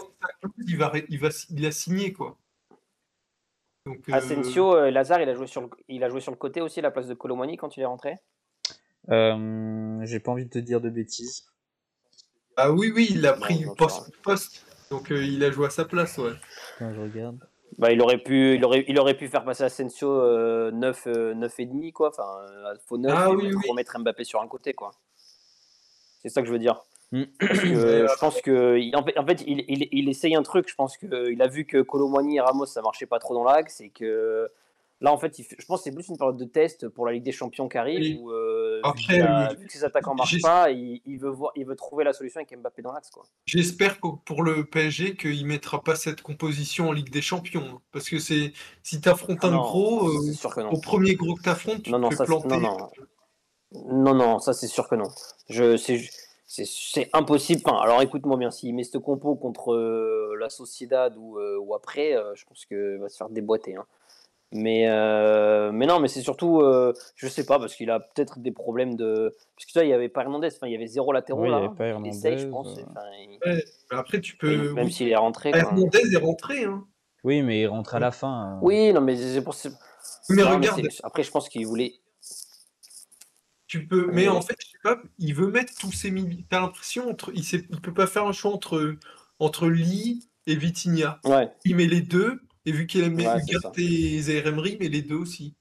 il 0.66 0.76
va, 0.78 0.92
il 1.08 1.18
va, 1.18 1.28
il 1.50 1.66
a 1.66 1.70
signé, 1.72 2.12
quoi. 2.12 2.38
Donc, 3.86 3.98
euh, 4.08 4.14
Asensio, 4.14 4.74
euh, 4.76 4.90
Lazare, 4.90 5.20
il 5.20 5.28
a, 5.28 5.34
joué 5.34 5.46
sur 5.46 5.60
le... 5.60 5.68
il 5.88 6.02
a 6.04 6.08
joué 6.08 6.20
sur 6.20 6.32
le 6.32 6.38
côté 6.38 6.60
aussi 6.62 6.78
à 6.78 6.82
la 6.82 6.90
place 6.90 7.06
de 7.06 7.14
Colomani 7.14 7.56
quand 7.56 7.76
il 7.76 7.80
est 7.82 7.86
rentré. 7.86 8.16
Euh, 9.10 10.00
J'ai 10.04 10.20
pas 10.20 10.32
envie 10.32 10.46
de 10.46 10.50
te 10.50 10.58
dire 10.58 10.80
de 10.80 10.88
bêtises. 10.88 11.44
Ah 12.56 12.72
oui, 12.72 12.90
oui, 12.94 13.08
il 13.10 13.26
a 13.26 13.34
pris 13.34 13.64
non, 13.64 13.74
poste, 13.74 14.10
poste. 14.22 14.64
Donc 14.90 15.10
euh, 15.10 15.22
il 15.22 15.42
a 15.44 15.50
joué 15.50 15.66
à 15.66 15.70
sa 15.70 15.84
place, 15.84 16.16
ouais. 16.18 16.32
Je 16.80 17.00
regarde. 17.00 17.38
Bah, 17.76 17.90
il, 17.90 18.00
aurait 18.00 18.18
pu, 18.18 18.54
il, 18.54 18.64
aurait, 18.64 18.84
il 18.86 18.98
aurait 19.00 19.16
pu 19.16 19.28
faire 19.28 19.44
passer 19.44 19.64
Asensio 19.64 20.08
euh, 20.08 20.70
9, 20.70 21.06
euh, 21.08 21.34
9 21.34 21.60
et 21.60 21.66
demi, 21.66 21.92
quoi. 21.92 22.08
Enfin, 22.10 22.46
faux 22.86 22.96
9 22.96 23.12
Ah 23.14 23.28
et 23.30 23.34
oui, 23.34 23.44
mettre- 23.46 23.58
oui. 23.58 23.68
remettre 23.68 23.98
Mbappé 23.98 24.24
sur 24.24 24.40
un 24.40 24.48
côté, 24.48 24.72
quoi. 24.72 24.92
C'est 26.22 26.28
ça 26.28 26.40
que 26.40 26.46
je 26.46 26.52
veux 26.52 26.58
dire. 26.58 26.80
Mm. 27.14 27.24
Que 27.38 27.46
je 28.08 28.18
pense 28.18 28.40
que 28.42 28.76
il- 28.78 28.94
en 28.96 29.04
fait, 29.04 29.16
en 29.18 29.24
fait, 29.26 29.42
il, 29.46 29.64
il, 29.68 29.88
il 29.92 30.08
essaye 30.08 30.34
un 30.34 30.42
truc. 30.42 30.68
Je 30.68 30.74
pense 30.74 30.96
qu'il 30.96 31.40
a 31.40 31.46
vu 31.48 31.64
que 31.64 31.80
Colomani 31.82 32.36
et 32.36 32.40
Ramos 32.40 32.66
ça 32.66 32.82
marchait 32.82 33.06
pas 33.06 33.18
trop 33.18 33.34
dans 33.34 33.44
l'axe 33.44 33.80
et 33.80 33.90
que 33.90 34.50
là 35.00 35.12
en 35.12 35.18
fait, 35.18 35.38
il 35.38 35.44
je 35.58 35.66
pense 35.66 35.80
que 35.80 35.84
c'est 35.84 35.94
plus 35.94 36.08
une 36.08 36.16
période 36.16 36.36
de 36.36 36.44
test 36.44 36.88
pour 36.88 37.06
la 37.06 37.12
Ligue 37.12 37.22
des 37.22 37.32
Champions 37.32 37.68
qui 37.68 37.78
arrive 37.78 38.00
Oui. 38.00 38.18
où 38.20 38.30
euh, 38.32 38.80
Après, 38.82 39.18
qu'il 39.18 39.58
vu 39.60 39.66
que 39.66 39.72
ses 39.72 39.84
attaquants 39.84 40.14
marchent 40.14 40.40
pas, 40.40 40.70
il, 40.70 41.18
veut 41.18 41.30
voir, 41.30 41.52
il 41.56 41.66
veut 41.66 41.76
trouver 41.76 42.04
la 42.04 42.12
solution 42.12 42.38
avec 42.40 42.56
Mbappé 42.58 42.82
dans 42.82 42.92
l'axe 42.92 43.10
quoi. 43.10 43.24
J'espère 43.46 44.00
que 44.00 44.08
pour 44.24 44.42
le 44.42 44.64
PSG 44.64 45.14
qu'il 45.16 45.46
mettra 45.46 45.82
pas 45.82 45.94
cette 45.96 46.22
composition 46.22 46.88
en 46.88 46.92
Ligue 46.92 47.10
des 47.10 47.22
Champions. 47.22 47.80
Parce 47.92 48.08
que 48.08 48.18
c'est 48.18 48.52
si 48.82 49.00
t'affrontes 49.00 49.38
Ah 49.42 49.48
un 49.48 49.56
gros, 49.56 50.08
euh, 50.08 50.66
au 50.70 50.80
premier 50.80 51.14
gros 51.14 51.34
que 51.34 51.42
t'affrontes, 51.42 51.82
tu 51.82 51.90
Non, 51.90 51.98
non, 51.98 52.08
te 52.08 52.14
ça, 52.16 52.24
planter. 52.24 52.48
non, 52.48 52.60
non. 52.60 52.90
Non, 53.72 54.14
non, 54.14 54.38
ça 54.38 54.52
c'est 54.52 54.68
sûr 54.68 54.88
que 54.88 54.94
non. 54.94 55.08
Je, 55.48 55.76
c'est, 56.64 57.10
impossible. 57.12 57.62
Enfin, 57.64 57.78
alors 57.82 58.00
écoute-moi 58.02 58.36
bien, 58.36 58.50
s'il 58.50 58.74
met 58.74 58.84
ce 58.84 58.98
compo 58.98 59.34
contre 59.34 59.72
euh, 59.74 60.36
la 60.38 60.48
Sociedad 60.50 61.16
ou, 61.16 61.38
euh, 61.38 61.58
ou 61.58 61.74
après, 61.74 62.16
euh, 62.16 62.34
je 62.34 62.44
pense 62.44 62.64
qu'il 62.66 62.98
va 63.00 63.08
se 63.08 63.16
faire 63.16 63.28
déboîter. 63.28 63.74
hein. 63.76 63.86
Mais, 64.52 64.88
euh, 64.88 65.72
mais 65.72 65.86
non, 65.86 65.98
mais 65.98 66.06
c'est 66.06 66.20
surtout, 66.22 66.60
euh, 66.60 66.92
je 67.16 67.26
sais 67.26 67.44
pas, 67.44 67.58
parce 67.58 67.74
qu'il 67.74 67.90
a 67.90 67.98
peut-être 67.98 68.38
des 68.38 68.52
problèmes 68.52 68.94
de. 68.94 69.34
Parce 69.56 69.66
que 69.66 69.72
tu 69.72 69.78
vois, 69.78 69.84
il 69.84 69.88
y 69.88 69.92
avait 69.92 70.08
pas 70.08 70.22
Hernandez, 70.22 70.48
enfin, 70.54 70.68
il 70.68 70.72
y 70.72 70.76
avait 70.76 70.86
zéro 70.86 71.12
latéraux 71.12 71.42
Oui, 71.42 71.48
il 71.48 71.50
là. 71.50 71.56
avait 71.56 71.74
pas 71.74 71.88
Il 71.98 72.06
essaye, 72.06 72.38
je 72.38 72.46
pense. 72.46 72.68
Enfin, 72.68 73.00
il- 73.18 73.40
Ouais, 73.44 73.64
mais 73.90 73.96
après 73.98 74.20
tu 74.20 74.36
peux. 74.36 74.72
même 74.74 74.84
oui. 74.86 74.92
s'il 74.92 75.08
est 75.08 75.16
rentré. 75.16 75.50
quoi. 75.50 75.58
Hernandez 75.60 76.14
est 76.14 76.18
rentré, 76.18 76.64
hein. 76.64 76.86
Oui, 77.24 77.42
mais 77.42 77.62
il 77.62 77.66
rentre 77.66 77.96
à 77.96 77.98
la 77.98 78.12
fin. 78.12 78.58
Oui, 78.62 78.92
non, 78.92 79.00
mais 79.00 79.16
c'est 79.16 79.42
pour. 79.42 79.56
Mais 80.28 80.42
Non, 80.42 80.50
regarde, 80.56 80.86
après, 81.02 81.22
je 81.24 81.30
pense 81.32 81.48
qu'il 81.48 81.66
voulait. 81.66 81.94
tu 83.66 83.88
peux. 83.88 84.06
Mais 84.12 84.28
Ouais. 84.28 84.36
en 84.36 84.40
fait, 84.40 84.56
pas, 84.84 85.02
il 85.18 85.34
veut 85.34 85.48
mettre 85.50 85.72
tous 85.80 85.90
ses 85.90 86.10
milieux. 86.12 86.44
T'as 86.48 86.60
l'impression 86.60 87.08
entre, 87.10 87.32
il 87.34 87.42
sait, 87.42 87.64
il 87.70 87.80
peut 87.80 87.92
pas 87.94 88.06
faire 88.06 88.26
un 88.26 88.32
choix 88.32 88.52
entre 88.52 88.94
entre 89.40 89.66
Lee 89.68 90.28
et 90.46 90.54
Vitinha. 90.54 91.18
Ouais. 91.24 91.50
Il 91.64 91.74
met 91.76 91.86
les 91.86 92.02
deux 92.02 92.40
et 92.66 92.72
vu 92.72 92.86
qu'il 92.86 93.02
aime 93.02 93.16
bien 93.16 93.34
Ouais, 93.34 93.42
et 93.78 94.20
Zaire 94.20 94.46
Emery, 94.46 94.72
il 94.74 94.78
met 94.78 94.88
les 94.88 95.02
deux 95.02 95.16
aussi. 95.16 95.54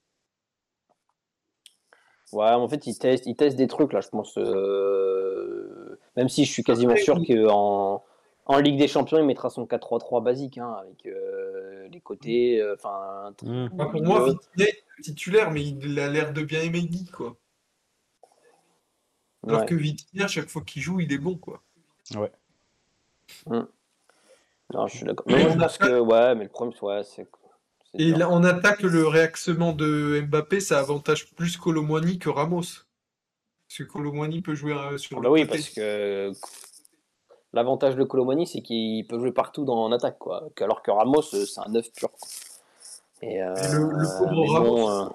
Ouais, 2.32 2.50
en 2.50 2.68
fait, 2.68 2.88
il 2.88 2.98
teste, 2.98 3.25
il 3.27 3.36
teste 3.36 3.58
des 3.58 3.68
trucs 3.68 3.94
là, 3.94 4.01
je 4.01 4.10
pense. 4.10 4.38
euh, 4.38 6.00
Même 6.18 6.30
si 6.30 6.46
je 6.46 6.51
suis 6.51 6.63
quasiment 6.63 6.92
Après, 6.94 7.03
sûr 7.03 7.20
qu'en 7.25 8.03
en 8.46 8.60
Ligue 8.60 8.77
des 8.77 8.88
Champions, 8.88 9.20
il 9.20 9.25
mettra 9.25 9.50
son 9.50 9.65
4-3-3 9.65 10.22
basique, 10.22 10.58
hein, 10.58 10.75
avec 10.82 11.06
euh, 11.06 11.88
les 11.89 12.01
côtés. 12.01 12.60
euh, 12.62 12.75
Enfin, 12.75 13.34
Mm. 13.44 13.68
Enfin, 13.74 13.86
pour 13.92 14.03
moi, 14.03 14.25
Vitinha 14.25 14.68
est 14.70 15.01
titulaire, 15.03 15.51
mais 15.51 15.63
il 15.63 16.00
a 16.00 16.10
l'air 16.10 16.34
de 16.34 16.42
bien 16.42 16.62
aimer 16.62 16.82
Guy, 16.82 17.06
quoi. 17.06 17.38
Alors 19.48 19.62
Ouais. 19.62 19.66
que 19.66 19.76
Vitinha, 19.76 20.28
chaque 20.28 20.50
fois 20.50 20.62
qu'il 20.62 20.82
joue, 20.82 21.00
il 21.00 21.12
est 21.12 21.18
bon, 21.18 21.36
quoi. 21.38 21.62
Non, 24.74 24.88
je 24.88 24.98
suis 24.98 25.06
d'accord. 25.06 25.26
Mais 25.30 25.39
moi, 25.39 25.50
je 25.50 25.58
pense 25.58 25.78
que, 25.78 26.00
ouais, 26.00 26.36
mais 26.36 26.44
le 26.46 26.50
problème, 26.50 26.78
ouais, 26.82 27.04
c'est. 27.04 27.28
Et 27.96 28.12
là, 28.12 28.30
en 28.30 28.44
attaque, 28.44 28.82
le 28.82 29.08
réaxement 29.08 29.72
de 29.74 30.22
Mbappé, 30.28 30.60
ça 30.60 30.80
avantage 30.80 31.32
plus 31.36 31.58
Colomwani 31.58 32.17
que 32.17 32.30
Ramos. 32.30 32.62
Parce 33.67 33.78
que 33.78 33.84
Colomwani 33.84 34.41
peut 34.41 34.56
jouer 34.56 34.74
euh, 34.74 34.98
sur 34.98 35.17
Ah 35.17 35.20
le 35.20 35.24
bah 35.24 35.32
oui, 35.32 35.41
côté. 35.46 35.58
parce 35.58 35.70
que 35.70 36.32
l'avantage 37.54 37.96
de 37.96 38.04
Colomani, 38.04 38.48
c'est 38.48 38.62
qu'il 38.62 39.06
peut 39.06 39.20
jouer 39.20 39.32
partout 39.32 39.63
dans 39.63 39.84
en 39.84 39.91
attaque, 39.91 40.17
quoi. 40.17 40.50
Alors 40.60 40.82
que 40.82 40.89
Ramos, 40.89 41.22
euh, 41.36 41.46
c'est 41.46 41.60
un 41.60 41.70
neuf 41.70 41.91
pur. 41.94 42.10
quoi. 42.12 42.28
Et, 43.22 43.41
euh, 43.44 43.56
Et 43.58 43.67
le- 43.67 43.91
le 43.91 44.17
pauvre 44.17 44.41
mais 44.41 44.50
Ramos, 44.54 44.76
bon, 44.76 44.89
euh, 44.89 45.10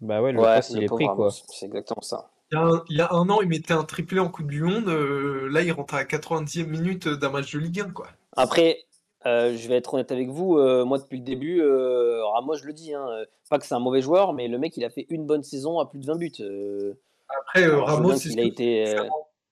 Bah 0.00 0.22
ouais, 0.22 0.32
le 0.32 0.40
ouais, 0.40 0.56
poste 0.56 0.70
il 0.70 0.78
le 0.78 0.82
est 0.84 0.86
pris 0.86 1.06
quoi. 1.06 1.30
C'est 1.30 1.66
exactement 1.66 2.02
ça. 2.02 2.30
Il 2.50 2.54
y, 2.54 2.58
a 2.58 2.64
un, 2.64 2.82
il 2.88 2.96
y 2.96 3.00
a 3.02 3.12
un 3.12 3.28
an, 3.28 3.40
il 3.42 3.48
mettait 3.48 3.74
un 3.74 3.84
triplé 3.84 4.20
en 4.20 4.28
Coupe 4.30 4.50
du 4.50 4.62
Monde. 4.62 4.88
euh, 4.88 5.48
là, 5.50 5.62
il 5.62 5.70
rentre 5.72 5.94
à 5.94 5.98
la 5.98 6.04
90e 6.04 6.66
minute 6.66 7.06
d'un 7.06 7.28
match 7.30 7.52
de 7.52 7.58
Ligue 7.58 7.80
1, 7.80 7.90
quoi. 7.90 8.06
Après, 8.36 8.78
euh, 9.26 9.54
je 9.54 9.68
vais 9.68 9.76
être 9.76 9.92
honnête 9.92 10.12
avec 10.12 10.28
vous, 10.30 10.56
euh, 10.56 10.84
moi 10.86 10.96
depuis 10.98 11.18
le 11.18 11.24
début, 11.24 11.60
euh, 11.60 12.24
Ramos, 12.24 12.54
je 12.56 12.64
le 12.64 12.72
dis, 12.72 12.94
hein, 12.94 13.06
euh, 13.10 13.26
pas 13.50 13.58
que 13.58 13.66
c'est 13.66 13.74
un 13.74 13.80
mauvais 13.80 14.00
joueur, 14.00 14.32
mais 14.32 14.48
le 14.48 14.58
mec, 14.58 14.76
il 14.78 14.84
a 14.84 14.90
fait 14.90 15.06
une 15.10 15.26
bonne 15.26 15.42
saison 15.42 15.78
à 15.78 15.86
plus 15.86 15.98
de 15.98 16.06
20 16.06 16.16
buts. 16.16 16.32
euh. 16.40 16.94
Après, 17.28 17.64
euh, 17.64 17.72
Alors, 17.74 17.88
Ramos, 17.88 18.14
c'est 18.16 18.30
ce 18.30 18.38
a 18.38 18.42
été. 18.42 18.88
euh, 18.88 19.02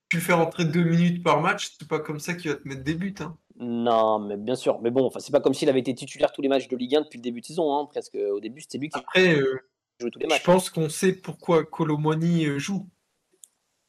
tu 0.08 0.20
fais 0.20 0.32
rentrer 0.32 0.64
deux 0.64 0.84
minutes 0.84 1.22
par 1.22 1.42
match, 1.42 1.72
c'est 1.78 1.88
pas 1.88 1.98
comme 2.00 2.20
ça 2.20 2.32
qu'il 2.32 2.50
va 2.50 2.56
te 2.56 2.66
mettre 2.66 2.82
des 2.84 2.94
buts. 2.94 3.14
Hein. 3.20 3.36
Non, 3.58 4.20
mais 4.20 4.36
bien 4.38 4.54
sûr. 4.54 4.78
Mais 4.80 4.90
bon, 4.90 5.04
enfin, 5.04 5.18
c'est 5.18 5.32
pas 5.32 5.40
comme 5.40 5.52
s'il 5.52 5.68
avait 5.68 5.80
été 5.80 5.94
titulaire 5.94 6.32
tous 6.32 6.40
les 6.40 6.48
matchs 6.48 6.68
de 6.68 6.76
Ligue 6.76 6.96
1 6.96 7.00
depuis 7.02 7.18
le 7.18 7.22
début 7.22 7.40
de 7.42 7.46
saison, 7.46 7.74
hein, 7.76 7.86
presque. 7.90 8.14
Au 8.14 8.40
début, 8.40 8.60
c'était 8.62 8.78
lui 8.78 8.88
qui 8.88 8.98
Après, 8.98 9.36
jouait 10.00 10.10
tous 10.10 10.18
les 10.18 10.28
je 10.28 10.42
pense 10.42 10.70
qu'on 10.70 10.88
sait 10.88 11.12
pourquoi 11.12 11.64
Colomwani 11.64 12.46
euh, 12.46 12.58
joue. 12.58 12.86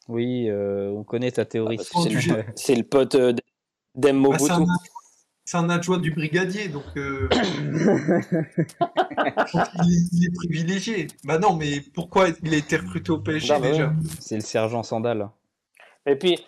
Oui, 0.07 0.49
euh, 0.49 0.89
on 0.89 1.03
connaît 1.03 1.31
ta 1.31 1.45
théorie. 1.45 1.77
Que 1.77 1.83
c'est 1.83 2.09
le, 2.09 2.19
jeu. 2.19 2.45
c'est 2.55 2.75
le 2.75 2.83
pote 2.83 3.15
euh, 3.15 3.33
d'Em 3.95 4.23
Bah, 4.23 4.37
c'est, 4.39 4.51
un, 4.51 4.59
Mobutu. 4.59 4.73
c'est 5.43 5.57
un 5.57 5.69
adjoint 5.69 5.97
du 5.97 6.11
brigadier, 6.11 6.69
donc 6.69 6.85
euh, 6.95 7.27
il, 9.83 10.09
il 10.13 10.25
est 10.27 10.33
privilégié. 10.35 11.07
Bah 11.25 11.39
non, 11.39 11.55
mais 11.55 11.81
pourquoi 11.93 12.27
il 12.43 12.53
a 12.53 12.57
été 12.57 12.77
recruté 12.77 13.11
au 13.11 13.19
PSG 13.19 13.53
Non, 13.53 13.59
bah 13.59 13.67
déjà? 13.71 13.93
C'est 14.19 14.35
le 14.35 14.41
sergent 14.41 14.83
Sandal. 14.83 15.29
Et 16.05 16.15
puis, 16.15 16.39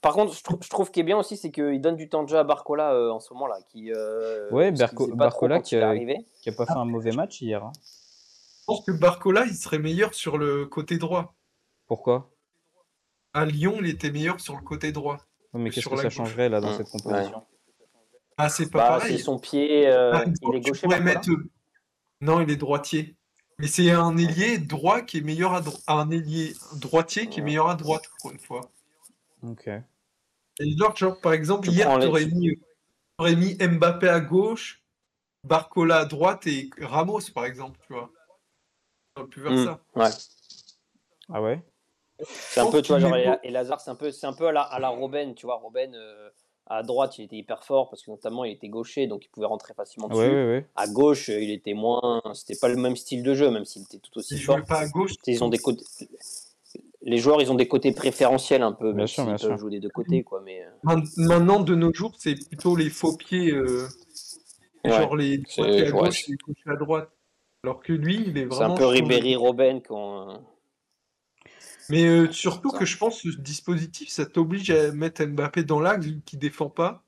par 0.00 0.14
contre, 0.14 0.34
je 0.34 0.42
trouve, 0.42 0.58
je 0.62 0.68
trouve 0.68 0.90
qu'il 0.90 1.02
est 1.02 1.04
bien 1.04 1.18
aussi, 1.18 1.36
c'est 1.36 1.52
qu'il 1.52 1.80
donne 1.80 1.94
du 1.96 2.08
temps 2.08 2.24
de 2.24 2.28
jeu 2.28 2.38
à 2.38 2.42
Barcola 2.44 2.92
euh, 2.94 3.10
en 3.12 3.20
ce 3.20 3.32
moment-là. 3.34 3.58
Qui, 3.70 3.92
euh, 3.92 4.50
Ouais, 4.50 4.72
Barco- 4.72 5.14
Barcola. 5.14 5.60
Qui 5.60 5.76
a 5.76 6.52
pas 6.56 6.66
fait 6.66 6.72
un 6.72 6.84
mauvais 6.84 7.12
match 7.12 7.40
hier. 7.42 7.62
hein. 7.64 7.72
Je 8.68 8.74
pense 8.74 8.84
que 8.84 8.92
Barcola, 8.92 9.46
il 9.46 9.54
serait 9.56 9.78
meilleur 9.78 10.12
sur 10.12 10.36
le 10.36 10.66
côté 10.66 10.98
droit. 10.98 11.34
Pourquoi? 11.86 12.30
À 13.32 13.46
Lyon, 13.46 13.78
il 13.80 13.86
était 13.88 14.10
meilleur 14.10 14.40
sur 14.40 14.56
le 14.56 14.60
côté 14.62 14.92
droit. 14.92 15.16
Non, 15.54 15.60
mais 15.60 15.70
qu'est-ce 15.70 15.88
que 15.88 15.96
ça 15.96 16.02
gauche. 16.02 16.12
changerait 16.14 16.50
là 16.50 16.60
dans 16.60 16.68
Mmh, 16.68 16.76
cette 16.76 16.90
composition? 16.90 17.46
Ah, 18.36 18.50
c'est 18.50 18.70
pas 18.70 18.78
Bah, 18.78 18.88
pareil. 18.98 19.16
c'est 19.16 19.22
son 19.24 19.38
pied. 19.38 19.88
euh, 19.88 20.10
Par 20.12 20.24
il 20.26 20.32
est 20.56 20.60
gaucher, 20.60 20.86
mettre- 21.00 21.30
Non, 22.20 22.42
il 22.42 22.50
est 22.50 22.56
droitier. 22.56 23.16
Mais 23.58 23.68
c'est 23.68 23.90
un 23.90 24.18
ailier 24.18 24.58
droit 24.58 25.00
qui 25.00 25.16
est 25.18 25.22
meilleur 25.22 25.54
à 25.54 25.62
droite. 25.62 25.82
Un 25.88 26.10
ailier 26.10 26.54
droitier 26.76 27.28
qui 27.30 27.40
est 27.40 27.42
meilleur 27.42 27.70
à 27.70 27.74
droite, 27.74 28.04
pour 28.20 28.32
une 28.32 28.38
fois. 28.38 28.70
Ok. 29.42 29.66
Et 30.60 30.76
genre, 30.76 30.94
genre, 30.94 31.18
par 31.22 31.32
exemple, 31.32 31.68
Tu 31.68 31.74
hier, 31.74 31.86
tu 31.98 32.06
aurais 32.06 33.34
mis 33.34 33.54
Mbappé 33.56 34.08
à 34.10 34.20
gauche, 34.20 34.82
Barcola 35.42 36.00
à 36.00 36.04
droite 36.04 36.46
et 36.46 36.68
Ramos, 36.82 37.22
par 37.34 37.46
exemple, 37.46 37.78
tu 37.86 37.94
vois. 37.94 38.10
On 39.18 39.22
aurait 39.22 39.28
pu 39.30 39.40
faire 39.40 39.52
Mm, 39.52 39.64
ça. 39.64 39.80
ouais. 39.96 40.10
Ah 41.30 41.42
ouais? 41.42 41.60
C'est 42.20 42.60
un 42.60 42.70
peu, 42.70 42.82
tu 42.82 42.88
vois, 42.92 42.98
genre, 43.00 43.14
et, 43.42 43.50
Lazare, 43.50 43.80
c'est 43.80 43.90
un 43.90 43.94
peu, 43.94 44.10
c'est 44.10 44.26
un 44.26 44.32
peu 44.32 44.46
à 44.48 44.52
la, 44.52 44.62
à 44.62 44.78
la 44.78 44.88
Robben, 44.88 45.34
tu 45.34 45.46
vois. 45.46 45.56
Robben, 45.56 45.94
euh, 45.94 46.30
à 46.66 46.82
droite, 46.82 47.18
il 47.18 47.24
était 47.24 47.36
hyper 47.36 47.64
fort 47.64 47.88
parce 47.90 48.02
que 48.02 48.10
notamment, 48.10 48.44
il 48.44 48.52
était 48.52 48.68
gaucher, 48.68 49.06
donc 49.06 49.24
il 49.24 49.28
pouvait 49.28 49.46
rentrer 49.46 49.72
facilement 49.74 50.08
dessus. 50.08 50.20
Ouais, 50.20 50.28
ouais, 50.28 50.44
ouais. 50.46 50.66
À 50.74 50.88
gauche, 50.88 51.28
il 51.28 51.50
était 51.50 51.74
moins. 51.74 52.20
C'était 52.34 52.58
pas 52.60 52.68
le 52.68 52.76
même 52.76 52.96
style 52.96 53.22
de 53.22 53.34
jeu, 53.34 53.50
même 53.50 53.64
s'il 53.64 53.82
était 53.82 53.98
tout 53.98 54.16
aussi 54.18 54.38
fort. 54.38 54.58
pas 54.66 54.80
à 54.80 54.88
gauche, 54.88 55.12
Ils 55.26 55.42
ont 55.44 55.48
des 55.48 55.58
côtés. 55.58 55.84
Les 57.02 57.18
joueurs, 57.18 57.40
ils 57.40 57.50
ont 57.52 57.54
des 57.54 57.68
côtés 57.68 57.92
préférentiels 57.92 58.62
un 58.62 58.72
peu, 58.72 58.88
Bien 58.88 58.98
même 58.98 59.06
sûr, 59.06 59.24
bien 59.24 59.36
peuvent 59.36 59.40
sûr. 59.50 59.58
jouer 59.58 59.70
des 59.70 59.80
deux 59.80 59.88
côtés, 59.90 60.24
quoi. 60.24 60.40
Mais 60.44 60.62
euh, 60.64 60.68
main- 60.82 61.02
maintenant, 61.16 61.60
de 61.60 61.74
nos 61.74 61.92
jours, 61.94 62.14
c'est 62.18 62.34
plutôt 62.34 62.74
les 62.76 62.90
faux 62.90 63.16
pieds, 63.16 63.52
euh, 63.52 63.86
Ouais. 64.84 64.90
genre 64.92 65.16
les 65.16 65.34
à 65.58 65.90
gauche 65.90 66.28
et 66.28 66.32
les 66.32 66.36
gauchers 66.36 66.70
à 66.70 66.76
droite. 66.76 67.10
Alors 67.64 67.80
que 67.80 67.92
lui, 67.92 68.16
il 68.26 68.38
est 68.38 68.42
c'est 68.42 68.46
vraiment. 68.46 68.74
un 68.74 68.76
peu 68.76 68.82
sur 68.84 68.92
le- 68.92 68.98
Ribéry, 68.98 69.36
Robben 69.36 69.82
qu'on. 69.82 70.40
Mais 71.90 72.04
euh, 72.06 72.30
surtout 72.30 72.70
que 72.70 72.84
je 72.84 72.96
pense 72.98 73.22
que 73.22 73.30
ce 73.32 73.38
dispositif, 73.38 74.10
ça 74.10 74.26
t'oblige 74.26 74.70
à 74.70 74.92
mettre 74.92 75.24
Mbappé 75.24 75.64
dans 75.64 75.80
l'axe 75.80 76.04
vu 76.06 76.20
qu'il 76.24 76.38
défend 76.38 76.68
pas. 76.68 77.02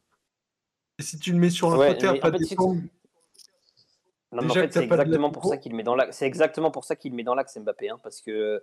Et 0.98 1.02
si 1.02 1.18
tu 1.18 1.32
le 1.32 1.38
mets 1.38 1.50
sur 1.50 1.72
un 1.72 1.78
Ouais, 1.78 1.88
côté 1.88 2.06
à 2.06 2.14
pas 2.14 2.30
c'est- 2.32 2.38
défendre, 2.38 2.80
Non, 4.32 4.42
mais 4.42 4.50
en 4.50 4.54
fait, 4.54 4.72
c'est 4.72 4.84
exactement 4.84 5.30
pour 5.30 5.44
ça 5.44 5.56
qu'il 5.58 5.74
met 5.74 5.82
dans 5.82 5.94
l'axe. 5.94 6.16
C'est 6.16 6.26
exactement 6.26 6.70
pour 6.70 6.84
ça 6.84 6.96
qu'il 6.96 7.14
met 7.14 7.24
dans 7.24 7.34
l'axe 7.34 7.56
Mbappé, 7.58 7.90
hein, 7.90 7.98
parce 8.02 8.20
que 8.20 8.62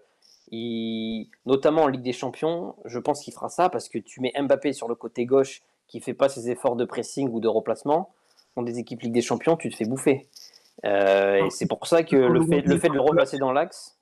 il... 0.50 1.30
notamment 1.46 1.84
en 1.84 1.88
Ligue 1.88 2.02
des 2.04 2.14
Champions, 2.14 2.76
je 2.86 3.00
pense 3.00 3.22
qu'il 3.24 3.34
fera 3.34 3.50
ça 3.50 3.70
parce 3.70 3.90
que 3.90 3.98
tu 4.00 4.20
mets 4.22 4.34
Mbappé 4.40 4.74
sur 4.74 4.88
le 4.88 4.96
côté 4.96 5.26
gauche 5.26 5.62
qui 5.88 6.00
fait 6.02 6.14
pas 6.14 6.30
ses 6.30 6.50
efforts 6.50 6.76
de 6.78 6.86
pressing 6.86 7.30
ou 7.30 7.40
de 7.40 7.48
replacement. 7.48 8.14
contre 8.56 8.72
des 8.72 8.80
équipes 8.80 9.02
Ligue 9.02 9.14
des 9.14 9.22
Champions, 9.22 9.56
tu 9.58 9.70
te 9.70 9.76
fais 9.76 9.86
bouffer. 9.86 10.28
Euh, 10.86 11.46
et 11.46 11.50
c'est 11.50 11.68
pour 11.68 11.88
ça 11.88 12.04
que 12.04 12.16
le 12.16 12.42
fait, 12.46 12.62
le 12.62 12.78
fait 12.78 12.90
de 12.90 12.94
le 12.94 13.02
replacer 13.02 13.38
dans 13.38 13.52
l'axe. 13.52 14.00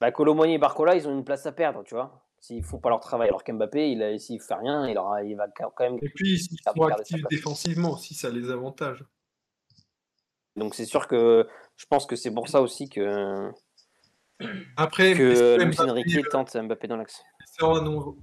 Bah, 0.00 0.08
et 0.08 0.58
Barcola, 0.58 0.94
ils 0.94 1.06
ont 1.06 1.12
une 1.12 1.24
place 1.24 1.44
à 1.44 1.52
perdre, 1.52 1.82
tu 1.84 1.94
vois. 1.94 2.24
S'ils 2.40 2.64
font 2.64 2.78
pas 2.78 2.88
leur 2.88 3.00
travail, 3.00 3.28
alors 3.28 3.44
qu'Mbappé, 3.44 3.90
il, 3.90 4.02
a- 4.02 4.18
s'il 4.18 4.40
fait 4.40 4.54
rien, 4.54 4.88
il, 4.88 4.96
aura, 4.96 5.22
il 5.22 5.36
va 5.36 5.46
quand 5.48 5.72
même. 5.80 5.98
Et 6.00 6.08
puis, 6.08 6.36
ils 6.40 6.56
Ah, 6.64 6.72
sont 6.74 6.84
actifs 6.84 7.22
défensivement 7.30 7.92
aussi, 7.92 8.14
ça 8.14 8.30
les 8.30 8.50
avantage. 8.50 9.04
Donc 10.56 10.74
c'est 10.74 10.86
sûr 10.86 11.06
que 11.06 11.46
je 11.76 11.86
pense 11.86 12.06
que 12.06 12.16
c'est 12.16 12.32
pour 12.32 12.48
ça 12.48 12.60
aussi 12.60 12.88
que, 12.88 13.50
Après, 14.76 15.14
que 15.14 15.62
Luis 15.62 15.80
Enrique 15.80 16.28
tente 16.28 16.56
Mbappé 16.56 16.88
dans 16.88 16.96
l'axe. 16.96 17.22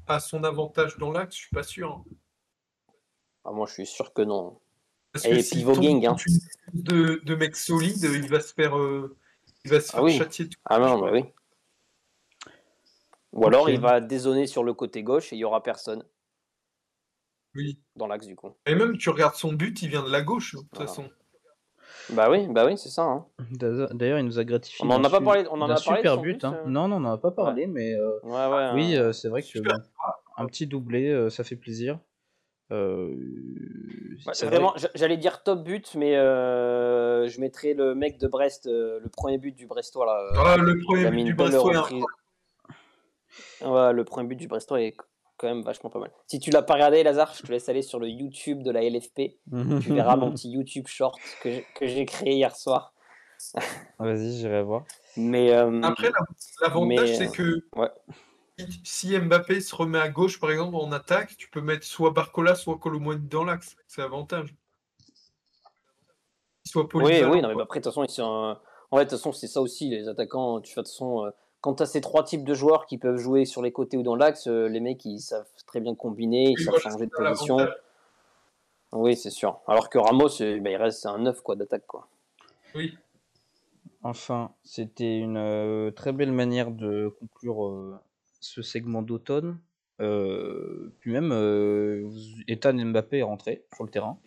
à 0.08 0.20
son 0.20 0.44
avantage 0.44 0.98
dans 0.98 1.12
l'axe, 1.12 1.36
je 1.36 1.42
suis 1.42 1.56
pas 1.56 1.64
sûr. 1.64 2.04
Ah, 3.46 3.52
moi, 3.52 3.66
je 3.68 3.74
suis 3.74 3.86
sûr 3.86 4.14
que 4.14 4.24
non. 4.24 4.60
Parce 5.24 5.26
Et 5.26 5.38
que 5.38 5.42
s'il 5.42 5.60
pivot 5.60 5.74
gang, 5.80 6.06
hein. 6.06 6.16
de, 6.74 7.22
de 7.24 7.36
mecs 7.36 7.56
solides, 7.56 8.04
il 8.04 8.28
va 8.30 8.40
se 8.40 8.54
faire, 8.54 8.78
euh, 8.78 9.16
il 9.66 9.72
va 9.72 9.80
se 9.80 9.90
Ah 9.90 9.96
faire 9.96 10.04
oui. 10.04 10.18
châtier. 10.18 10.48
tout 10.50 10.60
Ah 10.66 10.80
non, 10.80 11.00
bah 11.00 11.10
oui. 11.12 11.24
Ou 13.34 13.46
alors 13.46 13.70
il 13.70 13.80
va 13.80 14.00
dézoner 14.00 14.48
sur 14.48 14.64
le 14.64 14.74
côté 14.74 15.04
gauche 15.04 15.32
et 15.34 15.36
il 15.36 15.40
y 15.40 15.44
aura 15.44 15.62
personne 15.62 16.04
Oui. 17.56 17.80
dans 17.96 18.08
l'axe 18.08 18.26
du 18.26 18.36
coup. 18.36 18.52
Et 18.66 18.76
même, 18.76 18.98
tu 18.98 19.10
regardes 19.10 19.36
son 19.36 19.54
but, 19.54 19.82
il 19.82 19.90
vient 19.90 20.04
de 20.04 20.10
la 20.12 20.22
gauche, 20.22 20.54
de 20.56 20.60
toute 20.60 20.68
Voilà. 20.74 20.88
façon. 20.88 21.10
Bah 22.12 22.30
oui, 22.30 22.48
bah 22.48 22.66
oui, 22.66 22.78
c'est 22.78 22.90
ça. 22.90 23.04
hein. 23.04 23.26
D'ailleurs, 23.52 24.20
il 24.20 24.26
nous 24.26 24.40
a 24.40 24.44
gratifié. 24.44 24.86
On 24.86 24.90
en 24.92 25.04
a 25.04 25.10
pas 25.10 25.20
parlé- 25.22 25.46
on 25.52 25.62
en 25.62 25.70
a 25.70 25.76
parlé 25.76 26.00
super 26.00 26.18
but. 26.20 26.34
but, 26.34 26.44
hein. 26.46 26.58
euh 26.66 26.70
Non, 26.70 26.88
non, 26.88 26.98
on 26.98 27.00
n'en 27.02 27.14
a 27.14 27.18
pas 27.18 27.32
parlé, 27.32 27.68
mais 27.68 27.94
euh, 27.96 28.20
Ouais, 28.24 28.48
ouais. 28.48 28.72
oui, 28.74 28.96
hein. 28.96 29.02
euh, 29.02 29.14
c'est 29.14 29.30
vrai 29.30 29.42
que 29.42 29.60
un 30.38 30.46
petit 30.46 30.68
doublé, 30.68 31.10
euh, 31.10 31.30
ça 31.30 31.44
fait 31.44 31.56
plaisir. 31.56 32.00
Euh, 32.72 33.16
Ouais, 34.26 34.34
c'est 34.34 34.46
vrai 34.48 34.56
vraiment, 34.58 34.74
j'a- 34.76 34.90
j'allais 34.96 35.16
dire 35.18 35.44
top 35.44 35.64
but, 35.64 35.94
mais 35.96 36.18
euh, 36.18 37.28
je 37.30 37.40
mettrais 37.40 37.74
le 37.74 37.96
mec 37.96 38.18
de 38.18 38.28
Brest, 38.28 38.66
euh, 38.68 39.00
le 39.02 39.10
premier 39.10 39.38
but 39.38 39.54
du 39.56 39.68
Brestois 39.68 40.06
là. 40.06 40.20
Ah, 40.36 40.58
le 40.58 40.78
premier 40.80 41.10
but 41.12 41.24
du 41.24 41.34
Brestois, 41.34 41.72
est 41.74 41.78
reprise. 41.78 42.04
Ouais, 43.62 43.94
le 43.94 44.04
premier 44.04 44.28
but 44.28 44.36
du 44.36 44.48
Brestois 44.48 44.82
est 44.82 44.96
quand 45.38 45.48
même 45.48 45.62
vachement 45.62 45.90
pas 45.90 46.00
mal. 46.00 46.12
Si 46.28 46.40
tu 46.40 46.50
l'as 46.50 46.62
pas 46.64 46.74
regardé, 46.74 47.04
Lazare, 47.04 47.34
je 47.36 47.44
te 47.44 47.52
laisse 47.52 47.70
aller 47.70 47.84
sur 47.84 48.00
le 48.00 48.10
YouTube 48.10 48.64
de 48.64 48.72
la 48.72 48.84
LFP. 48.84 49.38
Tu 49.84 49.94
verras 49.94 50.16
mon 50.18 50.32
petit 50.32 50.50
YouTube 50.50 50.88
short 50.88 51.20
que 51.42 51.50
j'ai- 51.52 51.66
que 51.76 51.86
j'ai 51.88 52.06
créé 52.06 52.34
hier 52.34 52.56
soir. 52.56 52.94
Vas-y, 54.00 54.38
j'irai 54.38 54.64
voir. 54.64 54.84
Mais 55.16 55.54
euh, 55.54 55.82
Après, 55.84 56.10
la- 56.10 56.18
l'avantage, 56.62 56.88
Mais, 57.10 57.16
c'est 57.16 57.32
que 57.32 57.64
ouais. 57.76 57.90
Si- 58.84 59.18
Mbappé 59.20 59.62
se 59.62 59.76
remet 59.76 60.00
à 60.00 60.10
gauche, 60.10 60.40
par 60.40 60.52
exemple, 60.52 60.76
en 60.76 60.92
attaque, 60.92 61.36
tu 61.38 61.50
peux 61.50 61.62
mettre 61.62 61.86
soit 61.86 62.12
Barcola, 62.12 62.56
soit 62.56 62.78
Colomboigny 62.78 63.28
dans 63.28 63.44
l'axe. 63.44 63.76
C'est 63.88 64.02
l'avantage. 64.02 64.54
Qu'il 66.64 66.72
soit 66.72 66.88
Oui, 66.96 67.24
oui, 67.24 67.42
non, 67.42 67.56
mais 67.56 67.62
après, 67.62 67.80
de 67.80 67.84
toute 67.84 67.92
façon, 67.94 68.04
ils 68.04 68.10
sont, 68.10 68.58
en 68.92 68.98
fait, 68.98 69.06
de 69.06 69.10
toute 69.10 69.20
façon, 69.20 69.32
c'est 69.32 69.48
ça 69.48 69.62
aussi, 69.62 69.90
les 69.90 70.08
attaquants. 70.08 70.62
Tu 70.62 70.74
fais, 70.74 70.82
de 70.82 70.86
toute 70.86 70.94
façon, 70.94 71.26
euh, 71.26 71.30
quand 71.62 71.76
tu 71.76 71.84
as 71.84 71.86
ces 71.86 72.02
trois 72.02 72.24
types 72.24 72.44
de 72.44 72.54
joueurs 72.54 72.86
qui 72.86 72.98
peuvent 72.98 73.18
jouer 73.18 73.46
sur 73.46 73.62
les 73.62 73.72
côtés 73.72 73.98
ou 73.98 74.04
dans 74.04 74.16
l'axe, 74.16 74.48
euh, 74.48 74.68
les 74.68 74.80
mecs, 74.80 75.04
ils 75.06 75.20
savent 75.20 75.48
très 75.66 75.80
bien 75.80 75.96
combiner, 75.96 76.52
ils 76.52 76.60
savent 76.60 76.78
changer 76.80 77.06
de 77.06 77.12
position. 77.12 77.68
Oui, 78.94 79.16
c'est 79.18 79.30
sûr. 79.30 79.60
Alors 79.68 79.90
que 79.90 79.98
Ramos, 79.98 80.42
euh, 80.42 80.60
bah, 80.62 80.70
il 80.70 80.78
reste 80.78 81.02
c'est 81.02 81.10
un 81.10 81.18
9 81.18 81.42
quoi, 81.42 81.56
d'attaque. 81.56 81.86
Quoi. 81.86 82.08
Oui. 82.74 82.98
Enfin, 84.04 84.52
c'était 84.64 85.18
une 85.18 85.36
euh, 85.38 85.92
très 85.92 86.14
belle 86.14 86.32
manière 86.32 86.72
de 86.72 87.14
conclure 87.20 87.66
euh, 87.66 88.00
ce 88.40 88.62
segment 88.62 89.02
d'automne. 89.02 89.60
Euh, 90.00 90.94
puis 91.00 91.12
même, 91.12 91.32
euh, 91.32 92.08
Ethan 92.48 92.74
Mbappé 92.74 93.18
est 93.20 93.24
rentré 93.24 93.66
sur 93.74 93.84
le 93.84 93.90
terrain. 93.90 94.20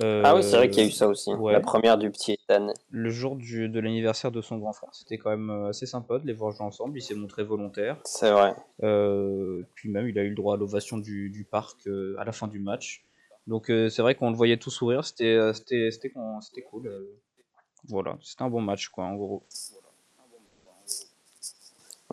Ah 0.00 0.34
oui, 0.34 0.42
c'est 0.42 0.56
vrai 0.56 0.68
qu'il 0.68 0.82
y 0.82 0.86
a 0.86 0.88
eu 0.88 0.92
ça 0.92 1.08
aussi. 1.08 1.32
ouais. 1.32 1.54
La 1.54 1.60
première 1.60 1.96
du 1.96 2.10
petit 2.10 2.32
Ethan. 2.32 2.74
Le 2.90 3.08
jour 3.10 3.34
du- 3.36 3.68
de 3.70 3.80
l'anniversaire 3.80 4.30
de 4.30 4.42
son 4.42 4.58
grand 4.58 4.74
frère, 4.74 4.90
c'était 4.92 5.16
quand 5.16 5.30
même 5.30 5.48
euh, 5.48 5.68
assez 5.68 5.86
sympa 5.86 6.18
de 6.18 6.26
les 6.26 6.34
voir 6.34 6.52
jouer 6.52 6.66
ensemble. 6.66 6.98
Il 6.98 7.02
s'est 7.02 7.14
montré 7.14 7.44
volontaire. 7.44 7.98
C'est 8.04 8.30
vrai. 8.30 8.54
Puis 9.74 9.88
même, 9.88 10.06
il 10.08 10.18
a 10.18 10.22
eu 10.22 10.28
le 10.28 10.34
droit 10.34 10.54
à 10.54 10.56
l'ovation 10.58 10.98
du, 10.98 11.30
du 11.30 11.44
parc 11.44 11.88
à 12.18 12.24
la 12.24 12.32
fin 12.32 12.46
du 12.46 12.58
match. 12.58 13.06
Donc 13.46 13.66
c'est 13.68 14.02
vrai 14.02 14.16
qu'on 14.16 14.30
le 14.30 14.36
voyait 14.36 14.58
tout 14.58 14.70
sourire. 14.70 15.04
C'était 15.04 15.38
cool. 16.68 16.90
Voilà, 17.88 18.18
c'était 18.20 18.42
un 18.42 18.50
bon 18.50 18.60
match 18.60 18.88
quoi 18.88 19.04
en 19.04 19.14
gros. 19.14 19.44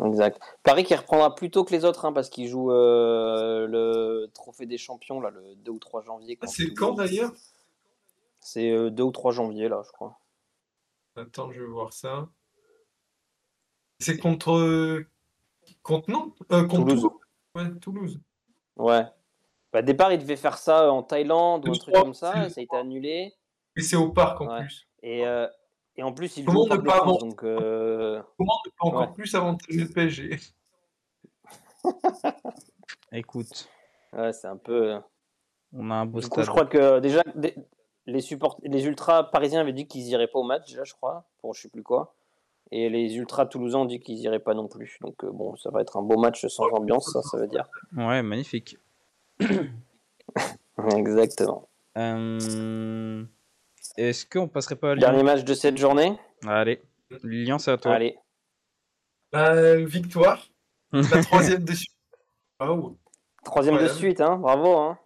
Exact. 0.04 0.40
Paris 0.64 0.84
qui 0.84 0.96
reprendra 0.96 1.36
plus 1.36 1.52
tôt 1.52 1.64
que 1.64 1.72
les 1.72 1.86
autres, 1.86 2.06
hein, 2.06 2.14
parce 2.14 2.30
qu'il 2.30 2.48
joue 2.48 2.72
euh, 2.72 3.68
le 3.68 4.30
trophée 4.34 4.66
des 4.66 4.78
champions 4.80 5.22
là, 5.22 5.30
le 5.30 5.56
2 5.58 5.72
ou 5.72 5.80
3 5.80 6.02
janvier. 6.02 6.38
Ah, 6.42 6.48
C'est 6.48 6.74
quand 6.74 6.94
d'ailleurs? 6.94 7.32
C'est 8.40 8.72
euh, 8.72 8.90
2 8.90 9.04
ou 9.04 9.12
3 9.12 9.32
janvier, 9.32 9.70
là, 9.70 9.82
je 9.86 9.92
crois. 9.92 10.18
Attends, 11.16 11.52
je 11.52 11.62
vais 11.62 11.68
voir 11.68 11.94
ça. 11.94 12.28
C'est 14.00 14.18
contre. 14.18 15.04
Contre 15.84 16.10
Nantes 16.12 16.38
Euh, 16.52 16.62
contre 16.66 16.86
Toulouse. 16.86 17.02
Toulouse. 17.02 17.12
Ouais, 17.56 17.80
Toulouse. 17.80 18.20
Ouais. 18.78 19.04
Bah, 19.72 19.80
au 19.80 19.84
départ, 19.84 20.12
il 20.12 20.18
devait 20.20 20.36
faire 20.36 20.58
ça 20.58 20.92
en 20.92 21.04
Thaïlande 21.04 21.68
ou 21.68 21.72
un 21.72 21.78
truc 21.78 21.94
comme 21.96 22.14
ça, 22.14 22.50
ça 22.50 22.60
a 22.60 22.64
été 22.64 22.76
annulé. 22.76 23.34
Et 23.76 23.82
c'est 23.82 23.96
au 23.96 24.10
parc 24.10 24.42
en 24.42 24.48
Ouais. 24.48 24.62
plus. 24.62 24.88
Et, 25.04 25.26
euh, 25.26 25.48
et 25.98 26.04
en 26.04 26.12
plus, 26.14 26.38
il 26.38 26.46
Comment 26.46 26.66
joue 26.68 26.74
ne 26.76 26.82
pas 26.82 27.06
donc 27.06 27.44
euh, 27.44 28.22
Comment 28.38 28.54
ne 28.66 28.70
pas 28.72 28.86
encore 28.88 29.02
Ouais. 29.10 29.14
plus 29.14 29.34
avantager 29.36 29.80
le 29.80 29.88
PSG 29.88 30.40
Écoute, 33.12 33.70
ouais, 34.14 34.34
c'est 34.34 34.48
un 34.48 34.58
peu. 34.58 34.94
euh, 34.94 35.00
on 35.74 35.90
a 35.92 35.96
un 35.96 36.06
beau 36.06 36.20
Du 36.20 36.28
coup, 36.28 36.34
stade. 36.36 36.46
je 36.46 36.50
crois 36.52 36.66
que 36.66 37.00
déjà, 37.00 37.22
des- 37.36 37.56
les, 38.06 38.22
support... 38.22 38.58
les 38.64 38.86
ultras 38.86 39.24
parisiens 39.24 39.62
avaient 39.62 39.74
dit 39.74 39.88
qu'ils 39.88 40.08
iraient 40.08 40.28
pas 40.28 40.40
au 40.40 40.44
match, 40.44 40.68
déjà, 40.68 40.84
je 40.84 40.94
crois, 40.94 41.26
pour 41.40 41.54
je 41.54 41.62
sais 41.62 41.70
plus 41.70 41.84
quoi. 41.84 42.16
Et 42.72 42.90
les 42.90 43.16
ultras 43.18 43.46
toulousains 43.46 43.80
ont 43.80 43.86
dit 43.86 44.00
qu'ils 44.00 44.18
iraient 44.20 44.40
pas 44.40 44.54
non 44.56 44.68
plus. 44.68 44.98
Donc, 45.02 45.24
euh, 45.24 45.30
bon, 45.32 45.56
ça 45.58 45.70
va 45.70 45.82
être 45.82 45.98
un 45.98 46.02
beau 46.02 46.18
match 46.18 46.46
sans 46.48 46.68
ambiance, 46.70 47.12
ça, 47.12 47.22
ça 47.22 47.38
veut 47.38 47.48
dire. 47.48 47.68
Ouais, 47.96 48.24
magnifique. 48.24 48.78
Exactement. 50.96 51.70
Euh, 51.98 53.24
Est-ce 53.98 54.26
qu'on 54.26 54.48
passerait 54.48 54.76
pas 54.76 54.92
à 54.92 54.96
Lyon? 54.96 55.02
Dernier 55.08 55.24
match 55.24 55.44
de 55.44 55.54
cette 55.54 55.78
journée? 55.78 56.18
Allez, 56.46 56.82
Lyon, 57.24 57.60
c'est 57.60 57.72
à 57.72 57.78
toi. 57.78 57.94
Allez. 57.94 58.18
Bah, 59.32 59.76
victoire. 59.78 60.48
La 60.92 61.24
troisième 61.24 61.64
de 61.64 61.74
suite. 61.74 61.92
Ah, 62.60 62.72
ouais. 62.74 62.94
Troisième 63.44 63.78
de 63.78 63.88
suite, 63.88 64.22
hein, 64.22 64.38
bravo. 64.38 64.78
Hein. 64.78 64.98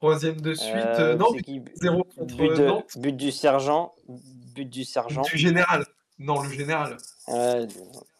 Troisième 0.00 0.40
de 0.40 0.54
suite. 0.54 0.74
Euh, 0.74 1.12
euh, 1.12 1.16
non, 1.16 1.32
qui 1.32 1.62
0 1.74 2.04
contre 2.04 2.36
but, 2.36 2.48
de- 2.56 2.66
Nantes. 2.66 2.98
but 2.98 3.16
du 3.16 3.30
sergent. 3.30 3.94
But 4.08 4.68
du 4.68 4.84
sergent. 4.84 5.22
Du 5.22 5.36
général. 5.38 5.84
Non, 6.18 6.42
le 6.42 6.50
général. 6.50 6.96
Ouais, 7.28 7.66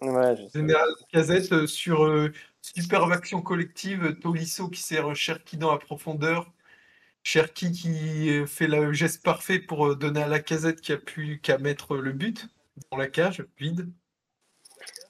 je. 0.00 0.59
Général 0.59 0.88
Casette 1.12 1.52
euh, 1.52 1.66
sur 1.66 2.05
euh, 2.05 2.33
superbe 2.61 3.11
action 3.12 3.42
collective. 3.42 4.05
euh, 4.05 4.12
Tolisso 4.12 4.68
qui 4.68 4.81
sert 4.81 5.14
Cherki 5.14 5.57
dans 5.57 5.72
la 5.72 5.78
profondeur. 5.78 6.52
Cherki 7.22 7.70
qui 7.70 8.30
euh, 8.30 8.46
fait 8.46 8.66
le 8.66 8.92
geste 8.92 9.22
parfait 9.22 9.61
pour 9.61 9.87
euh, 9.87 9.94
donner 9.94 10.22
à 10.22 10.28
la 10.28 10.40
casette 10.40 10.80
qui 10.80 10.92
a 10.92 10.96
pu 10.96 11.40
qu'à 11.40 11.58
mettre 11.58 11.96
le 11.96 12.12
but 12.12 12.48
dans 12.90 12.96
la 12.96 13.06
cage 13.06 13.46
vide. 13.58 13.88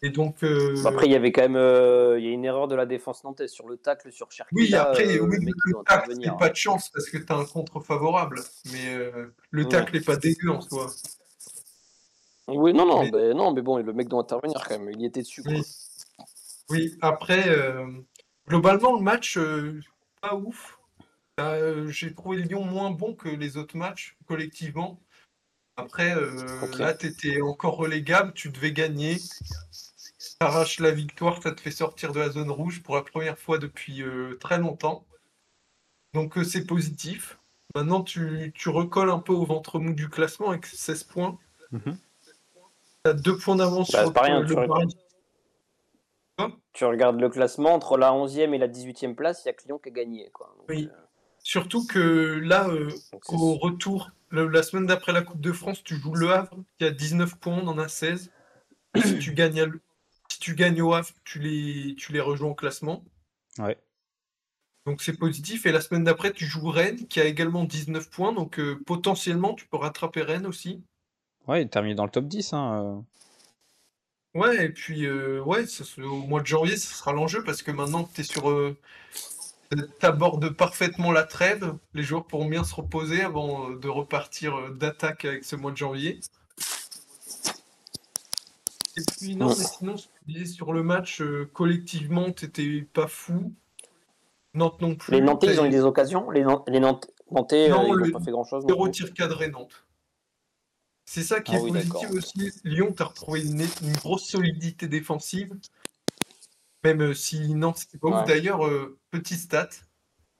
Et 0.02 0.10
donc. 0.10 0.42
euh, 0.42 0.74
Bon, 0.82 0.88
Après, 0.90 1.06
il 1.06 1.12
y 1.12 1.14
avait 1.16 1.32
quand 1.32 1.42
même 1.42 1.56
euh, 1.56 2.18
il 2.18 2.24
y 2.26 2.28
a 2.28 2.32
une 2.32 2.44
erreur 2.44 2.68
de 2.68 2.74
la 2.74 2.84
défense 2.86 3.24
nantaise 3.24 3.50
sur 3.50 3.66
le 3.68 3.76
tacle 3.78 4.12
sur 4.12 4.30
Cherki. 4.30 4.54
oui, 4.54 4.74
après, 4.74 5.16
euh, 5.16 5.20
oui, 5.22 5.38
le 5.40 5.52
le 5.64 5.84
tacle, 5.84 6.14
c'est 6.22 6.36
pas 6.38 6.50
de 6.50 6.56
chance 6.56 6.90
parce 6.90 7.08
que 7.08 7.16
tu 7.18 7.32
as 7.32 7.36
un 7.36 7.44
contre 7.46 7.80
favorable. 7.80 8.40
Mais 8.72 8.94
euh, 8.94 9.34
le 9.50 9.62
Ouais. 9.62 9.68
tacle 9.70 9.96
n'est 9.96 10.04
pas 10.04 10.16
dégueu 10.16 10.50
en 10.50 10.60
soi. 10.60 10.92
Oui, 12.48 12.74
non, 12.74 12.84
non, 12.84 13.04
Mais- 13.04 13.10
ben, 13.10 13.36
non, 13.36 13.52
mais 13.54 13.62
bon, 13.62 13.78
le 13.78 13.92
mec 13.92 14.08
doit 14.08 14.20
intervenir 14.20 14.62
quand 14.68 14.78
même. 14.78 14.90
Il 14.90 15.00
y 15.00 15.06
était 15.06 15.22
dessus. 15.22 15.42
quoi. 15.42 15.52
Oui. 15.52 15.62
Oui, 16.68 16.98
après, 17.00 17.48
euh, 17.48 17.86
globalement, 18.48 18.96
le 18.96 19.02
match, 19.02 19.36
euh, 19.38 19.80
pas 20.20 20.34
ouf. 20.34 20.78
Euh, 21.40 21.88
J'ai 21.88 22.14
trouvé 22.14 22.38
Lyon 22.38 22.64
moins 22.64 22.90
bon 22.90 23.14
que 23.14 23.28
les 23.28 23.56
autres 23.56 23.76
matchs, 23.76 24.16
collectivement. 24.26 25.00
Après, 25.76 26.14
euh, 26.14 26.68
là, 26.78 26.92
tu 26.94 27.06
étais 27.06 27.40
encore 27.40 27.76
relégable, 27.76 28.32
tu 28.34 28.50
devais 28.50 28.72
gagner. 28.72 29.16
T'arraches 30.38 30.80
la 30.80 30.90
victoire, 30.90 31.42
ça 31.42 31.52
te 31.52 31.60
fait 31.60 31.70
sortir 31.70 32.12
de 32.12 32.20
la 32.20 32.30
zone 32.30 32.50
rouge 32.50 32.82
pour 32.82 32.96
la 32.96 33.02
première 33.02 33.38
fois 33.38 33.58
depuis 33.58 34.02
euh, 34.02 34.36
très 34.38 34.58
longtemps. 34.58 35.06
Donc, 36.12 36.36
euh, 36.36 36.44
c'est 36.44 36.66
positif. 36.66 37.38
Maintenant, 37.74 38.02
tu, 38.02 38.52
tu 38.54 38.68
recolles 38.68 39.10
un 39.10 39.18
peu 39.18 39.32
au 39.32 39.46
ventre 39.46 39.78
mou 39.78 39.94
du 39.94 40.10
classement 40.10 40.50
avec 40.50 40.66
16 40.66 41.04
points. 41.04 41.38
Mhm. 41.70 41.96
Tu 43.04 43.10
as 43.10 43.14
deux 43.14 43.38
points 43.38 43.56
d'avance 43.56 43.90
Bah, 43.90 44.00
sur 44.00 44.08
c'est 44.08 44.12
pas 44.12 44.22
rien, 44.22 44.40
le 44.40 44.46
tu 44.46 44.54
Paris. 44.54 44.96
Tu 46.74 46.84
regardes 46.84 47.20
le 47.20 47.28
classement, 47.30 47.72
entre 47.72 47.96
la 47.96 48.12
11e 48.12 48.52
et 48.52 48.58
la 48.58 48.68
18e 48.68 49.14
place, 49.14 49.44
il 49.44 49.48
y 49.48 49.50
a 49.50 49.52
que 49.54 49.64
Lyon 49.64 49.78
qui 49.78 49.88
a 49.88 49.92
gagné. 49.92 50.30
Quoi. 50.30 50.54
Donc, 50.58 50.66
Oui. 50.68 50.90
Surtout 51.42 51.86
que 51.86 52.38
là, 52.42 52.68
euh, 52.68 52.90
Au 53.28 53.54
retour, 53.54 54.10
le- 54.30 54.46
la 54.48 54.62
semaine 54.62 54.86
d'après 54.86 55.12
la 55.12 55.22
Coupe 55.22 55.40
de 55.40 55.52
France, 55.52 55.82
tu 55.82 55.96
joues 55.96 56.14
le 56.14 56.30
Havre, 56.30 56.56
qui 56.78 56.84
a 56.84 56.90
19 56.90 57.36
points, 57.36 57.58
on 57.62 57.66
en 57.68 57.78
a 57.78 57.88
16. 57.88 58.30
Et 58.94 59.00
si 59.02 59.18
tu 59.18 59.32
gagnes, 59.34 59.60
à 59.60 59.66
Le- 59.66 59.80
si 60.30 60.38
tu 60.38 60.54
gagnes 60.54 60.80
au 60.82 60.94
Havre, 60.94 61.10
tu 61.24 61.38
les, 61.40 61.94
tu 61.96 62.12
les 62.12 62.20
rejoins 62.20 62.50
au 62.50 62.54
classement. 62.54 63.04
Ouais. 63.58 63.78
Donc 64.86 65.02
c'est 65.02 65.16
positif. 65.16 65.66
Et 65.66 65.72
la 65.72 65.80
semaine 65.80 66.04
d'après, 66.04 66.32
tu 66.32 66.44
joues 66.46 66.70
Rennes, 66.70 67.06
qui 67.08 67.20
a 67.20 67.24
également 67.24 67.64
19 67.64 68.08
points. 68.10 68.32
Donc 68.32 68.58
euh, 68.58 68.80
potentiellement, 68.86 69.54
tu 69.54 69.66
peux 69.66 69.76
rattraper 69.76 70.22
Rennes 70.22 70.46
aussi. 70.46 70.82
Ouais, 71.48 71.62
il 71.62 71.68
termine 71.68 71.96
dans 71.96 72.04
le 72.04 72.10
top 72.10 72.26
10. 72.26 72.52
Hein. 72.52 73.02
euh. 74.34 74.38
Ouais, 74.40 74.64
et 74.64 74.68
puis 74.70 75.04
euh, 75.06 75.42
ouais, 75.42 75.66
ça, 75.66 75.84
au 76.02 76.26
mois 76.26 76.40
de 76.40 76.46
janvier, 76.46 76.76
ce 76.76 76.94
sera 76.94 77.12
l'enjeu 77.12 77.44
parce 77.44 77.62
que 77.62 77.70
maintenant 77.70 78.04
que 78.04 78.14
tu 78.14 78.20
es 78.22 78.24
sur. 78.24 78.48
T'abordes 80.00 80.50
parfaitement 80.50 81.12
la 81.12 81.22
trêve. 81.24 81.74
Les 81.94 82.02
joueurs 82.02 82.26
pourront 82.26 82.46
bien 82.46 82.64
se 82.64 82.74
reposer 82.74 83.22
avant 83.22 83.70
euh, 83.70 83.76
de 83.78 83.88
repartir 83.88 84.54
euh, 84.58 84.70
d'attaque 84.70 85.24
avec 85.24 85.44
ce 85.44 85.56
mois 85.56 85.70
de 85.70 85.76
janvier. 85.76 86.20
Et 88.96 89.02
puis 89.18 89.36
non, 89.36 89.48
Ouais. 89.48 89.54
mais 89.58 89.64
sinon, 89.64 89.96
ce 89.96 90.06
que 90.08 90.12
tu 90.26 90.32
disais 90.32 90.46
sur 90.46 90.72
le 90.72 90.82
match, 90.82 91.22
euh, 91.22 91.48
collectivement, 91.52 92.30
t'étais 92.30 92.82
pas 92.92 93.06
fou. 93.06 93.52
Nantes 94.54 94.82
non 94.82 94.94
plus. 94.94 95.12
Les 95.14 95.22
Nantais, 95.22 95.54
ils 95.54 95.60
ont 95.60 95.64
eu 95.64 95.70
des 95.70 95.80
occasions 95.80 96.30
Les, 96.30 96.42
Nan- 96.44 96.62
les 96.66 96.78
Nantes- 96.80 97.10
Nantais, 97.30 97.70
Non, 97.70 97.94
euh, 97.94 98.00
ils 98.04 98.12
n'ont 98.12 98.18
pas 98.18 98.24
fait 98.24 98.30
grand-chose. 98.30 98.64
zéro 98.66 98.86
tir 98.90 99.14
cadré 99.14 99.48
Nantes. 99.48 99.86
C'est 101.06 101.22
ça 101.22 101.40
qui 101.40 101.52
Ah 101.54 101.58
est 101.58 101.62
oui, 101.62 101.72
positif 101.72 102.10
aussi. 102.10 102.50
Lyon, 102.64 102.92
t'as 102.94 103.04
retrouvé 103.04 103.42
une, 103.42 103.62
une 103.82 103.92
grosse 103.96 104.26
solidité 104.26 104.88
défensive. 104.88 105.54
Même 106.84 107.00
euh, 107.02 107.14
si 107.14 107.54
Nantes, 107.54 107.78
c'était 107.78 107.98
pas 107.98 108.08
ouf. 108.22 108.26
D'ailleurs, 108.26 108.66
euh, 108.66 108.98
petit 109.10 109.36
stat, 109.36 109.68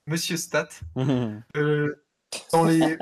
monsieur 0.07 0.37
stat, 0.37 0.69
euh, 1.57 1.95
dans 2.53 2.65
les 2.65 2.97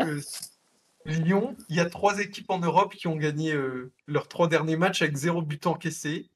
Lyon, 1.07 1.57
il 1.69 1.77
y 1.77 1.81
a 1.81 1.89
trois 1.89 2.19
équipes 2.21 2.51
en 2.51 2.59
Europe 2.59 2.95
qui 2.95 3.07
ont 3.09 3.17
gagné 3.17 3.59
leurs 4.07 4.29
trois 4.29 4.49
derniers 4.49 4.77
matchs 4.77 5.01
avec 5.03 5.17
zéro 5.17 5.41
but 5.41 5.67
encaissé. 5.67 6.29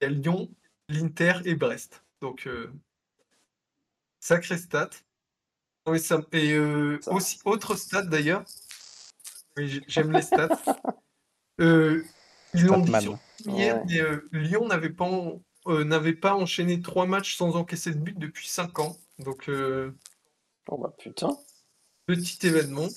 Il 0.00 0.04
y 0.04 0.06
a 0.06 0.08
Lyon, 0.10 0.50
l'Inter 0.88 1.34
et 1.44 1.54
Brest. 1.54 2.02
Donc, 2.20 2.48
sacré 4.18 4.58
stat. 4.58 4.90
Non, 5.86 5.96
ça- 5.98 6.20
et 6.32 6.52
euh, 6.54 6.98
Ça. 7.00 7.12
aussi, 7.12 7.38
autre 7.44 7.76
stat 7.76 8.02
d'ailleurs. 8.02 8.44
Oui, 9.56 9.80
j'aime 9.86 10.12
les 10.12 10.22
stats. 10.22 10.48
Euh, 11.60 12.02
ils 12.54 12.64
l'ont 12.64 12.78
dit 12.80 12.90
sur 13.02 13.18
hier, 13.44 13.76
Ouais. 13.76 13.82
mais 13.86 14.00
euh, 14.00 14.26
Lyon 14.32 14.66
n'avait 14.66 14.88
pas, 14.88 15.04
en- 15.04 15.42
euh, 15.70 15.84
n'avait 15.84 16.14
pas 16.14 16.34
enchaîné 16.34 16.80
trois 16.82 17.06
matchs 17.06 17.36
sans 17.36 17.56
encaisser 17.56 17.92
de 17.92 17.98
but 17.98 18.18
depuis 18.18 18.48
cinq 18.48 18.78
ans. 18.78 18.96
Donc, 19.18 19.48
euh, 19.48 19.92
Oh 20.68 20.76
bah 20.78 20.92
putain. 20.98 21.36
petit 22.06 22.46
événement. 22.46 22.88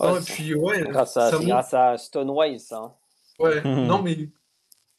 Ouais, 0.00 0.16
et 0.18 0.20
puis, 0.22 0.54
ouais, 0.54 0.82
grâce 0.82 1.16
à, 1.16 1.30
grâce 1.30 1.74
à 1.74 1.98
Stonewise, 1.98 2.66
ça. 2.66 2.78
hein. 2.78 2.94
Ouais, 3.38 3.62
non, 3.86 4.02
mais 4.02 4.16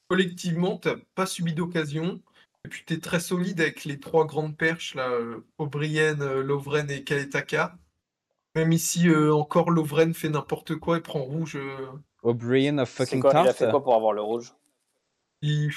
collectivement, 0.08 0.78
t'as 0.78 0.96
pas 1.16 1.26
subi 1.26 1.54
d'occasion. 1.54 2.22
Et 2.66 2.70
puis, 2.70 2.84
tu 2.86 2.94
es 2.94 3.00
très 3.00 3.20
solide 3.20 3.60
avec 3.62 3.86
les 3.86 4.00
trois 4.00 4.26
grandes 4.26 4.56
perches, 4.56 4.94
là, 4.96 5.10
euh, 5.10 5.44
O'Brien, 5.58 6.16
Lovren 6.16 6.90
et 6.92 7.04
Kaletaka. 7.04 7.78
Même 8.56 8.72
ici, 8.74 9.08
euh, 9.08 9.34
encore, 9.34 9.72
Lovren 9.72 10.14
fait 10.14 10.30
n'importe 10.30 10.76
quoi 10.76 10.98
et 10.98 11.02
prend 11.02 11.24
rouge. 11.24 11.56
euh, 11.56 11.88
O'Brien 12.22 12.78
of 12.78 12.90
C'est 12.90 13.06
fucking 13.06 13.22
quoi, 13.22 13.34
il 13.34 13.48
a 13.48 13.54
fait 13.54 13.70
quoi 13.72 13.82
pour 13.82 13.96
avoir 13.96 14.14
le 14.14 14.22
rouge? 14.22 14.54
Il, 15.42 15.72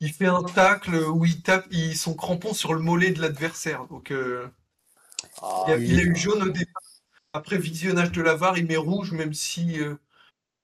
il 0.00 0.12
fait 0.12 0.26
un 0.26 0.42
tacle 0.42 0.94
où 0.94 1.24
il 1.24 1.42
tape 1.42 1.66
il, 1.70 1.96
son 1.96 2.14
crampon 2.14 2.54
sur 2.54 2.74
le 2.74 2.80
mollet 2.80 3.10
de 3.10 3.20
l'adversaire. 3.20 3.86
Donc, 3.86 4.10
euh, 4.10 4.48
Ah, 5.42 5.64
il, 5.68 5.72
a, 5.72 5.76
il 5.76 6.00
a 6.00 6.02
eu 6.02 6.16
jaune 6.16 6.42
au 6.42 6.48
départ. 6.50 6.82
Après 7.32 7.58
visionnage 7.58 8.12
de 8.12 8.22
la 8.22 8.34
VAR, 8.34 8.58
il 8.58 8.66
met 8.66 8.76
rouge, 8.76 9.12
même 9.12 9.34
si 9.34 9.80
euh, 9.80 9.94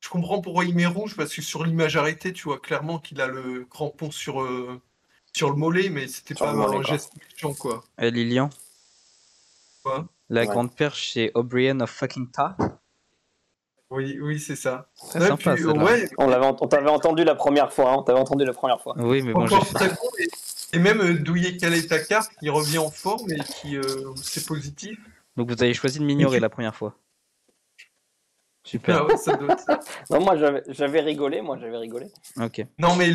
je 0.00 0.08
comprends 0.08 0.40
pourquoi 0.40 0.64
il 0.64 0.74
met 0.74 0.86
rouge, 0.86 1.14
parce 1.16 1.32
que 1.32 1.42
sur 1.42 1.64
l'image 1.64 1.96
arrêtée, 1.96 2.32
tu 2.32 2.44
vois 2.44 2.58
clairement 2.58 2.98
qu'il 2.98 3.20
a 3.20 3.28
le 3.28 3.64
crampon 3.66 4.10
sur, 4.10 4.42
euh, 4.42 4.80
sur 5.32 5.50
le 5.50 5.56
mollet, 5.56 5.90
mais 5.90 6.08
c'était 6.08 6.34
pas 6.34 6.50
un 6.50 6.82
geste 6.82 7.12
méchant, 7.16 7.54
quoi. 7.54 7.84
Eh, 7.98 8.10
Lilian. 8.10 8.50
Quoi? 9.84 10.08
La 10.28 10.40
Ouais. 10.40 10.46
grande 10.48 10.74
perche, 10.74 11.12
c'est 11.12 11.30
O'Brien 11.34 11.78
of 11.80 11.90
fucking 11.90 12.30
Tart. 12.32 12.56
Oui, 13.90 14.18
oui, 14.20 14.40
c'est 14.40 14.56
ça. 14.56 14.88
Très 15.10 15.20
Ouais, 15.20 15.26
sympa, 15.28 15.54
puis, 15.54 15.62
celle-là. 15.62 15.84
ouais, 15.84 16.08
On 16.18 16.26
l'avait, 16.26 16.44
ent- 16.46 16.56
on 16.60 16.66
t'avait 16.66 16.90
entendu 16.90 17.22
la 17.24 17.34
première 17.36 17.72
fois. 17.72 17.90
hein, 17.92 17.96
On 17.98 18.02
t'avait 18.02 18.18
entendu 18.18 18.44
la 18.44 18.52
première 18.52 18.80
fois. 18.80 18.94
Oui, 18.98 19.22
mais 19.22 19.32
bon, 19.32 19.44
encore 19.44 19.66
très 19.68 19.88
bon. 19.88 19.94
Et, 20.18 20.76
et 20.76 20.78
même 20.80 21.00
euh, 21.00 21.58
Kaletaka, 21.60 22.22
qui 22.40 22.50
revient 22.50 22.78
en 22.78 22.90
forme 22.90 23.30
et 23.30 23.38
qui, 23.38 23.76
euh, 23.76 23.82
c'est 24.16 24.44
positif. 24.46 24.98
Donc 25.36 25.48
vous 25.50 25.62
avez 25.62 25.72
choisi 25.74 26.00
de 26.00 26.04
m'ignorer 26.04 26.38
tu- 26.38 26.42
la 26.42 26.48
première 26.48 26.74
fois. 26.74 26.96
Super. 28.64 28.96
Ah 29.02 29.04
ouais, 29.06 29.16
ça 29.16 29.36
doit 29.36 29.52
être 29.52 29.60
ça. 29.60 29.78
Non, 30.10 30.20
moi 30.20 30.36
j'avais, 30.36 31.00
rigolé. 31.00 31.40
Moi 31.40 31.56
j'avais 31.60 31.76
rigolé. 31.76 32.08
Ok. 32.40 32.66
Non, 32.80 32.96
mais 32.96 33.12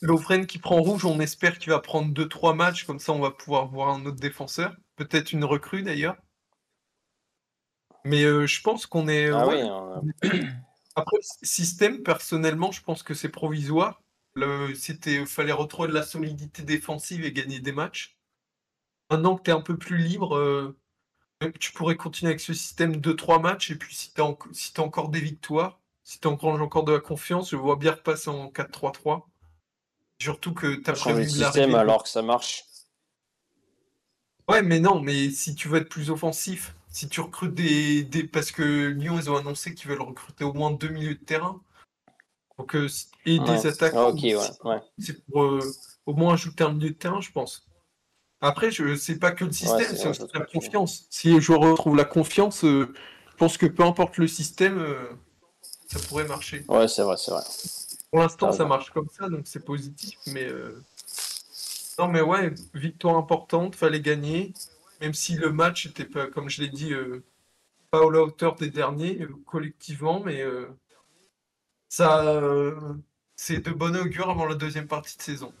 Lovren 0.00 0.46
qui 0.46 0.58
prend 0.58 0.80
rouge, 0.80 1.04
on 1.04 1.18
espère 1.18 1.58
qu'il 1.58 1.72
va 1.72 1.80
prendre 1.80 2.12
2-3 2.12 2.54
matchs, 2.54 2.84
comme 2.84 3.00
ça 3.00 3.12
on 3.12 3.18
va 3.18 3.32
pouvoir 3.32 3.66
voir 3.66 3.88
un 3.88 4.06
autre 4.06 4.20
défenseur. 4.20 4.72
Peut-être 4.94 5.32
une 5.32 5.44
recrue 5.44 5.82
d'ailleurs. 5.82 6.14
Mais 8.04 8.24
euh, 8.24 8.46
je 8.46 8.60
pense 8.60 8.86
qu'on 8.86 9.08
est. 9.08 9.30
Ah 9.30 9.46
ouais. 9.46 9.62
oui. 9.62 9.68
hein. 9.68 10.02
Après, 10.96 11.16
le 11.16 11.46
système, 11.46 12.02
personnellement, 12.02 12.70
je 12.70 12.82
pense 12.82 13.02
que 13.02 13.14
c'est 13.14 13.28
provisoire. 13.28 14.02
Le, 14.34 14.74
c'était, 14.74 15.26
fallait 15.26 15.52
retrouver 15.52 15.88
de 15.88 15.94
la 15.94 16.02
solidité 16.02 16.62
défensive 16.62 17.24
et 17.24 17.32
gagner 17.32 17.60
des 17.60 17.72
matchs. 17.72 18.16
Maintenant 19.10 19.36
que 19.36 19.42
tu 19.42 19.50
es 19.50 19.54
un 19.54 19.60
peu 19.60 19.76
plus 19.76 19.98
libre, 19.98 20.36
euh, 20.36 20.76
tu 21.58 21.72
pourrais 21.72 21.96
continuer 21.96 22.30
avec 22.30 22.40
ce 22.40 22.54
système 22.54 22.96
2-3 22.96 23.40
matchs. 23.40 23.70
Et 23.70 23.76
puis, 23.76 23.94
si 23.94 24.12
tu 24.12 24.20
as, 24.20 24.36
si 24.52 24.72
encore 24.78 25.08
des 25.08 25.20
victoires, 25.20 25.80
si 26.04 26.20
tu 26.20 26.28
engranges 26.28 26.60
encore 26.60 26.84
de 26.84 26.92
la 26.92 27.00
confiance, 27.00 27.50
je 27.50 27.56
vois 27.56 27.76
bien 27.76 27.92
repasser 27.92 28.28
en 28.30 28.48
4-3-3. 28.48 29.22
Surtout 30.20 30.54
que 30.54 30.76
tu 30.76 30.90
as 30.90 30.94
prévu 30.94 31.22
de 31.22 31.26
de 31.26 31.30
système 31.30 31.74
alors 31.74 32.04
que 32.04 32.08
ça 32.08 32.22
marche. 32.22 32.64
Ouais, 34.48 34.62
mais 34.62 34.78
non, 34.78 35.00
mais 35.00 35.30
si 35.30 35.54
tu 35.54 35.68
veux 35.68 35.80
être 35.80 35.88
plus 35.88 36.10
offensif, 36.10 36.74
si 36.94 37.08
tu 37.08 37.20
recrutes 37.20 37.54
des, 37.54 38.04
des... 38.04 38.22
Parce 38.22 38.52
que 38.52 38.62
Lyon, 38.62 39.18
ils 39.18 39.28
ont 39.28 39.36
annoncé 39.36 39.74
qu'ils 39.74 39.90
veulent 39.90 40.00
recruter 40.00 40.44
au 40.44 40.52
moins 40.52 40.70
deux 40.70 40.88
milieux 40.88 41.16
de 41.16 41.24
terrain. 41.24 41.60
Donc, 42.56 42.76
euh, 42.76 42.88
et 43.26 43.40
des 43.40 43.50
Ouais. 43.50 43.66
attaques. 43.66 43.94
Ah, 43.96 44.06
ok, 44.06 44.22
ouais. 44.22 44.36
ouais. 44.62 44.80
C'est 45.00 45.26
pour 45.26 45.42
euh, 45.42 45.60
au 46.06 46.14
moins 46.14 46.34
ajouter 46.34 46.62
un 46.62 46.72
milieu 46.72 46.90
de 46.90 46.94
terrain, 46.94 47.20
je 47.20 47.32
pense. 47.32 47.66
Après, 48.40 48.70
je 48.70 48.94
c'est 48.94 49.18
pas 49.18 49.32
que 49.32 49.44
le 49.44 49.50
système, 49.50 49.96
c'est 49.96 50.06
aussi 50.06 50.20
je 50.32 50.38
la 50.38 50.44
confiance. 50.46 51.06
Si 51.10 51.32
les 51.32 51.40
joueurs 51.40 51.60
retrouvent 51.62 51.96
la 51.96 52.04
confiance, 52.04 52.62
euh, 52.64 52.94
je 53.32 53.36
pense 53.38 53.58
que 53.58 53.66
peu 53.66 53.82
importe 53.82 54.18
le 54.18 54.28
système, 54.28 54.78
euh, 54.78 55.08
ça 55.88 55.98
pourrait 55.98 56.28
marcher. 56.28 56.64
Ouais, 56.68 56.86
c'est 56.86 57.02
vrai, 57.02 57.16
c'est 57.16 57.32
vrai. 57.32 57.42
Pour 58.12 58.20
l'instant, 58.20 58.50
T'as 58.50 58.58
ça 58.58 58.64
marche 58.66 58.90
comme 58.90 59.08
ça, 59.10 59.28
donc 59.28 59.46
c'est 59.46 59.64
positif. 59.64 60.16
Mais 60.26 60.44
euh, 60.44 60.80
non, 61.98 62.06
mais 62.06 62.20
ouais, 62.20 62.54
victoire 62.72 63.16
importante, 63.16 63.74
fallait 63.74 64.00
gagner. 64.00 64.52
Même 65.04 65.12
si 65.12 65.34
le 65.36 65.52
match 65.52 65.84
était 65.84 66.06
pas, 66.06 66.28
comme 66.28 66.48
je 66.48 66.62
l'ai 66.62 66.68
dit, 66.68 66.94
euh, 66.94 67.22
pas 67.90 67.98
à 67.98 68.10
la 68.10 68.22
hauteur 68.22 68.54
des 68.54 68.70
derniers 68.70 69.20
euh, 69.20 69.28
collectivement, 69.44 70.20
mais 70.20 70.40
euh, 70.40 70.66
ça, 71.90 72.24
euh, 72.24 72.74
c'est 73.36 73.60
de 73.60 73.70
bon 73.70 73.94
augure 73.94 74.30
avant 74.30 74.46
la 74.46 74.54
deuxième 74.54 74.88
partie 74.88 75.18
de 75.18 75.22
saison. 75.22 75.52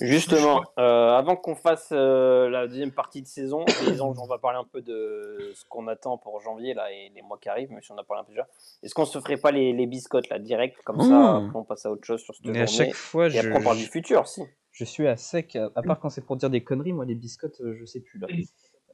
Justement, 0.00 0.62
euh, 0.78 1.16
avant 1.16 1.34
qu'on 1.36 1.54
fasse 1.54 1.88
euh, 1.92 2.50
la 2.50 2.66
deuxième 2.66 2.90
partie 2.92 3.22
de 3.22 3.26
saison, 3.26 3.64
disons, 3.86 4.12
on 4.18 4.26
va 4.26 4.38
parler 4.38 4.58
un 4.58 4.64
peu 4.70 4.82
de 4.82 5.52
ce 5.54 5.64
qu'on 5.68 5.86
attend 5.86 6.18
pour 6.18 6.40
janvier 6.40 6.74
là, 6.74 6.92
et 6.92 7.10
les 7.14 7.22
mois 7.22 7.38
qui 7.40 7.48
arrivent, 7.48 7.70
même 7.70 7.82
si 7.82 7.92
on 7.92 7.96
a 7.98 8.04
parlé 8.04 8.20
un 8.20 8.24
peu 8.24 8.32
déjà. 8.32 8.46
Est-ce 8.82 8.94
qu'on 8.94 9.06
se 9.06 9.18
ferait 9.20 9.38
pas 9.38 9.52
les, 9.52 9.72
les 9.72 9.86
biscottes 9.86 10.28
là, 10.28 10.40
direct, 10.40 10.76
comme 10.84 11.00
ça, 11.00 11.08
Mmh. 11.08 11.46
après 11.46 11.58
on 11.58 11.64
passe 11.64 11.86
à 11.86 11.90
autre 11.90 12.04
chose 12.04 12.20
sur 12.20 12.34
cette 12.34 12.44
Mais 12.46 12.62
à 12.62 12.66
journée 12.66 12.86
chaque 12.86 12.94
fois, 12.94 13.28
Et 13.28 13.30
je, 13.30 13.38
après 13.38 13.60
on 13.60 13.62
parle 13.62 13.78
du 13.78 13.86
futur, 13.86 14.26
si. 14.26 14.42
Je 14.78 14.84
suis 14.84 15.08
à 15.08 15.16
sec. 15.16 15.56
À 15.56 15.70
à 15.74 15.82
part 15.82 15.98
quand 15.98 16.08
c'est 16.08 16.20
pour 16.24 16.36
dire 16.36 16.50
des 16.50 16.62
conneries, 16.62 16.92
moi 16.92 17.04
les 17.04 17.16
biscottes, 17.16 17.60
euh, 17.60 17.74
je 17.78 17.84
sais 17.84 18.00
plus 18.00 18.18
là. 18.20 18.28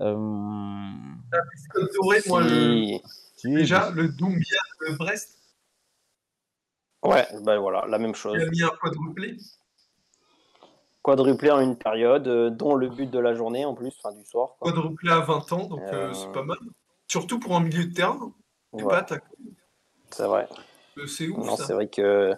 Euh, 0.00 0.88
Scott 1.56 1.90
Doré, 1.94 2.18
moi, 2.26 2.42
le- 2.42 2.98
déjà, 3.44 3.90
le 3.90 4.08
Doumbia 4.08 4.58
de 4.88 4.96
Brest, 4.96 5.38
Ouais, 7.02 7.26
ben 7.42 7.58
voilà, 7.58 7.84
la 7.86 7.98
même 7.98 8.14
chose. 8.14 8.34
il 8.34 8.42
a 8.42 8.50
mis 8.50 8.62
un 8.62 8.70
quadruplé. 8.80 9.36
Quadruplé 11.02 11.50
en 11.50 11.60
une 11.60 11.76
période, 11.76 12.26
euh, 12.28 12.48
dont 12.48 12.74
le 12.76 12.88
but 12.88 13.10
de 13.10 13.18
la 13.18 13.34
journée 13.34 13.66
en 13.66 13.74
plus, 13.74 13.92
enfin 14.02 14.16
du 14.16 14.24
soir. 14.24 14.56
Quoi. 14.58 14.72
Quadruplé 14.72 15.10
à 15.12 15.20
20 15.20 15.52
ans, 15.52 15.66
donc 15.66 15.80
euh, 15.80 16.08
Euh, 16.08 16.14
c'est 16.14 16.32
pas 16.32 16.42
mal. 16.44 16.56
Surtout 17.06 17.38
pour 17.38 17.54
un 17.56 17.60
milieu 17.60 17.84
de 17.84 17.92
terrain. 17.92 18.32
Et 18.72 18.82
Ouais, 18.82 18.88
pas 18.88 18.98
attaquant. 19.00 19.26
c'est 20.10 20.24
vrai. 20.26 20.48
C'est 21.06 21.28
ouf, 21.28 21.44
Non, 21.46 21.56
ça. 21.56 21.66
c'est 21.66 21.74
vrai 21.74 21.88
que. 21.88 22.34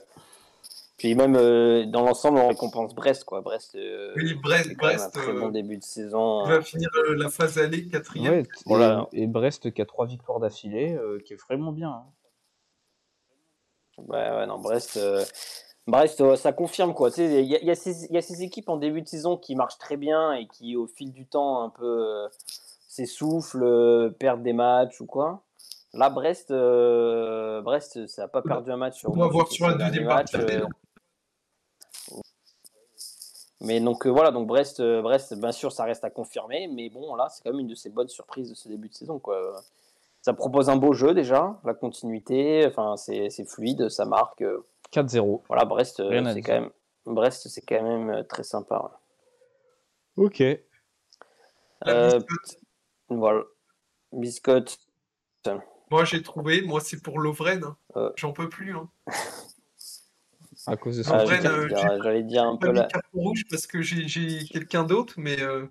Puis 0.98 1.14
même 1.14 1.36
euh, 1.36 1.84
dans 1.84 2.02
l'ensemble, 2.02 2.38
on 2.38 2.48
récompense 2.48 2.94
Brest, 2.94 3.24
quoi. 3.24 3.42
Brest, 3.42 3.74
euh, 3.74 4.14
Oui, 4.16 4.34
Brest, 4.34 4.66
même 4.68 4.76
un 4.76 4.82
Brest, 4.82 5.12
très 5.12 5.30
euh, 5.32 5.40
bon 5.40 5.48
début 5.50 5.76
de 5.76 5.82
saison. 5.84 6.44
Il 6.46 6.50
va 6.52 6.62
finir 6.62 6.88
euh, 6.96 7.14
la 7.16 7.28
phase 7.28 7.58
aller, 7.58 7.86
quatrième. 7.86 8.32
Ouais, 8.32 8.42
t- 8.44 8.48
Voilà. 8.64 9.06
et, 9.12 9.24
et 9.24 9.26
Brest 9.26 9.72
qui 9.74 9.82
a 9.82 9.86
trois 9.86 10.06
victoires 10.06 10.40
d'affilée, 10.40 10.94
euh, 10.94 11.18
qui 11.24 11.34
est 11.34 11.42
vraiment 11.42 11.72
bien. 11.72 11.90
hein. 11.90 12.04
Ouais, 14.08 14.30
ouais, 14.30 14.46
non, 14.46 14.58
Brest, 14.58 14.96
euh, 14.96 15.24
Brest 15.86 16.20
euh, 16.20 16.36
ça 16.36 16.52
confirme, 16.52 16.92
quoi. 16.94 17.10
Tu 17.10 17.16
sais, 17.16 17.42
il 17.44 17.50
y, 17.50 17.64
y, 17.64 17.70
a 17.70 17.74
ces- 17.74 18.06
il 18.06 18.14
y 18.14 18.18
a 18.18 18.22
ces 18.22 18.42
équipes 18.42 18.68
en 18.68 18.76
début 18.76 19.02
de 19.02 19.08
saison 19.08 19.36
qui 19.36 19.54
marchent 19.54 19.78
très 19.78 19.96
bien 19.96 20.32
et 20.32 20.46
qui, 20.46 20.76
au 20.76 20.86
fil 20.86 21.12
du 21.12 21.26
temps, 21.26 21.62
un 21.62 21.70
peu 21.70 21.84
euh, 21.84 22.28
s'essoufflent, 22.88 23.62
euh, 23.64 24.10
perdent 24.10 24.42
des 24.42 24.52
matchs 24.52 25.00
ou 25.00 25.06
quoi. 25.06 25.42
Là, 25.94 26.10
Brest, 26.10 26.50
euh, 26.50 27.62
Brest 27.62 28.06
ça 28.06 28.22
n'a 28.22 28.28
pas 28.28 28.42
perdu 28.42 28.70
un 28.70 28.76
match 28.76 28.98
sur, 28.98 29.10
On 29.12 29.16
va 29.16 29.28
voir 29.28 29.48
sur 29.48 29.66
derniers 29.76 29.98
deuxième 29.98 30.08
partie. 30.08 30.36
Mais 33.62 33.80
donc 33.80 34.06
euh, 34.06 34.10
voilà, 34.10 34.30
donc 34.30 34.46
Brest, 34.46 34.80
euh, 34.80 35.00
Brest, 35.02 35.34
bien 35.34 35.52
sûr, 35.52 35.72
ça 35.72 35.84
reste 35.84 36.04
à 36.04 36.10
confirmer, 36.10 36.68
mais 36.68 36.90
bon, 36.90 37.14
là, 37.14 37.28
c'est 37.30 37.42
quand 37.42 37.50
même 37.50 37.60
une 37.60 37.68
de 37.68 37.74
ces 37.74 37.88
bonnes 37.90 38.08
surprises 38.08 38.50
de 38.50 38.54
ce 38.54 38.68
début 38.68 38.88
de 38.88 38.94
saison. 38.94 39.18
Quoi. 39.18 39.62
Ça 40.20 40.34
propose 40.34 40.68
un 40.68 40.76
beau 40.76 40.92
jeu 40.92 41.14
déjà, 41.14 41.58
la 41.64 41.72
continuité, 41.74 42.64
enfin, 42.66 42.96
c'est 42.96 43.30
c'est 43.30 43.48
fluide, 43.48 43.88
ça 43.88 44.04
marque. 44.04 44.42
euh, 44.42 44.64
4-0. 44.92 45.42
Voilà, 45.48 45.64
Brest, 45.64 46.00
euh, 46.00 46.08
Rien 46.08 46.26
à 46.26 46.34
c'est 46.34 46.42
quand 46.42 46.52
même, 46.52 46.70
Brest, 47.06 47.48
c'est 47.48 47.62
quand 47.62 47.82
même 47.82 48.10
euh, 48.10 48.22
très 48.24 48.42
sympa. 48.42 49.00
Ok. 50.16 50.40
Euh, 51.86 52.18
biscotte. 52.18 52.58
voilà, 53.08 53.42
biscotte. 54.12 54.78
Moi, 55.90 56.04
j'ai 56.04 56.22
trouvé, 56.22 56.62
moi, 56.62 56.80
c'est 56.80 57.00
pour 57.00 57.20
Lovren. 57.20 57.62
hein. 57.64 57.76
Euh. 57.96 58.10
J'en 58.16 58.32
peux 58.32 58.48
plus. 58.48 58.76
Hein. 58.76 58.88
À 60.66 60.76
cause 60.76 60.96
de 60.98 61.02
Ah, 61.06 61.10
ça. 61.10 61.16
Ah, 61.20 61.26
j'allais 61.26 61.46
euh, 61.48 61.68
dire- 61.68 61.78
j'ai- 61.78 62.02
J'allais 62.02 62.22
dire 62.22 62.44
un 62.44 62.56
Pas 62.56 62.66
peu 62.68 62.74
carton 62.74 63.00
rouge 63.12 63.44
parce 63.50 63.66
que 63.66 63.82
j'ai 63.82 64.44
quelqu'un 64.46 64.84
d'autre, 64.84 65.14
mais, 65.16 65.40
euh, 65.40 65.66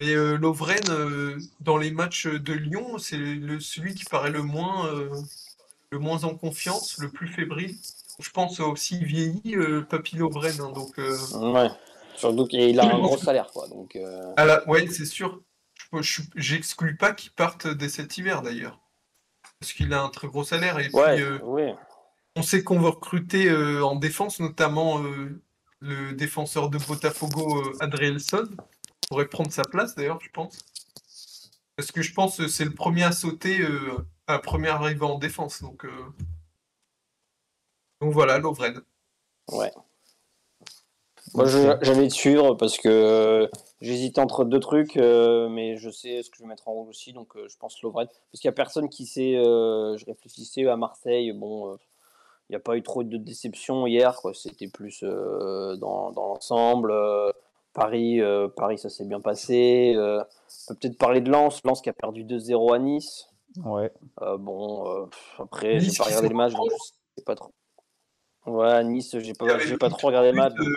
mais 0.00 0.14
euh, 0.14 0.36
Lovren, 0.36 0.78
euh, 0.90 1.38
dans 1.60 1.76
les 1.76 1.90
matchs 1.90 2.26
de 2.26 2.52
Lyon, 2.52 2.98
c'est 2.98 3.16
le, 3.16 3.60
celui 3.60 3.94
qui 3.94 4.04
paraît 4.04 4.30
le 4.30 4.42
moins, 4.42 4.86
euh, 4.88 5.10
le 5.90 5.98
moins 5.98 6.24
en 6.24 6.34
confiance, 6.34 6.98
le 6.98 7.08
plus 7.10 7.28
fébrile. 7.28 7.76
Je 8.20 8.30
pense 8.30 8.60
aussi 8.60 9.02
vieilli, 9.04 9.56
euh, 9.56 9.82
Papy 9.82 10.16
Lovren. 10.16 10.60
hein, 10.60 10.72
donc, 10.72 10.98
euh, 10.98 11.16
Ouais, 11.52 11.68
surtout 12.16 12.46
qu'il 12.46 12.78
a 12.80 12.84
un 12.84 12.98
gros 13.00 13.18
salaire, 13.18 13.48
quoi. 13.52 13.68
Donc, 13.68 13.96
euh, 13.96 14.32
à 14.36 14.44
la- 14.44 14.68
ouais, 14.68 14.86
c'est 14.88 15.04
sûr. 15.06 15.40
Je- 15.92 16.02
je- 16.02 16.22
J'exclus 16.34 16.96
pas 16.96 17.12
qu'il 17.12 17.30
parte 17.32 17.66
dès 17.68 17.88
cet 17.88 18.16
hiver 18.18 18.42
d'ailleurs. 18.42 18.80
Parce 19.60 19.72
qu'il 19.72 19.92
a 19.92 20.02
un 20.02 20.08
très 20.08 20.26
gros 20.28 20.44
salaire. 20.44 20.78
Et 20.78 20.88
ouais, 20.92 21.14
puis, 21.14 21.22
euh, 21.24 21.38
oui. 21.42 21.72
On 22.36 22.42
sait 22.42 22.64
qu'on 22.64 22.80
va 22.80 22.90
recruter 22.90 23.48
euh, 23.48 23.84
en 23.84 23.94
défense, 23.96 24.40
notamment 24.40 25.02
euh, 25.02 25.40
le 25.80 26.12
défenseur 26.14 26.68
de 26.68 26.78
Botafogo, 26.78 27.62
euh, 27.62 27.72
Adrielson, 27.80 28.48
pourrait 29.08 29.28
prendre 29.28 29.52
sa 29.52 29.62
place 29.62 29.94
d'ailleurs, 29.94 30.18
je 30.20 30.30
pense. 30.30 30.58
Parce 31.76 31.92
que 31.92 32.02
je 32.02 32.12
pense 32.12 32.36
que 32.38 32.48
c'est 32.48 32.64
le 32.64 32.72
premier 32.74 33.04
à 33.04 33.12
sauter, 33.12 33.60
euh, 33.60 33.98
à 34.26 34.34
la 34.34 34.38
première 34.40 34.76
arrivée 34.76 35.04
en 35.04 35.18
défense. 35.18 35.62
Donc, 35.62 35.84
euh, 35.84 35.90
donc 38.00 38.12
voilà, 38.12 38.38
Lovren. 38.38 38.80
Ouais. 39.52 39.72
Moi, 41.34 41.46
je- 41.46 41.76
j'allais 41.82 42.08
te 42.08 42.14
suivre 42.14 42.54
parce 42.54 42.76
que 42.78 42.88
euh, 42.88 43.48
j'hésitais 43.80 44.20
entre 44.20 44.44
deux 44.44 44.60
trucs, 44.60 44.96
euh, 44.96 45.48
mais 45.48 45.76
je 45.76 45.90
sais 45.90 46.22
ce 46.22 46.30
que 46.30 46.36
je 46.36 46.42
vais 46.42 46.48
mettre 46.48 46.68
en 46.68 46.72
rouge 46.72 46.88
aussi, 46.90 47.12
donc 47.12 47.36
euh, 47.36 47.46
je 47.48 47.56
pense 47.56 47.80
Lovren. 47.82 48.06
Parce 48.06 48.40
qu'il 48.40 48.48
n'y 48.48 48.52
a 48.52 48.56
personne 48.56 48.88
qui 48.88 49.06
sait. 49.06 49.36
euh, 49.36 49.96
je 49.96 50.04
réfléchissais 50.04 50.66
à 50.66 50.76
Marseille, 50.76 51.32
bon, 51.32 51.72
euh, 51.72 51.76
il 52.48 52.52
n'y 52.52 52.56
a 52.56 52.60
pas 52.60 52.76
eu 52.76 52.82
trop 52.82 53.02
de 53.04 53.16
déception 53.16 53.86
hier, 53.86 54.16
quoi. 54.20 54.34
C'était 54.34 54.68
plus 54.68 55.02
euh, 55.02 55.76
dans, 55.76 56.10
dans 56.12 56.28
l'ensemble. 56.28 56.90
euh, 56.90 57.32
Paris, 57.72 58.20
euh, 58.20 58.46
Paris, 58.48 58.78
ça 58.78 58.88
s'est 58.88 59.04
bien 59.04 59.20
passé. 59.20 59.94
euh, 59.96 60.22
on 60.22 60.74
peut 60.74 60.78
peut-être 60.80 60.98
parler 60.98 61.20
de 61.20 61.30
Lens, 61.30 61.60
Lens 61.64 61.80
qui 61.80 61.88
a 61.88 61.92
perdu 61.92 62.24
2-0 62.24 62.72
à 62.74 62.78
Nice. 62.78 63.28
Ouais. 63.64 63.90
Euh, 64.22 64.36
bon, 64.36 64.88
euh, 64.88 65.06
après, 65.38 65.80
j'ai 65.80 65.86
Nice 65.88 65.98
pas 65.98 66.04
qui 66.04 66.10
regardé 66.10 66.28
le 66.28 66.34
match, 66.36 66.52
donc 66.54 66.70
je 66.70 67.18
sais 67.18 67.24
pas 67.24 67.34
trop. 67.34 67.50
Ouais, 68.46 68.84
Nice, 68.84 69.16
j'ai 69.18 69.32
pas, 69.32 69.58
j'ai 69.58 69.76
pas 69.76 69.88
trop 69.88 70.08
regardé 70.08 70.30
le 70.32 70.36
match. 70.36 70.54
Donc. 70.54 70.68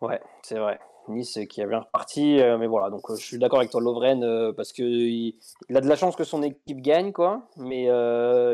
Ouais, 0.00 0.20
c'est 0.42 0.58
vrai. 0.58 0.78
Nice 1.08 1.38
qui 1.48 1.60
est 1.60 1.66
bien 1.66 1.80
reparti, 1.80 2.40
euh, 2.40 2.58
mais 2.58 2.66
voilà, 2.66 2.90
donc 2.90 3.08
euh, 3.10 3.16
je 3.16 3.24
suis 3.24 3.38
d'accord 3.38 3.58
avec 3.60 3.70
toi, 3.70 3.80
Lovren, 3.80 4.22
euh, 4.24 4.52
parce 4.52 4.72
que 4.72 4.82
il, 4.82 5.36
il 5.68 5.76
a 5.76 5.80
de 5.80 5.88
la 5.88 5.96
chance 5.96 6.16
que 6.16 6.24
son 6.24 6.42
équipe 6.42 6.80
gagne, 6.80 7.12
quoi, 7.12 7.48
mais 7.56 7.84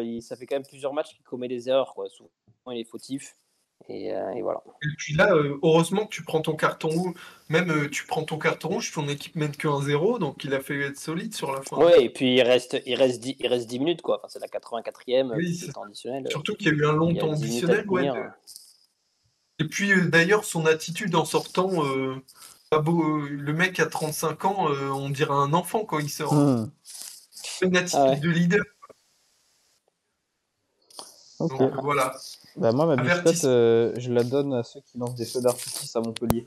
il- 0.04 0.22
ça 0.22 0.36
fait 0.36 0.46
quand 0.46 0.56
même 0.56 0.66
plusieurs 0.66 0.92
matchs 0.92 1.14
qu'il 1.14 1.24
commet 1.24 1.48
des 1.48 1.68
erreurs, 1.68 1.94
quoi. 1.94 2.08
Souvent, 2.08 2.28
il 2.70 2.80
est 2.80 2.84
fautif, 2.84 3.34
et, 3.88 4.14
euh, 4.14 4.30
et 4.30 4.42
voilà. 4.42 4.62
Et 4.82 4.86
puis 4.96 5.14
là, 5.14 5.34
heureusement 5.62 6.04
que 6.06 6.14
tu 6.14 6.22
prends 6.24 6.40
ton 6.40 6.54
carton 6.54 6.88
rouge. 6.88 7.14
Même 7.48 7.88
tu 7.90 8.06
prends 8.06 8.22
ton 8.22 8.38
carton 8.38 8.68
rouge, 8.68 8.92
ton 8.92 9.08
équipe 9.08 9.34
mène 9.34 9.50
que 9.56 9.66
1-0, 9.68 10.18
donc 10.18 10.44
il 10.44 10.54
a 10.54 10.60
fait 10.60 10.78
être 10.80 10.96
solide 10.98 11.34
sur 11.34 11.52
la 11.52 11.62
fin. 11.62 11.76
Ouais, 11.78 12.04
et 12.04 12.08
puis 12.10 12.34
il 12.36 12.42
reste, 12.42 12.80
il 12.86 12.94
reste, 12.94 13.20
10, 13.20 13.36
il 13.40 13.46
reste 13.48 13.66
10 13.68 13.78
minutes, 13.78 14.00
quoi. 14.02 14.18
Enfin, 14.18 14.28
c'est 14.28 14.38
la 14.40 14.46
84e, 14.48 15.32
Oui, 15.36 15.54
c'est- 15.54 15.70
additionnel. 15.76 16.26
Surtout 16.30 16.54
qu'il 16.54 16.68
y 16.68 16.70
a 16.70 16.74
eu 16.74 16.86
un 16.86 16.92
long 16.92 17.10
a 17.14 17.18
temps 17.18 17.32
10 17.32 17.42
minutes 17.48 17.64
à 17.68 17.72
additionnel. 17.72 17.88
ouais, 17.90 18.06
de- 18.22 18.28
Et 19.58 19.64
puis 19.64 19.92
euh, 19.92 20.08
d'ailleurs, 20.08 20.44
son 20.44 20.66
attitude 20.66 21.14
en 21.14 21.24
sortant, 21.24 21.84
euh, 21.84 22.16
pas 22.70 22.78
beau, 22.80 23.02
euh, 23.22 23.28
le 23.30 23.52
mec 23.52 23.78
à 23.80 23.86
35 23.86 24.44
ans, 24.44 24.70
euh, 24.70 24.88
on 24.90 25.10
dirait 25.10 25.32
un 25.34 25.52
enfant 25.52 25.84
quand 25.84 25.98
il 25.98 26.08
sort. 26.10 26.34
C'est 27.32 27.66
une 27.66 27.76
attitude 27.76 28.00
Ah 28.00 28.10
ouais. 28.10 28.20
de 28.20 28.30
leader. 28.30 28.64
Donc 31.40 31.52
voilà. 31.82 32.14
Bah, 32.56 32.72
moi, 32.72 32.86
ma 32.86 32.96
biscotte, 32.96 33.44
euh, 33.44 33.92
je 33.96 34.12
la 34.12 34.22
donne 34.24 34.52
à 34.54 34.62
ceux 34.62 34.80
qui 34.80 34.98
lancent 34.98 35.14
des 35.14 35.24
feux 35.26 35.40
d'artifice 35.40 35.94
à 35.96 36.00
Montpellier. 36.00 36.44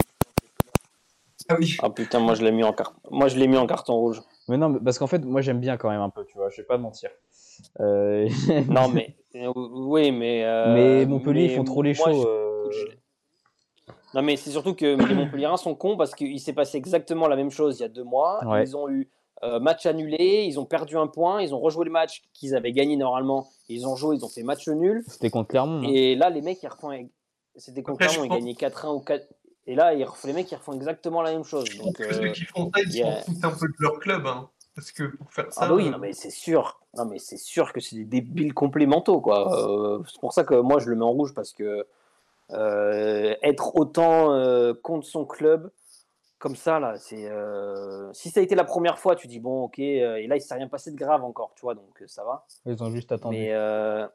Ah 1.49 1.55
oui. 1.59 1.77
Ah 1.81 1.89
putain, 1.91 2.19
moi 2.19 2.33
je 2.33 2.43
l'ai 2.43 2.51
mis 2.51 2.63
en 2.63 2.73
carte. 2.73 2.95
Moi 3.11 3.27
je 3.27 3.37
l'ai 3.37 3.47
mis 3.47 3.57
en 3.57 3.67
carton 3.67 3.93
rouge. 3.95 4.21
Mais 4.47 4.57
non, 4.57 4.73
parce 4.79 4.97
qu'en 4.99 5.07
fait, 5.07 5.19
moi, 5.19 5.41
j'aime 5.41 5.59
bien 5.59 5.75
quand 5.77 5.89
même 5.89 6.01
un 6.01 6.09
peu, 6.09 6.23
tu 6.25 6.37
vois, 6.37 6.49
je 6.49 6.57
vais 6.57 6.63
pas 6.67 6.77
mentir. 6.77 7.09
Euh, 7.79 8.27
Non 8.67 8.87
mais 8.93 9.15
oui, 9.55 10.11
mais. 10.11 10.43
euh, 10.43 10.73
mais 10.73 11.05
Montpellier, 11.05 11.47
mais 11.47 11.53
ils 11.53 11.55
font 11.55 11.63
trop 11.63 11.81
les 11.81 11.93
moi, 11.95 12.11
shows. 12.11 12.21
je- 12.23 12.27
euh, 12.27 12.44
Non, 14.15 14.21
mais 14.21 14.37
c'est 14.37 14.49
surtout 14.49 14.73
que 14.73 14.85
les 14.85 15.13
Montpelliérains 15.13 15.57
sont 15.57 15.75
cons 15.75 15.97
parce 15.97 16.15
qu'il 16.15 16.39
s'est 16.39 16.53
passé 16.53 16.77
exactement 16.77 17.27
la 17.27 17.35
même 17.35 17.51
chose 17.51 17.77
il 17.79 17.81
y 17.83 17.85
a 17.85 17.89
deux 17.89 18.03
mois. 18.03 18.43
Ouais. 18.45 18.63
Ils 18.63 18.75
ont 18.77 18.89
eu 18.89 19.09
euh, 19.43 19.59
match 19.59 19.85
annulé, 19.85 20.45
ils 20.47 20.59
ont 20.59 20.65
perdu 20.65 20.97
un 20.97 21.07
point, 21.07 21.41
ils 21.41 21.53
ont 21.53 21.59
rejoué 21.59 21.85
le 21.85 21.91
match 21.91 22.23
qu'ils 22.33 22.55
avaient 22.55 22.71
gagné 22.71 22.95
normalement. 22.95 23.47
Ils 23.69 23.85
ont 23.85 23.95
joué, 23.95 24.15
ils 24.15 24.23
ont 24.25 24.29
fait 24.29 24.43
match 24.43 24.67
nul. 24.69 25.03
C'était 25.07 25.29
contre 25.29 25.49
Clermont. 25.49 25.81
hein. 25.83 25.89
Et 25.93 26.15
là, 26.15 26.29
les 26.29 26.41
mecs, 26.41 26.63
ils 26.63 26.67
refont. 26.69 26.91
C'était 27.57 27.83
contre 27.83 28.01
Après, 28.03 28.07
Clermont, 28.15 28.25
ils 28.25 28.29
pense- 28.29 28.37
gagnaient 28.39 28.53
4-1 28.53 28.93
ou 28.95 28.99
4. 29.01 29.27
Et 29.67 29.75
là, 29.75 29.93
ils 29.93 30.03
refont- 30.05 30.27
les 30.27 30.33
mecs, 30.33 30.49
ils 30.51 30.55
refont 30.55 30.73
exactement 30.73 31.21
la 31.21 31.31
même 31.33 31.43
chose. 31.43 31.65
Donc, 31.77 31.95
que 31.97 32.03
euh, 32.03 32.13
ceux 32.13 32.27
qui 32.29 32.45
font 32.45 32.71
ça, 32.73 32.81
ils 32.83 32.95
yeah. 32.95 33.21
s'en 33.23 33.31
foutent 33.33 33.45
un 33.45 33.51
peu 33.51 33.67
de 33.67 33.73
leur 33.79 33.99
club. 33.99 34.25
hein. 34.27 34.49
Parce 34.75 34.91
que 34.91 35.03
pour 35.03 35.31
faire 35.31 35.51
ça. 35.53 35.61
Ah 35.63 35.69
bah 35.69 35.75
oui, 35.75 35.87
euh, 35.87 35.91
non 35.91 35.97
mais 35.99 36.11
c'est 36.11 36.29
sûr. 36.29 36.81
Non 36.97 37.05
mais 37.05 37.17
c'est 37.17 37.37
sûr 37.37 37.71
que 37.71 37.79
c'est 37.79 37.95
des 37.95 38.03
débiles 38.03 38.53
complémentaux 38.53 39.21
quoi. 39.21 39.69
Euh, 39.69 40.03
c'est 40.11 40.19
pour 40.19 40.33
ça 40.33 40.43
que 40.43 40.55
moi 40.55 40.79
je 40.79 40.89
le 40.89 40.97
mets 40.97 41.05
en 41.05 41.11
rouge 41.11 41.33
parce 41.33 41.53
que 41.53 41.63
euh, 41.63 41.83
être 42.49 43.75
autant 43.75 44.33
euh, 44.33 44.73
contre 44.73 45.05
son 45.07 45.25
club 45.25 45.71
comme 46.37 46.55
ça 46.55 46.79
là, 46.79 46.95
c'est 46.97 47.27
euh, 47.27 48.11
si 48.13 48.29
ça 48.29 48.39
a 48.39 48.43
été 48.43 48.53
la 48.55 48.65
première 48.65 48.99
fois, 48.99 49.15
tu 49.15 49.25
dis 49.27 49.39
bon 49.39 49.63
ok 49.63 49.79
euh, 49.79 50.17
et 50.17 50.27
là 50.27 50.35
il 50.35 50.41
s'est 50.41 50.53
rien 50.53 50.67
passé 50.67 50.91
de 50.91 50.95
grave 50.97 51.23
encore, 51.23 51.53
tu 51.55 51.61
vois 51.61 51.73
donc 51.73 52.01
euh, 52.01 52.07
ça 52.07 52.23
va. 52.23 52.45
Ils 52.65 52.83
ont 52.83 52.91
juste 52.91 53.11
attendu. 53.11 53.37
Mais 53.37 53.53
euh, 53.53 54.05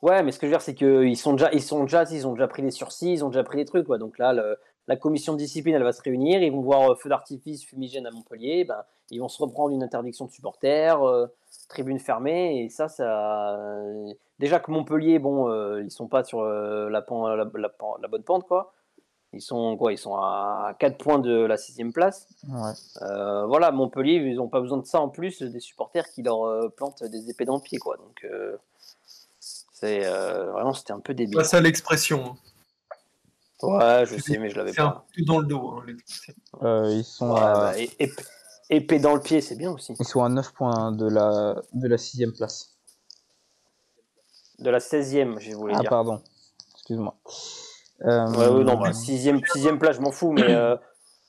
ouais, 0.00 0.22
mais 0.22 0.32
ce 0.32 0.38
que 0.38 0.46
je 0.46 0.50
veux 0.50 0.56
dire 0.56 0.62
c'est 0.62 0.74
que 0.74 1.04
ils 1.04 1.16
sont 1.16 1.32
déjà 1.32 1.52
ils 1.52 1.62
sont 1.62 1.82
déjà 1.84 2.04
ils 2.10 2.26
ont 2.26 2.32
déjà 2.32 2.48
pris 2.48 2.62
les 2.62 2.70
sursis, 2.70 3.12
ils 3.12 3.24
ont 3.24 3.28
déjà 3.28 3.42
pris 3.44 3.58
les 3.58 3.64
trucs 3.64 3.86
quoi. 3.86 3.98
Donc 3.98 4.16
là 4.18 4.32
le- 4.32 4.58
la 4.86 4.96
commission 4.96 5.34
de 5.34 5.38
discipline 5.38 5.74
elle 5.74 5.82
va 5.82 5.92
se 5.92 6.02
réunir, 6.02 6.42
ils 6.42 6.50
vont 6.52 6.62
voir 6.62 6.92
euh, 6.92 6.94
feu 6.94 7.08
d'artifice 7.10 7.64
fumigène 7.64 8.06
à 8.06 8.10
Montpellier, 8.10 8.64
ben 8.64 8.82
ils 9.10 9.20
vont 9.20 9.28
se 9.28 9.42
reprendre 9.42 9.74
une 9.74 9.82
interdiction 9.82 10.24
de 10.26 10.30
supporters, 10.30 11.02
euh, 11.06 11.26
tribune 11.70 11.98
fermée, 11.98 12.62
et 12.64 12.68
ça, 12.68 12.88
ça. 12.88 13.58
Déjà 14.38 14.60
que 14.60 14.70
Montpellier, 14.70 15.18
bon, 15.18 15.48
euh, 15.50 15.82
ils 15.82 15.90
sont 15.90 16.06
pas 16.08 16.22
sur 16.24 16.40
euh, 16.40 16.90
la, 16.90 17.00
pan- 17.00 17.28
la, 17.28 17.46
la 17.54 17.68
pan- 17.70 17.96
la 18.02 18.08
bonne 18.08 18.22
pente, 18.24 18.46
quoi. 18.46 18.74
Ils 19.32 19.40
sont 19.40 19.76
quoi 19.76 19.92
Ils 19.92 19.98
sont 19.98 20.16
à 20.16 20.74
4 20.80 20.98
points 20.98 21.20
de 21.20 21.32
la 21.44 21.56
sixième 21.56 21.92
place. 21.92 22.26
Ouais. 22.48 22.72
Euh, 23.02 23.46
voilà, 23.46 23.70
Montpellier, 23.70 24.14
ils 24.14 24.34
n'ont 24.36 24.48
pas 24.48 24.60
besoin 24.60 24.78
de 24.78 24.84
ça 24.86 25.00
en 25.00 25.08
plus, 25.08 25.40
des 25.42 25.60
supporters 25.60 26.08
qui 26.10 26.22
leur 26.22 26.42
euh, 26.44 26.68
plantent 26.68 27.04
des 27.04 27.30
épées 27.30 27.44
dans 27.44 27.54
le 27.56 27.62
pied, 27.62 27.78
quoi. 27.78 27.96
Donc, 27.96 28.24
euh, 28.24 28.56
c'est 29.38 30.04
euh, 30.04 30.50
vraiment, 30.50 30.72
c'était 30.74 30.92
un 30.92 31.00
peu 31.00 31.14
débile. 31.14 31.36
Pas 31.36 31.44
ça 31.44 31.60
l'expression. 31.60 32.24
hein. 32.32 32.36
Ouais, 33.62 34.04
je 34.06 34.16
sais, 34.18 34.38
mais 34.38 34.48
je 34.48 34.56
l'avais 34.56 34.72
C'est 34.72 34.80
un 34.80 34.88
pas. 34.90 35.06
peu 35.14 35.22
dans 35.22 35.38
le 35.38 35.46
dos. 35.46 35.74
hein. 35.76 35.84
Euh, 36.62 36.90
ils, 36.92 37.04
sont 37.04 37.30
Ouais, 37.32 37.40
à... 37.40 37.54
bah, 37.54 37.78
et- 37.78 37.90
épée 38.70 38.98
dans 38.98 39.14
le 39.14 39.20
pied, 39.20 39.40
c'est 39.40 39.56
bien 39.56 39.70
aussi. 39.70 39.94
ils 39.98 40.06
sont 40.06 40.22
à 40.24 40.28
9 40.28 40.52
points 40.52 40.92
de 40.92 41.06
la, 41.06 41.56
de 41.72 41.88
la 41.88 41.98
sixième 41.98 42.32
place. 42.32 42.70
De 44.58 44.70
la 44.70 44.78
16e, 44.78 45.38
je 45.38 45.54
voulais 45.54 45.74
Ah, 45.76 45.80
dire. 45.80 45.90
pardon. 45.90 46.20
Excuse-moi. 46.74 47.14
Euh, 48.04 48.26
Ouais, 48.32 48.48
ouais, 48.48 48.64
non, 48.64 48.78
bah, 48.78 48.92
sixième, 48.92 49.40
sixième 49.52 49.78
place, 49.78 49.96
je 49.96 50.00
m'en 50.00 50.10
fous, 50.10 50.32
mais 50.32 50.42
euh, 50.54 50.76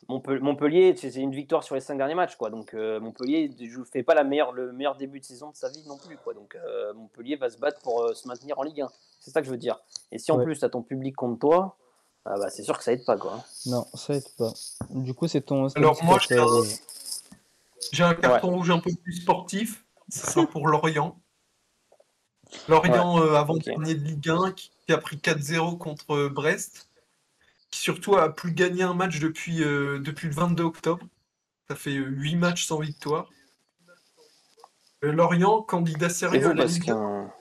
Montpe- 0.09 0.39
Montpellier, 0.39 0.95
c'est 0.97 1.13
une 1.15 1.31
victoire 1.31 1.63
sur 1.63 1.75
les 1.75 1.81
cinq 1.81 1.97
derniers 1.97 2.15
matchs, 2.15 2.35
quoi. 2.35 2.49
Donc 2.49 2.73
euh, 2.73 2.99
Montpellier 2.99 3.53
ne 3.59 3.83
fait 3.85 4.03
pas 4.03 4.13
la 4.15 4.23
meilleure, 4.23 4.51
le 4.51 4.71
meilleur 4.73 4.95
début 4.97 5.19
de 5.19 5.25
saison 5.25 5.49
de 5.51 5.55
sa 5.55 5.69
vie 5.69 5.83
non 5.87 5.97
plus, 5.97 6.17
quoi. 6.17 6.33
Donc 6.33 6.55
euh, 6.55 6.93
Montpellier 6.93 7.35
va 7.37 7.49
se 7.49 7.57
battre 7.57 7.79
pour 7.81 8.03
euh, 8.03 8.13
se 8.13 8.27
maintenir 8.27 8.57
en 8.59 8.63
Ligue 8.63 8.81
1. 8.81 8.89
C'est 9.19 9.31
ça 9.31 9.39
que 9.41 9.45
je 9.47 9.51
veux 9.51 9.57
dire. 9.57 9.79
Et 10.11 10.17
si 10.19 10.31
en 10.31 10.37
Ouais. 10.37 10.43
plus 10.43 10.59
tu 10.59 10.65
as 10.65 10.69
ton 10.69 10.81
public 10.81 11.15
contre 11.15 11.39
toi, 11.39 11.77
ah 12.25 12.35
bah, 12.37 12.49
c'est 12.49 12.63
sûr 12.63 12.77
que 12.77 12.83
ça 12.83 12.91
aide 12.93 13.05
pas, 13.05 13.17
quoi. 13.17 13.39
Non, 13.67 13.85
ça 13.93 14.13
aide 14.15 14.27
pas. 14.37 14.51
Du 14.89 15.13
coup, 15.13 15.27
c'est 15.27 15.41
ton. 15.41 15.67
Alors, 15.75 16.03
moi, 16.03 16.19
café 16.19 16.35
j'ai 17.91 18.03
un- 18.03 18.13
carton 18.13 18.51
rouge 18.51 18.69
un 18.71 18.79
peu 18.79 18.91
plus 19.03 19.13
sportif. 19.13 19.85
Ce 20.09 20.27
sera 20.31 20.45
pour 20.45 20.67
Lorient. 20.67 21.19
Lorient, 22.67 23.21
euh, 23.21 23.35
avant-dernier 23.35 23.95
de 23.95 24.03
Ligue 24.03 24.29
1, 24.29 24.51
qui 24.51 24.71
qui 24.87 24.93
a 24.93 24.97
pris 24.97 25.17
4-0 25.17 25.77
contre 25.77 26.15
euh, 26.15 26.29
Brest. 26.29 26.89
Qui 27.69 27.79
surtout 27.79 28.17
a 28.17 28.33
plus 28.33 28.51
gagné 28.51 28.83
un 28.83 28.93
match 28.93 29.19
depuis, 29.19 29.63
euh, 29.63 29.99
depuis 29.99 30.27
le 30.27 30.33
22 30.33 30.63
octobre. 30.63 31.05
Ça 31.69 31.75
fait 31.77 31.93
8 31.93 32.35
matchs 32.35 32.65
sans 32.65 32.79
victoire. 32.79 33.29
Euh, 35.05 35.13
Lorient, 35.13 35.61
candidat 35.61 36.09
sérieux 36.09 36.45
à 36.45 36.53
la 36.53 36.63
parce 36.63 36.73
Ligue 36.73 36.89
1. 36.91 37.31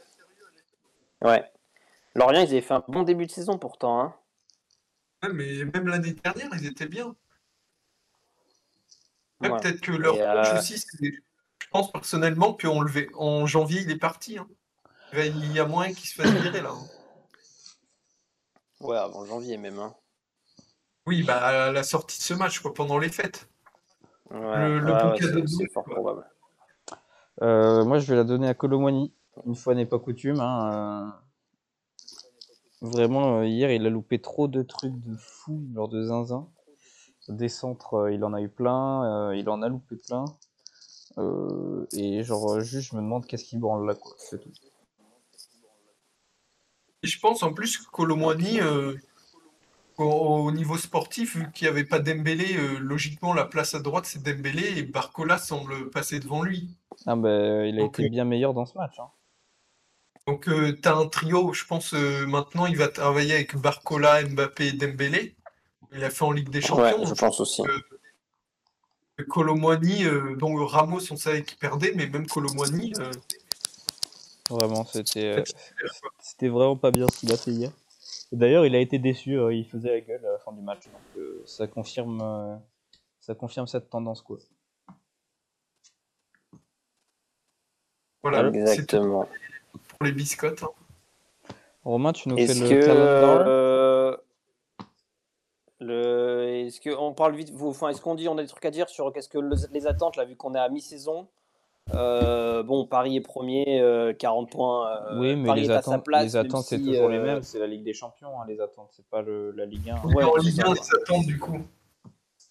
que. 1.20 1.26
Ouais. 1.26 1.44
Lorient, 2.14 2.40
ils 2.42 2.50
avaient 2.50 2.60
fait 2.60 2.74
un 2.74 2.84
bon 2.86 3.02
début 3.02 3.26
de 3.26 3.32
saison 3.32 3.58
pourtant. 3.58 4.00
Hein. 4.00 4.14
Ouais, 5.24 5.32
mais 5.32 5.64
même 5.64 5.88
l'année 5.88 6.12
dernière, 6.12 6.48
ils 6.54 6.66
étaient 6.66 6.86
bien. 6.88 7.14
Ouais, 9.40 9.50
Ouais. 9.50 9.60
Peut-être 9.60 9.80
que 9.80 9.92
leur 9.92 10.14
coach 10.14 10.48
euh, 10.54 10.58
aussi, 10.58 10.78
c'est- 10.78 11.12
je 11.12 11.68
pense 11.70 11.90
personnellement 11.92 12.52
qu'en 12.54 12.84
en 13.16 13.46
janvier, 13.46 13.80
il 13.82 13.90
est 13.90 13.96
parti. 13.98 14.38
hein. 14.38 14.46
Il 15.14 15.52
y 15.52 15.58
a 15.58 15.66
moyen 15.66 15.92
qu'il 15.94 16.08
se 16.08 16.14
fasse 16.20 16.30
virer 16.30 16.60
là. 16.60 16.70
hein. 16.72 16.86
Ouais, 18.80 18.96
avant 18.96 19.24
janvier 19.24 19.56
même. 19.56 19.78
Hein. 19.78 19.94
Oui, 21.06 21.22
bah 21.22 21.38
à 21.66 21.72
la 21.72 21.82
sortie 21.82 22.18
de 22.18 22.22
ce 22.22 22.34
match, 22.34 22.60
quoi, 22.60 22.72
pendant 22.74 22.98
les 22.98 23.08
fêtes. 23.08 23.48
Ouais, 24.30 24.68
Le- 24.68 24.78
le 24.80 24.92
bon 24.92 25.10
ouais, 25.10 25.18
cadeau 25.18 25.46
c'est- 25.46 25.68
fort 25.72 25.84
quoi. 25.84 25.94
probable. 25.94 26.26
Euh, 27.42 27.84
moi, 27.84 27.98
je 27.98 28.06
vais 28.06 28.16
la 28.16 28.24
donner 28.24 28.48
à 28.48 28.54
Colomwani. 28.54 29.12
Une 29.46 29.54
fois 29.56 29.74
n'est 29.74 29.86
pas 29.86 29.98
coutume. 29.98 30.40
hein, 30.40 31.10
euh. 31.10 31.10
Vraiment, 32.82 33.38
euh, 33.40 33.46
hier, 33.46 33.70
il 33.72 33.86
a 33.86 33.90
loupé 33.90 34.20
trop 34.20 34.48
de 34.48 34.62
trucs 34.62 34.98
de 35.00 35.16
fou, 35.16 35.66
genre 35.74 35.88
de 35.88 36.02
zinzin. 36.04 36.48
Des 37.28 37.48
centres, 37.48 37.94
euh, 37.94 38.12
il 38.12 38.24
en 38.24 38.32
a 38.34 38.40
eu 38.40 38.48
plein. 38.48 39.30
euh, 39.30 39.36
il 39.36 39.48
en 39.48 39.62
a 39.62 39.68
loupé 39.68 39.96
plein. 39.96 40.24
Euh, 41.18 41.86
et 41.92 42.22
genre, 42.24 42.54
euh, 42.54 42.60
juste, 42.60 42.90
je 42.90 42.96
me 42.96 43.00
demande 43.02 43.26
qu'est-ce 43.26 43.44
qu'il 43.44 43.60
branle 43.60 43.86
là, 43.86 43.94
quoi. 43.94 44.12
C'est 44.18 44.40
tout. 44.40 44.50
Et 47.02 47.06
je 47.08 47.18
pense 47.20 47.42
en 47.42 47.52
plus 47.52 47.78
que 47.78 47.90
Colomwani, 47.90 48.60
euh, 48.60 48.94
au, 49.98 50.04
au 50.04 50.52
niveau 50.52 50.76
sportif, 50.76 51.36
vu 51.36 51.50
qu'il 51.52 51.66
n'y 51.66 51.70
avait 51.70 51.84
pas 51.84 51.98
Dembélé, 51.98 52.56
euh, 52.56 52.78
logiquement 52.78 53.34
la 53.34 53.44
place 53.44 53.74
à 53.74 53.80
droite 53.80 54.06
c'est 54.06 54.22
Dembélé 54.22 54.78
et 54.78 54.82
Barcola 54.82 55.38
semble 55.38 55.90
passer 55.90 56.20
devant 56.20 56.42
lui. 56.42 56.76
Ah, 57.06 57.16
bah, 57.16 57.66
il 57.66 57.78
a 57.78 57.82
Donc, 57.82 57.98
été 57.98 58.06
euh, 58.06 58.08
bien 58.08 58.24
meilleur 58.24 58.54
dans 58.54 58.66
ce 58.66 58.76
match. 58.78 58.98
hein. 58.98 59.10
Donc 60.26 60.44
tu 60.44 60.88
as 60.88 60.94
un 60.94 61.06
trio, 61.08 61.52
je 61.52 61.64
pense 61.64 61.92
euh, 61.94 62.26
maintenant 62.26 62.66
il 62.66 62.76
va 62.76 62.88
travailler 62.88 63.34
avec 63.34 63.56
Barcola, 63.56 64.22
Mbappé 64.24 64.68
et 64.68 64.72
Dembélé. 64.72 65.34
Il 65.92 66.04
a 66.04 66.10
fait 66.10 66.24
en 66.24 66.32
Ligue 66.32 66.48
des 66.50 66.58
Ouais, 66.60 66.66
Champions. 66.66 67.04
je 67.06 67.14
pense 67.14 67.40
aussi. 67.40 67.62
Colomwani, 69.28 70.04
euh, 70.04 70.34
dont 70.36 70.64
Ramos 70.66 71.00
on 71.12 71.16
savait 71.16 71.42
qu'il 71.42 71.58
perdait, 71.58 71.92
mais 71.94 72.06
même 72.06 72.26
Colomwani, 72.26 72.92
euh, 73.00 73.10
Vraiment, 74.48 74.84
c'était 74.84 75.38
euh, 75.38 75.44
c'était 76.20 76.48
vraiment 76.48 76.76
pas 76.76 76.90
bien 76.90 77.06
ce 77.12 77.18
qu'il 77.20 77.32
a 77.32 77.36
fait 77.36 77.50
hier. 77.50 77.70
D'ailleurs, 78.32 78.64
il 78.66 78.74
a 78.74 78.78
été 78.80 78.98
déçu, 78.98 79.38
euh, 79.38 79.52
il 79.54 79.64
faisait 79.68 79.90
la 79.90 80.00
gueule 80.00 80.24
à 80.26 80.32
la 80.32 80.38
fin 80.38 80.52
du 80.52 80.62
match. 80.62 80.84
Donc, 80.86 81.00
euh, 81.18 81.42
ça 81.46 81.66
confirme 81.66 82.20
euh, 82.22 82.56
ça 83.20 83.34
confirme 83.34 83.66
cette 83.66 83.90
tendance, 83.90 84.22
quoi. 84.22 84.38
voilà, 88.22 88.38
c'est 88.44 88.50
tout 88.52 88.58
Exactement. 88.58 89.28
pour 89.88 90.04
les 90.04 90.12
biscottes. 90.12 90.62
hein. 90.62 90.70
Romain, 91.84 92.12
tu 92.12 92.28
nous 92.28 92.36
fais 92.36 92.54
le 92.54 92.68
que 92.68 92.86
calendar 92.86 93.44
euh, 93.46 94.16
le 95.80 96.59
est-ce 96.70 96.80
que 96.80 96.90
on 96.96 97.12
parle 97.12 97.34
vite 97.34 97.50
vous 97.50 97.68
enfin 97.68 97.88
est-ce 97.90 98.00
qu'on 98.00 98.14
dit 98.14 98.28
on 98.28 98.38
a 98.38 98.42
des 98.42 98.48
trucs 98.48 98.64
à 98.64 98.70
dire 98.70 98.88
sur 98.88 99.12
qu'est-ce 99.12 99.28
que 99.28 99.38
le- 99.38 99.56
les 99.72 99.86
attentes 99.86 100.16
là 100.16 100.24
vu 100.24 100.36
qu'on 100.36 100.54
est 100.54 100.58
à 100.58 100.68
mi-saison? 100.68 101.26
Euh, 101.94 102.62
bon 102.62 102.86
Paris 102.86 103.16
est 103.16 103.20
premier 103.20 103.80
euh, 103.80 104.12
40 104.12 104.50
points 104.50 104.88
euh, 104.88 105.18
Oui, 105.20 105.34
mais 105.36 105.48
Paris 105.48 105.60
les 105.62 105.66
est 105.70 105.72
à 105.72 105.82
sa 105.82 105.90
attentes, 105.92 106.04
place 106.04 106.22
les 106.24 106.36
attentes 106.36 106.64
c'est 106.64 106.78
si, 106.78 106.84
toujours 106.84 107.08
les 107.08 107.18
euh, 107.18 107.22
mêmes. 107.24 107.42
C'est 107.42 107.58
la 107.58 107.66
Ligue 107.66 107.82
des 107.82 107.94
Champions, 107.94 108.40
hein, 108.40 108.44
les 108.46 108.60
attentes. 108.60 108.88
C'est 108.92 109.06
pas 109.06 109.22
le, 109.22 109.50
la 109.52 109.66
Ligue 109.66 109.90
1. 109.90 110.02
Ouais, 110.14 110.22
en 110.24 110.36
Ligue 110.36 110.54
ça, 110.54 110.62
1, 110.68 110.74
quoi. 110.74 110.76
ils 110.76 111.02
attendent 111.02 111.26
du 111.26 111.38
coup. 111.38 111.60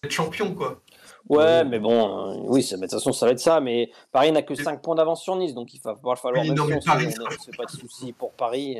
Être 0.02 0.10
champion, 0.12 0.54
quoi. 0.54 0.80
Ouais, 1.28 1.62
mais 1.64 1.78
bon, 1.78 2.30
euh, 2.30 2.34
oui, 2.48 2.62
de 2.62 2.76
toute 2.76 2.90
façon, 2.90 3.12
ça 3.12 3.26
va 3.26 3.32
être 3.32 3.38
ça. 3.40 3.60
Mais 3.60 3.90
Paris 4.12 4.32
n'a 4.32 4.40
que 4.42 4.54
5 4.54 4.80
points 4.82 4.94
d'avance 4.94 5.22
sur 5.22 5.36
Nice, 5.36 5.52
donc 5.54 5.74
il 5.74 5.80
va 5.80 5.94
falloir, 5.94 6.18
falloir 6.18 6.42
Oui, 6.42 6.50
non, 6.52 6.64
mais 6.64 6.76
on 6.76 6.80
Paris, 6.80 7.06
ne 7.06 7.10
fait 7.12 7.56
pas 7.56 7.66
de 7.66 7.70
soucis 7.70 8.12
pour 8.12 8.32
Paris. 8.32 8.78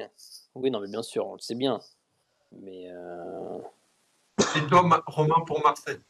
Oui, 0.54 0.70
non, 0.70 0.80
mais 0.80 0.88
bien 0.88 1.02
sûr, 1.02 1.26
on 1.26 1.34
le 1.34 1.38
sait 1.40 1.54
bien. 1.54 1.78
Mais 2.52 2.88
euh, 2.90 3.58
Et 4.56 4.66
toi, 4.66 4.82
Ma- 4.82 5.02
Romain, 5.06 5.40
pour 5.46 5.62
Marseille 5.62 6.00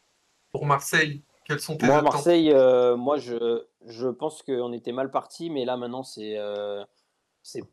Pour 0.51 0.65
Marseille, 0.65 1.23
quelles 1.45 1.59
sont 1.59 1.77
tes 1.77 1.85
moi, 1.85 2.01
Marseille, 2.01 2.51
euh, 2.51 2.95
moi, 2.95 3.17
je, 3.17 3.65
je 3.85 4.07
pense 4.07 4.41
qu'on 4.43 4.71
était 4.73 4.91
mal 4.91 5.11
parti, 5.11 5.49
mais 5.49 5.65
là, 5.65 5.77
maintenant, 5.77 6.03
c'est 6.03 6.37
euh, 6.37 6.83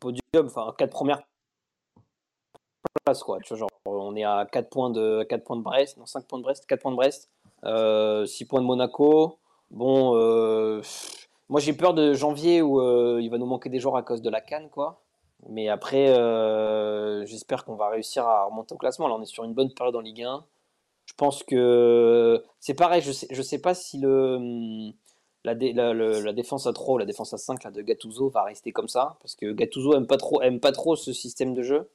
podium, 0.01 0.47
enfin, 0.47 0.75
4 0.77 0.91
premières 0.91 1.23
places, 3.05 3.23
quoi. 3.23 3.39
Tu 3.41 3.49
vois, 3.55 3.59
genre, 3.59 3.69
on 3.87 4.17
est 4.17 4.25
à 4.25 4.47
4 4.51 4.71
points 4.71 4.91
de, 4.91 5.25
4 5.25 5.45
points 5.45 5.57
de 5.57 5.63
Brest, 5.63 5.97
non, 5.97 6.07
5 6.07 6.27
points 6.27 6.39
de 6.39 6.45
Brest, 6.45 6.67
4 6.67 6.81
points 6.81 6.91
de 6.93 6.97
Brest, 6.97 7.31
euh, 7.65 8.27
6 8.27 8.47
points 8.47 8.61
de 8.61 8.67
Monaco. 8.67 9.39
Bon, 9.71 10.17
euh, 10.17 10.81
moi, 11.49 11.61
j'ai 11.61 11.73
peur 11.75 11.95
de 11.95 12.15
janvier 12.15 12.63
où 12.63 12.81
euh, 12.81 13.21
il 13.21 13.31
va 13.31 13.39
nous 13.39 13.47
manquer 13.47 13.69
des 13.69 13.81
joueurs 13.81 13.97
à 13.97 14.03
cause 14.03 14.23
de 14.23 14.31
la 14.31 14.41
canne, 14.41 14.71
quoi. 14.71 15.03
Mais 15.49 15.69
après, 15.69 16.07
j'espère 17.27 17.65
qu'on 17.65 17.77
va 17.77 17.91
réussir 17.91 18.27
à 18.27 18.45
remonter 18.47 18.75
au 18.75 18.79
classement. 18.79 19.07
Là, 19.07 19.15
on 19.15 19.23
est 19.23 19.27
sur 19.27 19.45
une 19.45 19.55
bonne 19.55 19.73
période 19.73 19.95
en 19.95 20.01
Ligue 20.01 20.25
1. 20.25 20.45
Je 21.09 21.15
pense 21.15 21.43
que 21.43 22.45
c'est 22.61 22.75
pareil. 22.75 23.01
Je 23.03 23.13
sais, 23.13 23.27
je 23.31 23.43
sais 23.43 23.59
pas 23.59 23.75
si 23.75 23.99
le, 23.99 24.93
la, 25.43 25.55
dé- 25.55 25.73
la, 25.73 26.33
défense 26.35 26.67
à 26.67 26.73
3 26.75 26.95
ou 26.97 26.99
la 26.99 27.07
défense 27.07 27.33
à 27.33 27.39
5 27.39 27.65
là, 27.65 27.71
de 27.71 27.81
Gattuso 27.81 28.29
va 28.29 28.45
rester 28.45 28.73
comme 28.73 28.89
ça. 28.89 29.17
Parce 29.23 29.35
que 29.35 29.53
Gattuso 29.53 29.95
aime 29.95 30.07
pas 30.07 30.19
trop, 30.19 30.43
aime 30.43 30.61
pas 30.61 30.71
trop 30.71 30.97
ce 30.97 31.15
système 31.15 31.55
de 31.55 31.63
jeu. 31.63 31.91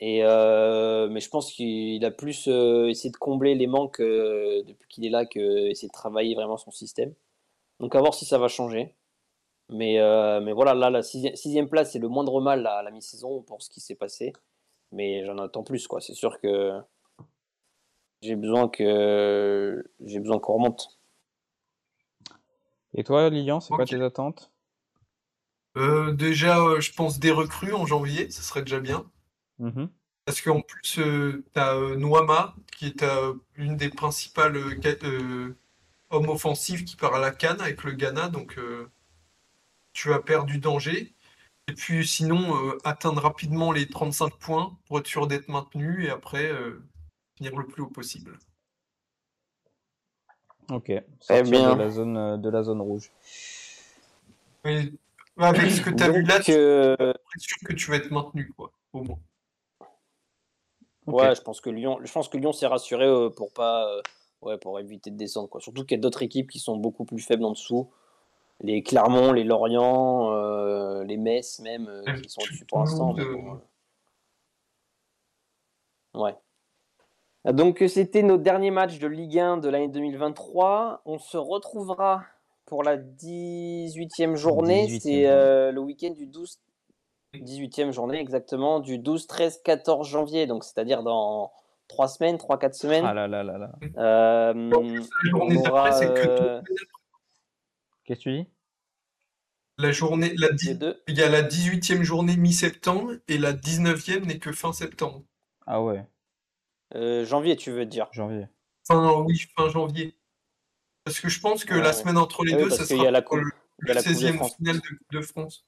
Et 0.00 0.22
euh, 0.24 1.08
mais 1.08 1.20
je 1.20 1.30
pense 1.30 1.52
qu'il 1.52 2.04
a 2.04 2.10
plus 2.10 2.48
euh, 2.48 2.88
essayé 2.88 3.10
de 3.10 3.16
combler 3.16 3.54
les 3.54 3.66
manques 3.66 4.00
euh, 4.00 4.62
depuis 4.64 4.88
qu'il 4.88 5.06
est 5.06 5.10
là 5.10 5.24
que 5.26 5.40
essayer 5.70 5.88
de 5.88 5.92
travailler 5.92 6.34
vraiment 6.34 6.58
son 6.58 6.70
système. 6.70 7.14
Donc 7.80 7.94
à 7.96 8.00
voir 8.00 8.14
si 8.14 8.26
ça 8.26 8.38
va 8.38 8.48
changer. 8.48 8.94
Mais, 9.70 9.98
mais 10.42 10.52
voilà, 10.52 10.74
là, 10.74 10.90
la 10.90 11.02
sixième, 11.02 11.36
sixième 11.36 11.68
place, 11.68 11.92
c'est 11.92 11.98
le 11.98 12.08
moindre 12.08 12.40
mal 12.40 12.66
à 12.66 12.82
la 12.82 12.90
mi-saison 12.90 13.42
pour 13.42 13.62
ce 13.62 13.70
qui 13.70 13.80
s'est 13.80 13.94
passé. 13.94 14.32
Mais 14.92 15.24
j'en 15.26 15.38
attends 15.38 15.62
plus, 15.62 15.86
quoi. 15.88 16.00
C'est 16.00 16.14
sûr 16.14 16.40
que 16.40 16.72
j'ai 18.22 18.36
besoin 18.36 18.68
que 18.68 19.84
j'ai 20.04 20.20
besoin 20.20 20.38
qu'on 20.38 20.54
remonte. 20.54 20.98
Et 22.94 23.04
toi, 23.04 23.28
Lilian, 23.30 23.60
c'est 23.60 23.74
quoi 23.74 23.84
tes 23.84 24.00
attentes? 24.02 24.50
Euh, 25.76 26.12
Déjà, 26.12 26.58
euh, 26.58 26.80
je 26.80 26.92
pense 26.92 27.18
des 27.18 27.30
recrues 27.30 27.74
en 27.74 27.86
janvier, 27.86 28.30
ça 28.30 28.42
serait 28.42 28.62
déjà 28.62 28.80
bien. 28.80 29.08
Mhm. 29.58 29.90
Parce 30.24 30.40
qu'en 30.40 30.60
plus, 30.60 30.80
tu 30.82 31.44
as 31.54 31.74
Noama, 31.96 32.54
qui 32.76 32.86
est 32.86 33.02
euh, 33.02 33.34
une 33.56 33.76
des 33.76 33.88
principales 33.88 34.56
euh, 34.56 34.80
euh, 35.04 35.56
hommes 36.10 36.28
offensifs 36.28 36.84
qui 36.84 36.96
part 36.96 37.14
à 37.14 37.18
la 37.18 37.30
canne 37.30 37.60
avec 37.60 37.84
le 37.84 37.92
Ghana. 37.92 38.28
Donc, 38.28 38.58
euh, 38.58 38.90
tu 39.92 40.12
as 40.12 40.20
perdu 40.20 40.58
danger. 40.58 41.14
Et 41.68 41.72
puis, 41.72 42.06
sinon, 42.06 42.56
euh, 42.56 42.78
atteindre 42.84 43.22
rapidement 43.22 43.72
les 43.72 43.86
35 43.88 44.36
points 44.38 44.76
pour 44.86 44.98
être 44.98 45.06
sûr 45.06 45.26
d'être 45.26 45.48
maintenu 45.48 46.04
et 46.04 46.10
après 46.10 46.50
euh, 46.50 46.82
finir 47.38 47.56
le 47.56 47.66
plus 47.66 47.82
haut 47.82 47.86
possible. 47.88 48.38
Ok. 50.70 50.92
Sortir 51.20 51.44
bien. 51.44 51.74
de 51.74 51.78
la 51.80 51.90
zone 51.90 52.16
euh, 52.16 52.36
de 52.36 52.50
la 52.50 52.62
zone 52.62 52.80
rouge. 52.80 53.10
Mais 54.64 54.92
avec 55.38 55.70
ce 55.70 55.80
que 55.80 55.90
tu 55.90 56.02
as 56.02 56.10
vu 56.10 56.22
là, 56.22 56.36
Donc, 56.36 56.44
tu 56.44 56.52
es 56.52 57.38
sûr 57.38 57.58
que 57.64 57.72
tu 57.72 57.90
vas 57.90 57.96
être 57.96 58.10
maintenu, 58.10 58.52
quoi, 58.56 58.72
au 58.92 59.02
moins. 59.02 59.18
Ouais, 61.06 61.34
je 61.34 61.40
pense 61.40 61.62
que 61.62 61.70
Lyon, 61.70 62.00
je 62.04 62.12
pense 62.12 62.28
que 62.28 62.36
Lyon 62.36 62.52
s'est 62.52 62.66
rassuré 62.66 63.06
euh, 63.06 63.30
pour 63.30 63.50
pas, 63.52 63.88
euh, 63.88 64.02
ouais, 64.42 64.58
pour 64.58 64.78
éviter 64.78 65.10
de 65.10 65.16
descendre, 65.16 65.48
quoi. 65.48 65.60
Surtout 65.60 65.84
qu'il 65.84 65.96
y 65.96 66.00
a 66.00 66.02
d'autres 66.02 66.22
équipes 66.22 66.50
qui 66.50 66.58
sont 66.58 66.76
beaucoup 66.76 67.06
plus 67.06 67.20
faibles 67.20 67.44
en 67.44 67.52
dessous. 67.52 67.90
Les 68.60 68.82
Clermont, 68.82 69.32
les 69.32 69.44
Lorient, 69.44 70.32
euh, 70.32 71.04
les 71.04 71.16
Metz 71.16 71.60
même, 71.60 71.86
euh, 71.88 72.20
qui 72.20 72.28
sont 72.28 72.42
au-dessus 72.42 72.66
pour 72.66 72.80
l'instant. 72.80 73.16
euh. 73.16 73.56
Ouais. 76.14 76.34
Donc 77.44 77.82
euh, 77.82 77.88
c'était 77.88 78.22
nos 78.22 78.36
derniers 78.36 78.70
matchs 78.70 78.98
de 78.98 79.06
Ligue 79.06 79.38
1 79.38 79.58
de 79.58 79.68
l'année 79.68 79.88
2023. 79.88 81.02
On 81.04 81.18
se 81.18 81.36
retrouvera 81.36 82.24
pour 82.66 82.82
la 82.82 82.96
18e 82.98 84.34
journée. 84.36 84.86
18e 84.86 85.00
C'est 85.00 85.26
euh, 85.26 85.72
le 85.72 85.80
week-end 85.80 86.10
du 86.10 86.26
12 86.26 86.58
18e 87.34 87.92
journée 87.92 88.18
exactement 88.18 88.80
du 88.80 88.98
12 88.98 89.26
13 89.26 89.60
14 89.62 90.08
janvier 90.08 90.46
donc 90.46 90.64
c'est-à-dire 90.64 91.02
dans 91.02 91.52
3 91.88 92.08
semaines 92.08 92.38
3 92.38 92.58
4 92.58 92.74
semaines. 92.74 93.04
Ah 93.06 93.14
là 93.14 93.28
là 93.28 93.42
là 93.42 93.58
là. 93.58 93.72
Euh, 93.98 94.52
La 94.54 94.70
journée 95.30 95.56
on 95.58 95.62
d'après, 95.62 95.70
aura, 95.70 95.92
c'est 95.92 96.06
que 96.14 96.28
euh, 96.28 96.60
Qu'est-ce 98.04 98.18
que 98.20 98.22
tu 98.24 98.32
dis? 98.42 98.46
La 99.80 99.92
journée, 99.92 100.32
la 100.38 100.50
dix- 100.50 100.76
il 101.06 101.16
y 101.16 101.22
a 101.22 101.28
la 101.28 101.42
18e 101.42 102.02
journée 102.02 102.36
mi-septembre 102.36 103.12
et 103.28 103.38
la 103.38 103.52
19e 103.52 104.24
n'est 104.26 104.38
que 104.38 104.50
fin 104.50 104.72
septembre. 104.72 105.22
Ah 105.66 105.80
ouais, 105.82 106.04
Euh, 106.94 107.24
janvier 107.24 107.56
tu 107.56 107.70
veux 107.70 107.86
dire? 107.86 108.08
janvier. 108.12 108.46
Fin, 108.86 109.12
oui, 109.20 109.38
fin 109.56 109.68
janvier. 109.68 110.16
Parce 111.04 111.20
que 111.20 111.28
je 111.28 111.40
pense 111.40 111.64
que 111.64 111.74
Ouais, 111.74 111.80
la 111.80 111.88
ouais. 111.88 111.92
semaine 111.92 112.16
entre 112.18 112.44
les 112.44 112.54
Ah 112.54 112.58
deux, 112.58 112.70
ça 112.70 112.84
sera 112.84 113.04
y 113.04 113.06
a 113.06 113.10
la 113.10 113.22
coupe- 113.22 113.38
le, 113.40 113.50
il 113.82 113.88
y 113.88 113.90
a 113.90 113.94
la 113.94 114.02
Coupe 114.02 114.10
de 114.12 114.16
16e 114.16 114.36
France. 114.36 114.56
finale 114.56 114.76
de 114.76 114.80
Coupe 114.88 115.12
de 115.12 115.20
France. 115.20 115.66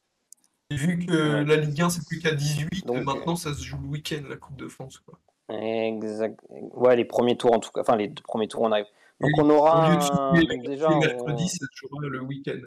Et 0.71 0.77
vu 0.77 0.99
que 1.05 1.13
Ouais. 1.13 1.45
la 1.45 1.57
Ligue 1.57 1.81
1, 1.83 1.91
c'est 1.91 2.07
plus 2.07 2.21
qu'à 2.21 2.33
18, 2.33 2.87
Donc, 2.87 3.05
maintenant, 3.05 3.37
ça 3.37 3.53
se 3.55 3.63
joue 3.63 3.79
le 3.79 3.89
week-end, 3.89 4.23
la 4.29 4.37
Coupe 4.37 4.57
de 4.57 4.69
France. 4.69 4.99
Quoi. 4.99 5.19
Exact. 5.49 6.39
Ouais, 6.49 6.95
les 6.97 7.05
premiers 7.05 7.37
tours 7.37 7.53
en 7.55 7.59
tout 7.61 7.71
cas. 7.73 7.81
Enfin, 7.81 7.97
les 7.97 8.09
deux 8.09 8.23
premiers 8.23 8.47
tours 8.49 8.63
on 8.63 8.71
arrive. 8.73 8.87
Donc 9.21 9.31
Oui, 9.37 9.45
on 9.45 9.51
aura 9.51 9.89
Au 9.89 9.91
lieu 9.91 9.97
de 9.97 10.03
un- 10.03 10.33
le 10.57 10.63
déjà 10.69 10.89
le 10.89 10.95
on- 10.95 10.99
mercredi, 11.01 11.49
ça 11.49 11.67
se 11.67 11.77
jouera 11.87 12.07
le 12.07 12.21
week-end. 12.23 12.61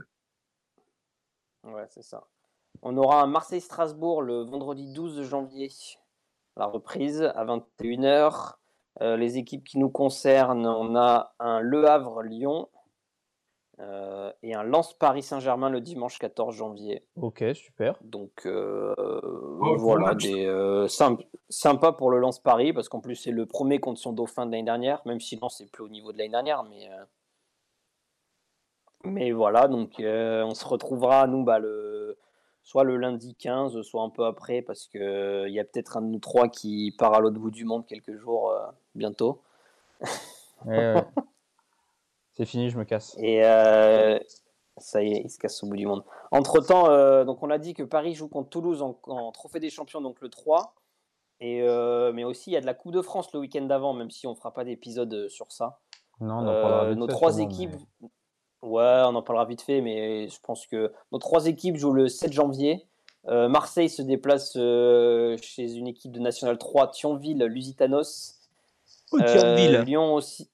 Ouais, 1.63 1.85
c'est 1.89 2.03
ça. 2.03 2.27
On 2.81 2.97
aura 2.97 3.21
un 3.21 3.27
Marseille-Strasbourg 3.27 4.21
le 4.21 4.41
vendredi 4.43 4.91
12 4.93 5.21
janvier, 5.23 5.71
la 6.57 6.65
reprise 6.65 7.23
à 7.35 7.45
21h. 7.45 8.53
Euh, 9.01 9.17
les 9.17 9.37
équipes 9.37 9.63
qui 9.63 9.79
nous 9.79 9.89
concernent, 9.89 10.67
on 10.67 10.95
a 10.95 11.33
un 11.39 11.59
Le 11.61 11.87
Havre-Lyon 11.89 12.69
euh, 13.79 14.31
et 14.43 14.53
un 14.53 14.61
Lens-Paris 14.61 15.23
Saint-Germain 15.23 15.71
le 15.71 15.81
dimanche 15.81 16.19
14 16.19 16.55
janvier. 16.55 17.03
Ok, 17.15 17.43
super. 17.55 17.97
Donc 18.03 18.45
euh, 18.45 18.93
bon 19.59 19.75
voilà, 19.77 20.13
des, 20.13 20.45
euh, 20.45 20.87
symp- 20.87 21.25
sympa 21.49 21.91
pour 21.91 22.11
le 22.11 22.19
Lens-Paris 22.19 22.71
parce 22.71 22.87
qu'en 22.87 22.99
plus 22.99 23.15
c'est 23.15 23.31
le 23.31 23.47
premier 23.47 23.79
contre 23.79 23.99
son 23.99 24.13
dauphin 24.13 24.45
de 24.45 24.51
l'année 24.51 24.63
dernière, 24.63 25.01
même 25.05 25.19
si 25.19 25.37
Lens 25.37 25.55
c'est 25.57 25.71
plus 25.71 25.83
au 25.83 25.89
niveau 25.89 26.13
de 26.13 26.19
l'année 26.19 26.29
dernière, 26.29 26.63
mais 26.63 26.87
euh, 26.91 27.03
mais 29.05 29.31
voilà, 29.31 29.67
donc 29.67 29.99
euh, 29.99 30.43
on 30.45 30.53
se 30.53 30.65
retrouvera 30.65 31.25
nous 31.27 31.43
bah, 31.43 31.57
le 31.59 32.17
soit 32.63 32.83
le 32.83 32.97
lundi 32.97 33.35
15, 33.35 33.81
soit 33.81 34.01
un 34.01 34.09
peu 34.09 34.25
après 34.25 34.61
parce 34.61 34.87
que 34.87 34.97
euh, 34.97 35.49
y 35.49 35.59
a 35.59 35.63
peut-être 35.65 35.97
un 35.97 36.01
de 36.01 36.07
nous 36.07 36.19
trois 36.19 36.47
qui 36.47 36.93
part 36.97 37.13
à 37.13 37.19
l'autre 37.19 37.37
bout 37.39 37.51
du 37.51 37.65
monde 37.65 37.85
quelques 37.85 38.15
jours 38.15 38.49
euh, 38.51 38.65
bientôt. 38.95 39.41
Ouais, 40.65 40.93
ouais. 40.95 41.03
C'est 42.33 42.45
fini, 42.45 42.69
je 42.71 42.77
me 42.79 42.83
casse. 42.83 43.15
Et 43.19 43.45
euh, 43.45 44.17
ça 44.77 45.03
y 45.03 45.13
est, 45.13 45.21
il 45.23 45.29
se 45.29 45.37
casse 45.37 45.61
au 45.63 45.67
bout 45.67 45.75
du 45.75 45.85
monde. 45.85 46.03
Entre 46.31 46.59
temps, 46.61 46.87
donc 47.25 47.43
on 47.43 47.49
a 47.51 47.59
dit 47.59 47.75
que 47.75 47.83
Paris 47.83 48.15
joue 48.15 48.27
contre 48.27 48.49
Toulouse 48.49 48.81
en, 48.81 48.97
en 49.07 49.31
Trophée 49.31 49.59
des 49.59 49.69
Champions, 49.69 50.01
donc 50.01 50.19
le 50.19 50.29
3. 50.29 50.73
Et, 51.41 51.61
euh, 51.61 52.11
mais 52.13 52.23
aussi, 52.23 52.49
il 52.49 52.53
y 52.53 52.57
a 52.57 52.61
de 52.61 52.65
la 52.65 52.73
Coupe 52.73 52.93
de 52.93 53.01
France 53.01 53.31
le 53.33 53.39
week-end 53.39 53.63
d'avant, 53.65 53.93
même 53.93 54.09
si 54.09 54.25
on 54.25 54.33
fera 54.33 54.51
pas 54.53 54.63
d'épisode 54.63 55.13
euh, 55.13 55.29
sur 55.29 55.51
ça. 55.51 55.79
Non, 56.21 56.35
on 56.35 56.37
en 56.39 56.47
Euh, 56.47 56.95
nos 56.95 57.05
trois 57.07 57.39
équipes, 57.39 57.73
mais- 58.01 58.09
ouais, 58.63 59.01
on 59.05 59.15
en 59.15 59.21
parlera 59.21 59.45
vite 59.45 59.61
fait, 59.61 59.81
mais 59.81 60.27
je 60.27 60.39
pense 60.41 60.65
que 60.67 60.91
nos 61.11 61.19
trois 61.19 61.45
équipes 61.47 61.75
jouent 61.77 61.93
le 61.93 62.07
7 62.09 62.33
janvier. 62.33 62.85
Euh, 63.27 63.47
Marseille 63.47 63.89
se 63.89 64.01
déplace 64.01 64.53
euh, 64.57 65.37
chez 65.41 65.73
une 65.75 65.87
équipe 65.87 66.11
de 66.11 66.19
National 66.19 66.57
3, 66.57 66.91
Thionville, 66.91 67.43
Lusitanos. 67.45 68.35
Oh, 69.11 69.19
Euh, 69.21 69.25
Thionville. 69.25 69.83
Lyon 69.85 70.13
aussi. 70.15 70.49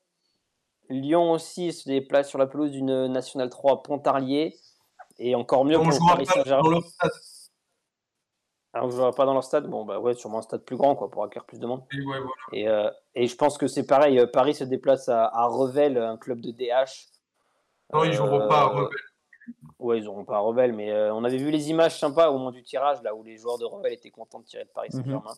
Lyon 0.89 1.31
aussi 1.31 1.71
se 1.71 1.87
déplace 1.87 2.29
sur 2.29 2.37
la 2.39 2.45
pelouse 2.47 2.71
d'une 2.71 3.07
National 3.07 3.49
3 3.49 3.83
Pontarlier. 3.83 4.55
Et 5.17 5.35
encore 5.35 5.65
mieux 5.65 5.77
On 5.77 5.83
pour 5.83 5.97
Paris 6.07 6.25
pas 6.25 6.33
dans 6.35 6.43
Saint-Germain. 6.43 6.69
leur 6.71 6.83
stade. 6.85 7.11
Ah, 8.73 8.85
on 8.85 8.89
jouera 8.91 9.11
pas 9.11 9.25
dans 9.25 9.33
leur 9.33 9.43
stade? 9.43 9.67
Bon, 9.67 9.83
bah 9.83 9.99
ouais, 9.99 10.13
sûrement 10.13 10.37
un 10.37 10.41
stade 10.43 10.61
plus 10.63 10.77
grand 10.77 10.95
quoi, 10.95 11.09
pour 11.09 11.23
accueillir 11.23 11.45
plus 11.45 11.59
de 11.59 11.65
monde. 11.65 11.81
Et 11.91 11.97
ouais, 11.97 12.03
voilà. 12.19 12.29
Et, 12.53 12.67
euh, 12.67 12.89
et 13.15 13.25
je 13.27 13.35
pense 13.35 13.57
que 13.57 13.65
c'est 13.67 13.85
pareil. 13.87 14.19
euh, 14.19 14.27
Paris 14.27 14.53
se 14.53 14.63
déplace 14.63 15.09
à, 15.09 15.25
à 15.25 15.47
Revel, 15.47 15.97
un 15.97 16.17
club 16.17 16.39
de 16.39 16.51
DH. 16.51 17.07
Non, 17.93 18.03
ils 18.03 18.13
joueront 18.13 18.47
pas 18.47 18.61
à 18.61 18.65
Euh, 18.65 18.67
Rebelle. 18.67 18.97
Ouais, 19.79 19.97
ils 19.99 20.07
auront 20.07 20.25
pas 20.25 20.35
à 20.35 20.39
Revel, 20.39 20.73
mais 20.73 20.91
euh, 20.91 21.13
on 21.13 21.23
avait 21.23 21.37
vu 21.37 21.51
les 21.51 21.69
images 21.69 21.97
sympas 21.99 22.29
au 22.29 22.33
moment 22.33 22.51
du 22.51 22.63
tirage, 22.63 23.01
là 23.01 23.15
où 23.15 23.23
les 23.23 23.37
joueurs 23.37 23.57
de 23.57 23.65
Revel 23.65 23.93
étaient 23.93 24.11
contents 24.11 24.39
de 24.39 24.45
tirer 24.45 24.65
de 24.65 24.69
Paris 24.69 24.91
Saint-Germain. 24.91 25.33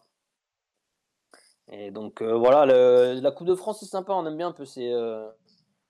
Et 1.71 1.91
donc 1.91 2.21
euh, 2.21 2.33
voilà, 2.35 2.65
le- 2.65 3.19
la 3.21 3.31
Coupe 3.31 3.47
de 3.47 3.55
France 3.55 3.79
c'est 3.79 3.85
sympa, 3.85 4.13
on 4.13 4.25
aime 4.25 4.35
bien 4.35 4.47
un 4.49 4.51
peu 4.51 4.65
ces, 4.65 4.91
euh, 4.91 5.29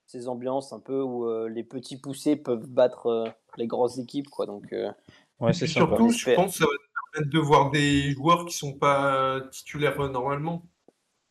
ces 0.05 0.27
ambiances 0.27 0.73
un 0.73 0.79
peu 0.79 1.01
où 1.01 1.25
euh, 1.27 1.47
les 1.49 1.63
petits 1.63 1.97
poussés 1.99 2.35
peuvent 2.35 2.67
battre 2.67 3.07
euh, 3.07 3.25
les 3.57 3.67
grosses 3.67 3.97
équipes, 3.97 4.29
quoi. 4.29 4.45
Donc 4.45 4.71
euh, 4.73 4.91
Ouais, 5.39 5.53
c'est 5.53 5.65
sympa. 5.65 5.95
surtout, 5.95 6.11
je 6.11 6.35
pense 6.35 6.51
que 6.51 6.57
ça 6.59 6.65
va 6.65 6.71
te 6.77 7.13
permettre 7.13 7.33
de 7.33 7.39
voir 7.39 7.71
des 7.71 8.11
joueurs 8.11 8.45
qui 8.45 8.53
sont 8.55 8.73
pas 8.73 9.39
titulaires 9.51 9.97
normalement. 10.09 10.61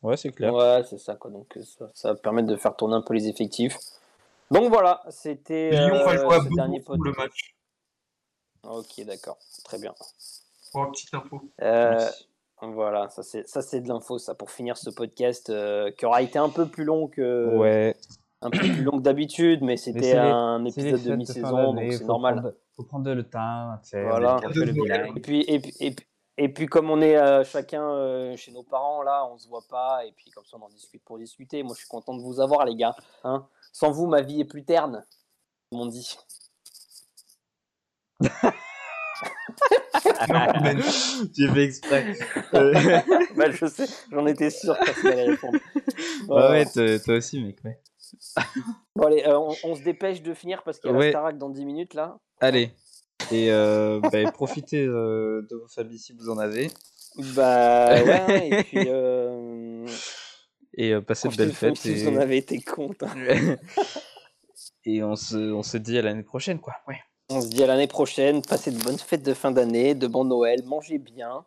Ouais, 0.01 0.17
c'est 0.17 0.31
clair. 0.31 0.53
ouais, 0.53 0.83
c'est 0.89 0.97
ça, 0.97 1.15
quoi. 1.15 1.31
Donc 1.31 1.57
ça, 1.63 1.89
ça 1.93 2.09
va 2.13 2.19
permettre 2.19 2.47
de 2.49 2.57
faire 2.57 2.75
tourner 2.75 2.95
un 2.95 3.01
peu 3.01 3.13
les 3.13 3.27
effectifs. 3.29 3.77
Donc 4.51 4.69
voilà, 4.69 5.01
c'était 5.09 5.71
Lyon 5.71 6.03
va 6.05 6.11
euh, 6.11 6.17
jouer 6.17 6.35
à 6.35 6.39
Beaubourg 6.67 7.03
le 7.03 7.11
match. 7.13 7.55
Ok, 8.63 9.03
d'accord, 9.05 9.37
très 9.63 9.79
bien. 9.79 9.93
Pour 10.71 10.85
une 10.85 10.91
petite 10.91 11.13
info. 11.13 11.41
Euh, 11.61 11.91
Merci. 11.97 12.27
Voilà, 12.61 13.09
ça 13.09 13.23
c'est 13.23 13.47
ça 13.49 13.61
c'est 13.63 13.81
de 13.81 13.87
l'info 13.87 14.19
ça 14.19 14.35
pour 14.35 14.51
finir 14.51 14.77
ce 14.77 14.91
podcast 14.91 15.49
euh, 15.49 15.89
qui 15.91 16.05
aura 16.05 16.21
été 16.21 16.37
un 16.37 16.49
peu 16.49 16.67
plus 16.67 16.83
long 16.83 17.07
que 17.07 17.55
Ouais. 17.57 17.95
un 18.41 18.51
peu 18.51 18.59
plus 18.59 18.83
long 18.83 18.97
que 18.97 19.01
d'habitude, 19.03 19.63
mais 19.63 19.77
c'était 19.77 20.15
un 20.15 20.63
épisode 20.65 21.01
de 21.01 21.15
mi-saison 21.15 21.73
donc 21.73 21.91
c'est 21.93 22.03
normal. 22.03 22.35
prendre- 22.35 22.53
faut 22.75 22.83
prendre 22.83 23.11
le 23.13 23.23
temps, 23.27 23.73
tu 23.83 23.89
sais, 23.89 24.03
Voilà. 24.03 24.39
le. 24.43 25.17
Et 25.17 25.21
puis 25.21 25.41
et 25.47 25.59
puis, 25.59 25.73
et 25.79 25.91
puis, 25.91 26.05
et 26.37 26.49
puis 26.49 26.65
comme 26.67 26.91
on 26.91 27.01
est 27.01 27.17
euh, 27.17 27.43
chacun 27.43 27.83
euh, 27.83 28.35
chez 28.37 28.51
nos 28.51 28.63
parents 28.63 29.01
là, 29.01 29.25
on 29.25 29.39
se 29.39 29.47
voit 29.47 29.63
pas 29.67 30.05
et 30.05 30.11
puis 30.11 30.29
comme 30.29 30.45
ça 30.45 30.57
on 30.61 30.63
en 30.65 30.69
discute 30.69 31.03
pour 31.03 31.17
discuter. 31.17 31.63
Moi 31.63 31.73
je 31.73 31.79
suis 31.79 31.89
content 31.89 32.15
de 32.15 32.21
vous 32.21 32.39
avoir 32.39 32.63
les 32.65 32.75
gars. 32.75 32.95
Hein 33.23 33.47
Sans 33.71 33.91
vous 33.91 34.07
ma 34.07 34.21
vie 34.21 34.41
est 34.41 34.45
plus 34.45 34.63
terne, 34.65 35.05
on 35.71 35.85
dit. 35.85 36.17
J'ai 41.37 41.47
fait 41.49 41.63
exprès. 41.63 42.13
bah, 43.35 43.51
je 43.51 43.65
sais, 43.67 43.85
j'en 44.11 44.25
étais 44.25 44.49
sûr 44.49 44.77
que 44.79 45.07
allait 45.07 45.31
répondre. 45.31 45.53
Ouais, 45.75 45.81
Voilà. 46.27 46.49
ouais, 46.51 46.65
toi 46.65 46.99
toi 46.99 47.15
aussi, 47.15 47.41
mec. 47.43 47.57
Ouais. 47.63 47.79
Bon 48.95 49.05
allez, 49.07 49.23
euh, 49.25 49.37
on, 49.39 49.55
on 49.63 49.75
se 49.75 49.83
dépêche 49.83 50.21
de 50.21 50.33
finir 50.33 50.63
parce 50.63 50.79
qu'il 50.79 50.89
y 50.91 50.93
a 50.93 50.97
Ouais. 50.97 51.05
la 51.05 51.11
Starac 51.11 51.37
dans 51.37 51.49
10 51.49 51.65
minutes 51.65 51.93
là. 51.93 52.17
Allez. 52.41 52.71
Et 53.31 53.51
euh, 53.51 53.99
bah, 54.01 54.31
profitez 54.31 54.83
euh, 54.85 55.47
de 55.49 55.55
vos 55.55 55.67
familles 55.69 55.99
si 55.99 56.13
vous 56.13 56.29
en 56.29 56.37
avez. 56.37 56.69
Bah 57.35 57.89
ouais, 58.03 58.49
et 58.49 58.63
puis 58.63 58.85
euh, 58.87 59.85
Et 60.75 60.93
euh, 60.93 61.01
passez 61.01 61.27
de 61.29 61.35
belles 61.35 61.51
fêtes. 61.53 61.77
vous 61.85 61.89
Et... 61.89 62.07
en 62.07 62.15
avez 62.17 62.37
été 62.37 62.59
compte. 62.61 63.03
et 64.85 65.03
on 65.03 65.15
se, 65.15 65.35
on 65.37 65.63
se 65.63 65.77
dit 65.77 65.97
à 65.97 66.01
l'année 66.01 66.23
prochaine, 66.23 66.59
quoi. 66.59 66.73
Ouais. 66.87 66.97
On 67.29 67.41
se 67.41 67.47
dit 67.47 67.63
à 67.63 67.67
l'année 67.67 67.87
prochaine, 67.87 68.41
passez 68.41 68.71
de 68.71 68.83
bonnes 68.83 68.97
fêtes 68.97 69.23
de 69.23 69.33
fin 69.33 69.51
d'année, 69.51 69.95
de 69.95 70.07
bon 70.07 70.25
Noël, 70.25 70.63
mangez 70.65 70.97
bien. 70.97 71.45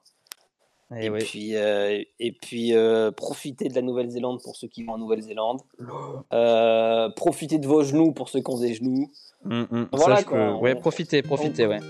Et 0.97 1.07
Et, 1.07 1.11
ouais. 1.11 1.19
puis, 1.19 1.57
euh, 1.57 2.03
et 2.21 2.33
puis 2.33 2.75
euh, 2.75 3.11
profitez 3.11 3.69
de 3.69 3.75
la 3.75 3.83
Nouvelle-Zélande 3.83 4.41
pour 4.43 4.55
ceux 4.57 4.69
qui 4.69 4.85
vont 4.85 4.93
en 4.95 4.99
Nouvelle-Zélande. 4.99 5.61
Euh, 6.33 7.09
profitez 7.11 7.59
de 7.59 7.67
vos 7.67 7.83
genoux 7.83 8.13
pour 8.13 8.29
ceux 8.29 8.41
qui 8.41 8.51
ont 8.51 8.59
des 8.61 8.75
genoux. 8.75 9.11
Hum, 9.45 9.67
hum. 9.71 9.89
Voilà, 9.93 10.23
quoi, 10.23 10.57
Ouais, 10.57 10.75
on- 10.77 10.81
profitez, 10.81 11.23
profitez, 11.23 11.67
ouais. 11.67 11.81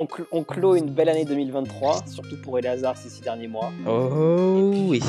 On, 0.00 0.06
cl- 0.06 0.26
on 0.32 0.42
clôt 0.42 0.74
une 0.74 0.90
belle 0.90 1.08
année 1.08 1.24
2023, 1.24 2.06
surtout 2.06 2.40
pour 2.42 2.58
Eleazar 2.58 2.96
ces 2.96 3.08
six 3.10 3.20
derniers 3.20 3.46
mois. 3.48 3.72
Oh 3.86 4.72
oui. 4.88 5.00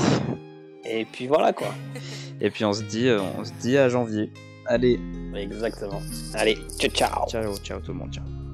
Et 0.86 1.05
puis 1.05 1.27
voilà 1.27 1.53
quoi. 1.53 1.73
Et 2.41 2.49
puis 2.49 2.65
on 2.65 2.73
se 2.73 2.83
dit, 2.83 3.07
euh, 3.07 3.21
on 3.38 3.43
se 3.45 3.53
dit 3.61 3.77
à 3.77 3.89
janvier. 3.89 4.31
Allez, 4.65 4.99
Exactement. 5.36 6.01
Allez, 6.33 6.57
ciao 6.79 6.89
ciao. 6.89 7.27
ciao, 7.27 7.57
ciao 7.57 7.79
tout 7.79 7.91
le 7.91 7.99
monde, 7.99 8.13
ciao. 8.13 8.44